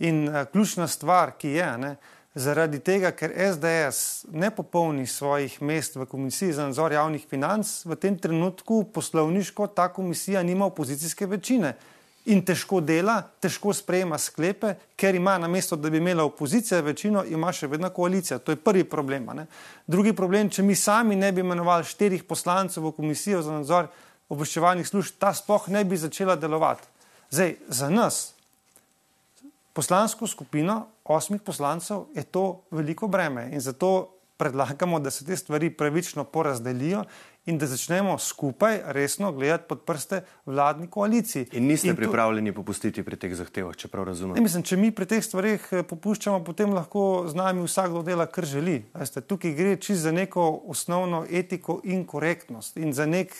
In 0.00 0.28
uh, 0.28 0.44
ključna 0.52 0.88
stvar, 0.88 1.34
ki 1.38 1.54
je, 1.58 1.68
ne, 1.78 1.94
zaradi 2.34 2.78
tega, 2.78 3.10
ker 3.16 3.32
SDS 3.34 4.26
ne 4.32 4.50
popolni 4.54 5.06
svojih 5.06 5.62
mest 5.62 5.96
v 5.96 6.06
Komisiji 6.06 6.52
za 6.52 6.68
nadzor 6.68 6.92
javnih 6.92 7.26
financ, 7.28 7.84
v 7.84 7.96
tem 7.98 8.18
trenutku 8.18 8.84
poslovniško 8.94 9.66
ta 9.66 9.88
komisija 9.92 10.42
nima 10.42 10.66
opozicijske 10.66 11.26
večine 11.26 11.74
in 12.30 12.42
težko 12.44 12.80
dela, 12.84 13.16
težko 13.40 13.72
sprejema 13.74 14.18
sklepe, 14.18 14.74
ker 14.96 15.14
ima 15.14 15.38
na 15.38 15.48
mesto, 15.48 15.76
da 15.76 15.90
bi 15.90 15.98
imela 15.98 16.24
opozicija 16.24 16.80
večino, 16.84 17.24
ima 17.24 17.52
še 17.52 17.66
vedno 17.66 17.90
koalicija. 17.90 18.38
To 18.38 18.52
je 18.52 18.60
prvi 18.60 18.84
problem. 18.84 19.30
Ne? 19.34 19.46
Drugi 19.86 20.12
problem, 20.12 20.50
če 20.50 20.62
mi 20.62 20.76
sami 20.76 21.16
ne 21.16 21.32
bi 21.32 21.40
imenovali 21.40 21.88
štirih 21.88 22.24
poslancev 22.28 22.84
v 22.86 22.92
komisijo 22.96 23.42
za 23.42 23.56
nadzor 23.56 23.88
obveščevalnih 24.30 24.86
služb, 24.86 25.16
ta 25.18 25.32
sploh 25.34 25.66
ne 25.72 25.82
bi 25.84 25.98
začela 25.98 26.36
delovati. 26.36 26.86
Zdaj, 27.30 27.56
za 27.68 27.88
nas, 27.90 28.20
poslansko 29.80 30.26
skupino 30.26 30.86
osmih 31.04 31.40
poslancev, 31.40 32.10
je 32.14 32.22
to 32.22 32.62
veliko 32.70 33.08
breme 33.08 33.48
in 33.52 33.60
zato 33.60 34.16
predlagamo, 34.36 35.00
da 35.00 35.10
se 35.10 35.24
te 35.24 35.36
stvari 35.36 35.70
pravično 35.70 36.24
porazdelijo 36.24 37.04
in 37.46 37.58
da 37.58 37.66
začnemo 37.66 38.18
skupaj 38.18 38.80
resno 38.86 39.32
gledati 39.32 39.64
pod 39.68 39.80
prste 39.84 40.20
vladni 40.46 40.86
koaliciji. 40.86 41.46
In 41.52 41.66
niste 41.66 41.88
in 41.88 41.96
pripravljeni 41.96 42.52
to... 42.52 42.56
popustiti 42.56 43.02
pri 43.02 43.16
teh 43.16 43.34
zahtevah, 43.36 43.76
če 43.76 43.88
prav 43.88 44.04
razumem? 44.08 44.36
Ne, 44.36 44.44
mislim, 44.44 44.64
če 44.64 44.76
mi 44.76 44.90
pri 44.96 45.08
teh 45.08 45.24
stvarih 45.24 45.68
eh, 45.72 45.82
popuščamo, 45.88 46.42
potem 46.44 46.76
lahko 46.76 47.24
z 47.28 47.40
nami 47.40 47.64
vsakdo 47.64 48.04
dela, 48.04 48.28
kar 48.28 48.44
želi. 48.48 48.82
Veste, 48.94 49.24
tukaj 49.24 49.56
gre 49.56 49.76
čisto 49.76 50.02
za 50.08 50.12
neko 50.12 50.46
osnovno 50.68 51.24
etiko 51.24 51.80
in 51.84 52.04
korektnost 52.04 52.76
in 52.76 52.92
za 52.96 53.08
nek 53.08 53.32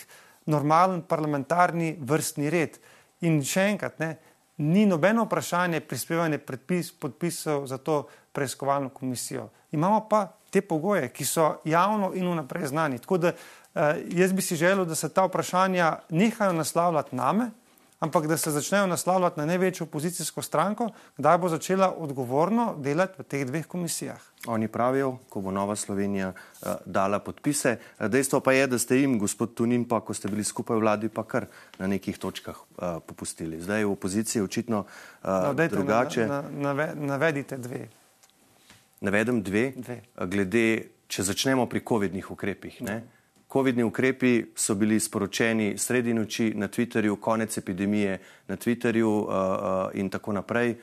normalen 0.48 1.04
parlamentarni 1.04 1.94
vrstni 2.00 2.48
red. 2.52 2.80
In 3.28 3.42
še 3.44 3.68
enkrat, 3.74 4.00
ne, 4.00 4.14
ni 4.60 4.86
nobeno 4.86 5.24
vprašanje 5.24 5.80
prispevanja 5.80 6.38
predpis, 6.38 6.92
podpisov 6.92 7.66
za 7.66 7.78
to 7.78 8.06
preiskovalno 8.32 8.88
komisijo. 8.88 9.48
Imamo 9.72 10.08
pa 10.08 10.26
te 10.50 10.60
pogoje, 10.60 11.08
ki 11.08 11.24
so 11.24 11.60
javno 11.64 12.12
in 12.14 12.28
vnaprej 12.28 12.66
znani. 12.66 12.98
Tako 12.98 13.18
da 13.18 13.28
eh, 13.28 14.02
jaz 14.08 14.32
bi 14.32 14.42
si 14.42 14.56
želel, 14.56 14.84
da 14.84 14.94
se 14.94 15.08
ta 15.08 15.24
vprašanja 15.24 15.98
nehajo 16.08 16.52
naslavljati 16.52 17.16
name, 17.16 17.50
ampak 18.00 18.26
da 18.26 18.36
se 18.36 18.50
začnejo 18.50 18.86
naslavljati 18.86 19.40
na 19.40 19.46
največjo 19.46 19.84
opozicijsko 19.84 20.42
stranko, 20.42 20.88
kdaj 21.16 21.38
bo 21.38 21.48
začela 21.48 21.92
odgovorno 21.92 22.74
delati 22.78 23.22
v 23.22 23.24
teh 23.24 23.46
dveh 23.46 23.66
komisijah. 23.66 24.20
Oni 24.46 24.68
pravijo, 24.68 25.18
ko 25.28 25.40
bo 25.40 25.50
Nova 25.50 25.76
Slovenija 25.76 26.32
uh, 26.32 26.68
dala 26.86 27.18
podpise. 27.18 27.76
Eh, 27.98 28.08
dejstvo 28.08 28.40
pa 28.40 28.52
je, 28.52 28.66
da 28.66 28.78
ste 28.78 28.96
jim, 28.96 29.18
gospod 29.18 29.54
Tunin, 29.54 29.84
pa 29.84 30.00
ko 30.00 30.14
ste 30.14 30.28
bili 30.28 30.44
skupaj 30.44 30.76
v 30.76 30.80
vladi, 30.80 31.08
pa 31.08 31.24
kar 31.28 31.46
na 31.78 31.86
nekih 31.86 32.18
točkah 32.18 32.56
uh, 32.56 33.04
popustili. 33.06 33.60
Zdaj 33.60 33.84
v 33.84 33.92
opoziciji 33.92 34.40
je 34.40 34.44
očitno 34.44 34.78
uh, 34.80 35.28
no, 35.28 35.54
dejte, 35.54 35.76
drugače. 35.76 36.26
Na, 36.26 36.42
na, 36.42 36.72
nave, 36.72 36.92
navedite 36.96 37.56
dve. 37.56 37.88
Navedem 39.00 39.42
dve. 39.42 39.72
dve. 39.76 40.00
Glede, 40.24 40.66
če 41.08 41.22
začnemo 41.22 41.68
pri 41.68 41.84
COVID-nih 41.84 42.30
ukrepih. 42.32 42.80
Ne? 42.80 43.02
Covidni 43.52 43.82
ukrepi 43.82 44.44
so 44.54 44.74
bili 44.74 45.00
sporočeni 45.00 45.78
sredi 45.78 46.14
noči 46.14 46.52
na 46.54 46.68
Twitterju, 46.68 47.16
konec 47.20 47.58
epidemije 47.58 48.18
na 48.48 48.56
Twitterju 48.56 49.08
uh, 49.08 49.26
uh, 49.26 49.90
in 49.94 50.10
tako 50.10 50.32
naprej. 50.32 50.76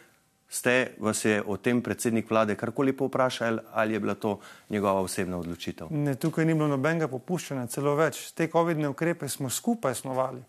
Ste 0.49 0.95
vas 0.99 1.26
je 1.26 1.43
o 1.45 1.57
tem 1.57 1.82
predsednik 1.82 2.30
vlade 2.30 2.55
karkoli 2.55 2.93
povprašal 2.93 3.59
ali 3.74 3.93
je 3.93 3.99
bila 3.99 4.15
to 4.15 4.39
njegova 4.70 5.01
osebna 5.01 5.38
odločitev? 5.38 5.88
Ne, 5.91 6.15
tukaj 6.15 6.45
ni 6.45 6.53
bilo 6.53 6.68
nobenega 6.68 7.07
popuščanja, 7.07 7.68
celo 7.68 7.95
več. 7.95 8.32
Te 8.32 8.47
covidne 8.47 8.89
ukrepe 8.89 9.30
smo 9.30 9.49
skupaj 9.49 9.95
snovali. 9.95 10.43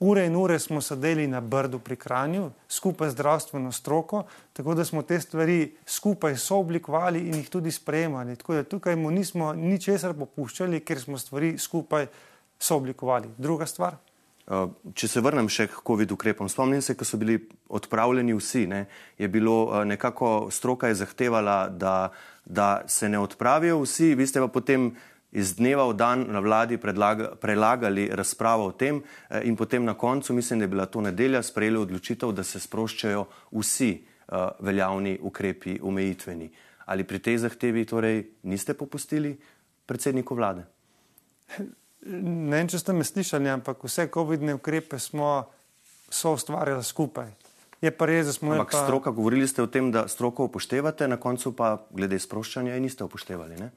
Ure 0.00 0.24
in 0.26 0.36
ure 0.36 0.58
smo 0.58 0.80
sedeli 0.80 1.26
na 1.26 1.40
brdu 1.40 1.78
pri 1.78 1.96
Kranju, 1.96 2.50
skupaj 2.68 3.10
z 3.10 3.12
zdravstveno 3.12 3.72
stroko, 3.72 4.22
tako 4.52 4.74
da 4.74 4.84
smo 4.84 5.02
te 5.02 5.20
stvari 5.20 5.74
skupaj 5.86 6.36
sooblikovali 6.36 7.20
in 7.20 7.34
jih 7.34 7.50
tudi 7.50 7.70
sprejemali. 7.70 8.36
Tako 8.36 8.54
da 8.54 8.62
tukaj 8.64 8.96
mu 8.96 9.10
nismo 9.10 9.52
ničesar 9.52 10.14
popuščali, 10.16 10.80
ker 10.80 11.00
smo 11.00 11.18
stvari 11.18 11.58
skupaj 11.58 12.06
sooblikovali. 12.58 13.28
Druga 13.36 13.66
stvar. 13.66 13.98
Če 14.94 15.06
se 15.08 15.20
vrnem 15.20 15.46
še 15.52 15.68
k 15.68 15.84
COVID 15.86 16.16
ukrepom, 16.16 16.48
spomnim 16.48 16.80
se, 16.82 16.96
ko 16.98 17.04
so 17.04 17.20
bili 17.20 17.36
odpravljeni 17.68 18.32
vsi, 18.34 18.64
ne, 18.66 18.86
je 19.20 19.28
bilo 19.28 19.84
nekako 19.84 20.48
stroka 20.50 20.88
je 20.88 20.96
zahtevala, 21.04 21.68
da, 21.68 22.08
da 22.44 22.82
se 22.88 23.08
ne 23.08 23.20
odpravijo 23.20 23.82
vsi, 23.84 24.14
vi 24.18 24.26
ste 24.26 24.40
pa 24.40 24.48
potem 24.48 24.94
iz 25.32 25.54
dneva 25.56 25.86
v 25.88 25.94
dan 25.94 26.24
na 26.28 26.40
vladi 26.42 26.78
predlaga, 26.78 27.34
prelagali 27.40 28.08
razpravo 28.10 28.66
o 28.66 28.72
tem 28.72 29.02
eh, 29.02 29.46
in 29.46 29.56
potem 29.56 29.84
na 29.84 29.94
koncu, 29.94 30.34
mislim, 30.34 30.58
da 30.58 30.64
je 30.64 30.68
bila 30.68 30.86
to 30.86 31.00
nedelja, 31.00 31.42
sprejeli 31.42 31.78
odločitev, 31.78 32.32
da 32.32 32.42
se 32.42 32.60
sproščajo 32.60 33.26
vsi 33.52 33.92
uh, 34.30 34.50
veljavni 34.60 35.18
ukrepi 35.22 35.78
omejitveni. 35.82 36.50
Ali 36.86 37.04
pri 37.04 37.18
tej 37.18 37.38
zahtevi 37.38 37.84
torej 37.84 38.24
niste 38.42 38.74
popustili 38.74 39.36
predsedniku 39.86 40.34
vlade? 40.34 40.66
Ne 42.06 42.56
vem, 42.56 42.68
če 42.68 42.78
ste 42.78 42.92
me 42.96 43.04
slišali, 43.04 43.50
ampak 43.50 43.84
vse 43.84 44.08
COVID-ne 44.10 44.56
ukrepe 44.56 44.98
smo 44.98 45.50
so 46.10 46.34
ustvarjali 46.34 46.82
skupaj. 46.84 47.30
Je 47.80 47.90
pa 47.90 48.06
res, 48.08 48.26
da 48.26 48.32
smo. 48.32 48.52
Ampak 48.52 48.72
pa... 48.72 48.82
stroka, 48.84 49.12
govorili 49.14 49.48
ste 49.48 49.62
o 49.62 49.68
tem, 49.70 49.92
da 49.92 50.06
stroko 50.08 50.48
upoštevate, 50.50 51.08
na 51.08 51.16
koncu 51.20 51.52
pa 51.56 51.76
glede 51.90 52.18
sproščanja 52.20 52.76
niste 52.80 53.04
upoštevali. 53.04 53.56
Ne? 53.60 53.70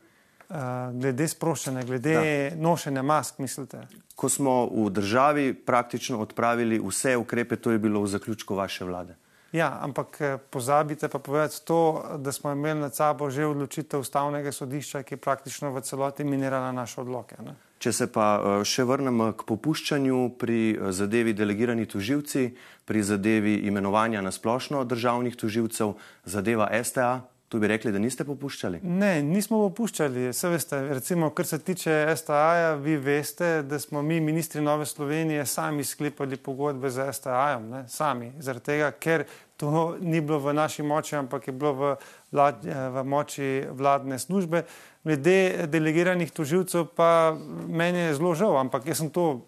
Uh, 0.54 0.60
glede 1.02 1.26
sproščanja, 1.28 1.82
glede 1.82 2.14
da. 2.14 2.62
nošenja 2.62 3.02
mask, 3.02 3.40
mislite? 3.42 3.88
Ko 4.16 4.30
smo 4.30 4.68
v 4.70 4.92
državi 4.94 5.48
praktično 5.54 6.20
odpravili 6.22 6.78
vse 6.78 7.16
ukrepe, 7.18 7.58
to 7.58 7.74
je 7.74 7.80
bilo 7.82 8.04
v 8.04 8.12
zaključku 8.14 8.56
vaše 8.56 8.86
vlade. 8.86 9.16
Ja, 9.54 9.80
ampak 9.82 10.22
eh, 10.22 10.38
pozabite 10.50 11.08
pa 11.08 11.20
povedati 11.20 11.66
to, 11.66 12.06
da 12.18 12.32
smo 12.32 12.52
imeli 12.52 12.80
nad 12.80 12.96
sabo 12.96 13.30
že 13.30 13.46
odločitev 13.46 14.00
ustavnega 14.00 14.52
sodišča, 14.52 15.04
ki 15.04 15.14
je 15.14 15.22
praktično 15.22 15.70
v 15.72 15.82
celoti 15.82 16.24
minirala 16.24 16.72
naše 16.72 17.02
odloke. 17.02 17.38
Ne? 17.46 17.54
Če 17.78 17.94
se 17.94 18.08
pa 18.10 18.28
eh, 18.38 18.64
še 18.66 18.82
vrnem 18.84 19.34
k 19.38 19.46
popuščanju 19.46 20.38
pri 20.42 20.78
zadevi 20.90 21.34
delegirani 21.38 21.86
tuživci, 21.86 22.50
pri 22.86 23.04
zadevi 23.06 23.60
imenovanja 23.70 24.26
na 24.26 24.32
splošno 24.34 24.82
državnih 24.90 25.38
tuživcev, 25.38 25.94
zadeva 26.26 26.70
STA, 26.84 27.22
Tu 27.54 27.60
bi 27.62 27.68
rekli, 27.70 27.92
da 27.94 28.00
niste 28.02 28.26
popuščali? 28.26 28.80
Ne, 28.82 29.20
nismo 29.22 29.60
popuščali. 29.68 30.24
Veste, 30.34 30.78
recimo, 30.90 31.28
kar 31.38 31.46
se 31.46 31.60
tiče 31.62 31.94
STA-ja, 32.18 32.72
vi 32.82 32.96
veste, 32.98 33.50
da 33.70 33.78
smo 33.78 34.02
mi, 34.02 34.18
ministri 34.26 34.62
Nove 34.66 34.88
Slovenije, 34.90 35.44
sami 35.46 35.86
sklepali 35.86 36.40
pogodbe 36.42 36.90
z 36.90 37.06
STA-jem, 37.14 37.68
sami. 37.94 38.32
Zaradi 38.42 38.66
tega, 38.72 38.90
ker 38.98 39.28
to 39.62 39.86
ni 40.02 40.24
bilo 40.26 40.42
v 40.42 40.56
naši 40.58 40.82
moči, 40.82 41.14
ampak 41.20 41.46
je 41.52 41.54
bilo 41.54 41.76
v, 41.78 41.94
vlad, 42.34 42.66
v 42.66 43.06
moči 43.06 43.52
vladne 43.70 44.18
službe. 44.18 44.66
Glede 45.06 45.70
delegiranih 45.70 46.34
toživcev, 46.34 46.90
pa 46.98 47.38
meni 47.70 48.08
je 48.08 48.18
zelo 48.18 48.34
žal, 48.34 48.58
ampak 48.66 48.90
jaz 48.90 49.04
sem 49.04 49.14
to, 49.14 49.44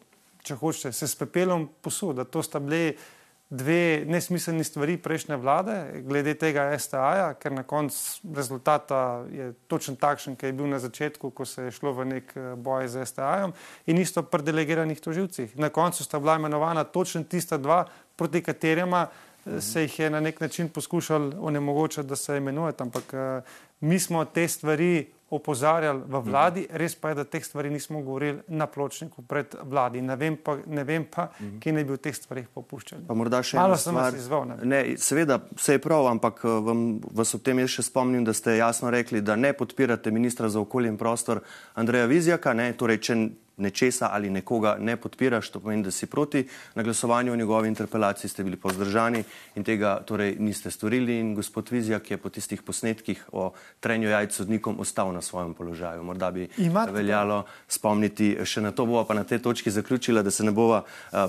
če 0.45 0.61
hočete, 0.61 0.93
se 0.93 1.09
s 1.09 1.17
pepelom 1.17 1.71
posul, 1.81 2.13
da 2.13 2.29
to 2.29 2.45
sta 2.45 2.61
bili 2.61 2.93
dve 3.49 4.05
nesmiselni 4.07 4.63
stvari 4.63 4.97
prejšnje 4.97 5.35
vlade, 5.37 6.01
glede 6.03 6.33
tega 6.33 6.67
STA-ja, 6.79 7.33
ker 7.37 7.53
na 7.53 7.63
koncu 7.63 8.31
rezultata 8.35 9.25
je 9.31 9.51
točen 9.67 9.95
takšen, 9.95 10.35
ki 10.35 10.49
je 10.49 10.55
bil 10.57 10.69
na 10.71 10.79
začetku, 10.79 11.29
ko 11.29 11.45
se 11.45 11.67
je 11.67 11.75
šlo 11.75 11.93
v 11.93 12.07
nek 12.09 12.33
eh, 12.35 12.55
boj 12.57 12.89
z 12.89 13.05
STA-jem 13.05 13.53
in 13.85 14.01
isto 14.01 14.23
pri 14.23 14.43
delegiranih 14.43 14.99
toživcih. 14.99 15.57
Na 15.61 15.69
koncu 15.69 16.03
sta 16.03 16.19
bila 16.19 16.35
imenovana 16.35 16.83
točno 16.83 17.23
tista 17.23 17.57
dva, 17.57 17.85
proti 18.15 18.41
katerima 18.41 19.07
se 19.59 19.81
jih 19.81 19.99
je 19.99 20.09
na 20.09 20.19
nek 20.19 20.39
način 20.41 20.69
poskušali 20.69 21.35
onemogočiti, 21.39 22.07
da 22.07 22.15
se 22.15 22.37
imenujete. 22.37 22.83
Ampak 22.83 23.13
mi 23.79 23.99
smo 23.99 24.25
te 24.25 24.47
stvari 24.47 25.05
opozarjali 25.29 26.01
v 26.07 26.19
vladi, 26.21 26.61
uh 26.61 26.67
-huh. 26.67 26.77
res 26.77 26.95
pa 26.95 27.09
je, 27.09 27.15
da 27.15 27.23
teh 27.23 27.45
stvari 27.45 27.69
nismo 27.69 28.01
govorili 28.01 28.39
na 28.47 28.67
pločniku 28.67 29.21
pred 29.21 29.55
vladi. 29.63 30.01
Ne 30.01 30.15
vem 30.15 30.37
pa, 30.37 30.57
ne 30.65 30.83
vem 30.83 31.05
pa 31.15 31.23
uh 31.23 31.29
-huh. 31.45 31.59
kje 31.59 31.73
ne 31.73 31.83
bi 31.83 31.93
v 31.93 31.97
teh 31.97 32.15
stvarih 32.15 32.47
popuščali. 32.47 33.03
Malo 33.53 33.77
sem 33.77 33.95
vas 33.95 34.13
izval. 34.13 34.47
Ne? 34.47 34.55
Ne, 34.63 34.97
seveda, 34.97 35.39
vse 35.55 35.73
je 35.73 35.79
prav, 35.79 36.07
ampak 36.07 36.43
vam, 36.43 37.01
vas 37.11 37.35
ob 37.35 37.41
tem 37.41 37.59
jaz 37.59 37.69
še 37.69 37.83
spomnim, 37.83 38.25
da 38.25 38.33
ste 38.33 38.57
jasno 38.57 38.89
rekli, 38.89 39.21
da 39.21 39.35
ne 39.35 39.53
podpirate 39.53 40.11
ministra 40.11 40.49
za 40.49 40.59
okolje 40.59 40.87
in 40.87 40.97
prostor 40.97 41.39
Andreja 41.73 42.05
Vizjaka. 42.05 42.53
Ne, 42.53 42.73
torej, 42.73 42.97
če 42.97 43.29
nečesa 43.57 44.09
ali 44.11 44.29
nekoga 44.29 44.75
ne 44.79 44.97
podpiraš, 44.97 45.49
to 45.49 45.59
pomeni, 45.59 45.83
da 45.83 45.91
si 45.91 46.05
proti. 46.05 46.45
Na 46.75 46.83
glasovanju 46.83 47.33
o 47.33 47.35
njegovi 47.35 47.67
interpelaciji 47.67 48.29
ste 48.29 48.43
bili 48.43 48.55
pozdržani 48.55 49.23
in 49.55 49.63
tega 49.63 49.99
torej 50.05 50.35
niste 50.39 50.71
storili. 50.71 51.19
In 51.19 51.35
gospod 51.35 51.71
Vizjak 51.71 52.11
je 52.11 52.17
po 52.17 52.29
tistih 52.29 52.63
posnetkih 52.63 53.25
o 53.31 53.51
trenju 53.79 54.09
jajc 54.09 54.35
sodnikom 54.35 54.79
ostal 54.79 55.13
na 55.13 55.21
svojem 55.21 55.53
položaju. 55.53 56.03
Morda 56.03 56.31
bi 56.31 56.49
Imate 56.57 56.91
veljalo 56.91 57.43
spomniti 57.67 58.37
še 58.43 58.61
na 58.61 58.71
to, 58.71 58.85
bova 58.85 59.05
pa 59.05 59.13
na 59.13 59.23
tej 59.23 59.39
točki 59.39 59.71
zaključila, 59.71 60.21
da 60.21 60.31
se 60.31 60.43
ne 60.43 60.51
bova 60.51 60.83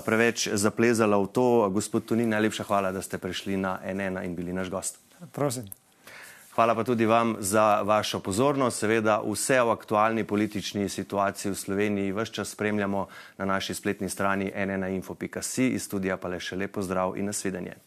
preveč 0.05 0.49
zaplezala 0.53 1.17
v 1.17 1.27
to. 1.33 1.69
Gospod 1.69 2.05
Tunin, 2.05 2.29
najlepša 2.29 2.63
hvala, 2.63 2.91
da 2.91 3.01
ste 3.01 3.17
prišli 3.17 3.57
na 3.57 3.79
NN 3.93 4.23
in 4.25 4.35
bili 4.35 4.53
naš 4.53 4.69
gost. 4.69 4.99
Prosim. 5.31 5.86
Hvala 6.57 6.75
pa 6.75 6.83
tudi 6.83 7.05
vam 7.05 7.35
za 7.39 7.81
vašo 7.81 8.19
pozornost. 8.19 8.79
Seveda 8.79 9.21
vse 9.31 9.61
o 9.61 9.69
aktualni 9.69 10.23
politični 10.23 10.89
situaciji 10.89 11.51
v 11.51 11.55
Sloveniji 11.55 12.11
vse 12.11 12.31
čas 12.31 12.49
spremljamo 12.49 13.07
na 13.37 13.45
naši 13.45 13.73
spletni 13.73 14.09
strani 14.09 14.51
nnainfo.si. 14.65 15.67
Iz 15.67 15.83
studija 15.83 16.17
pa 16.17 16.33
le 16.33 16.39
še 16.39 16.57
lepo 16.57 16.81
zdrav 16.81 17.13
in 17.17 17.29
nasvidenje. 17.29 17.77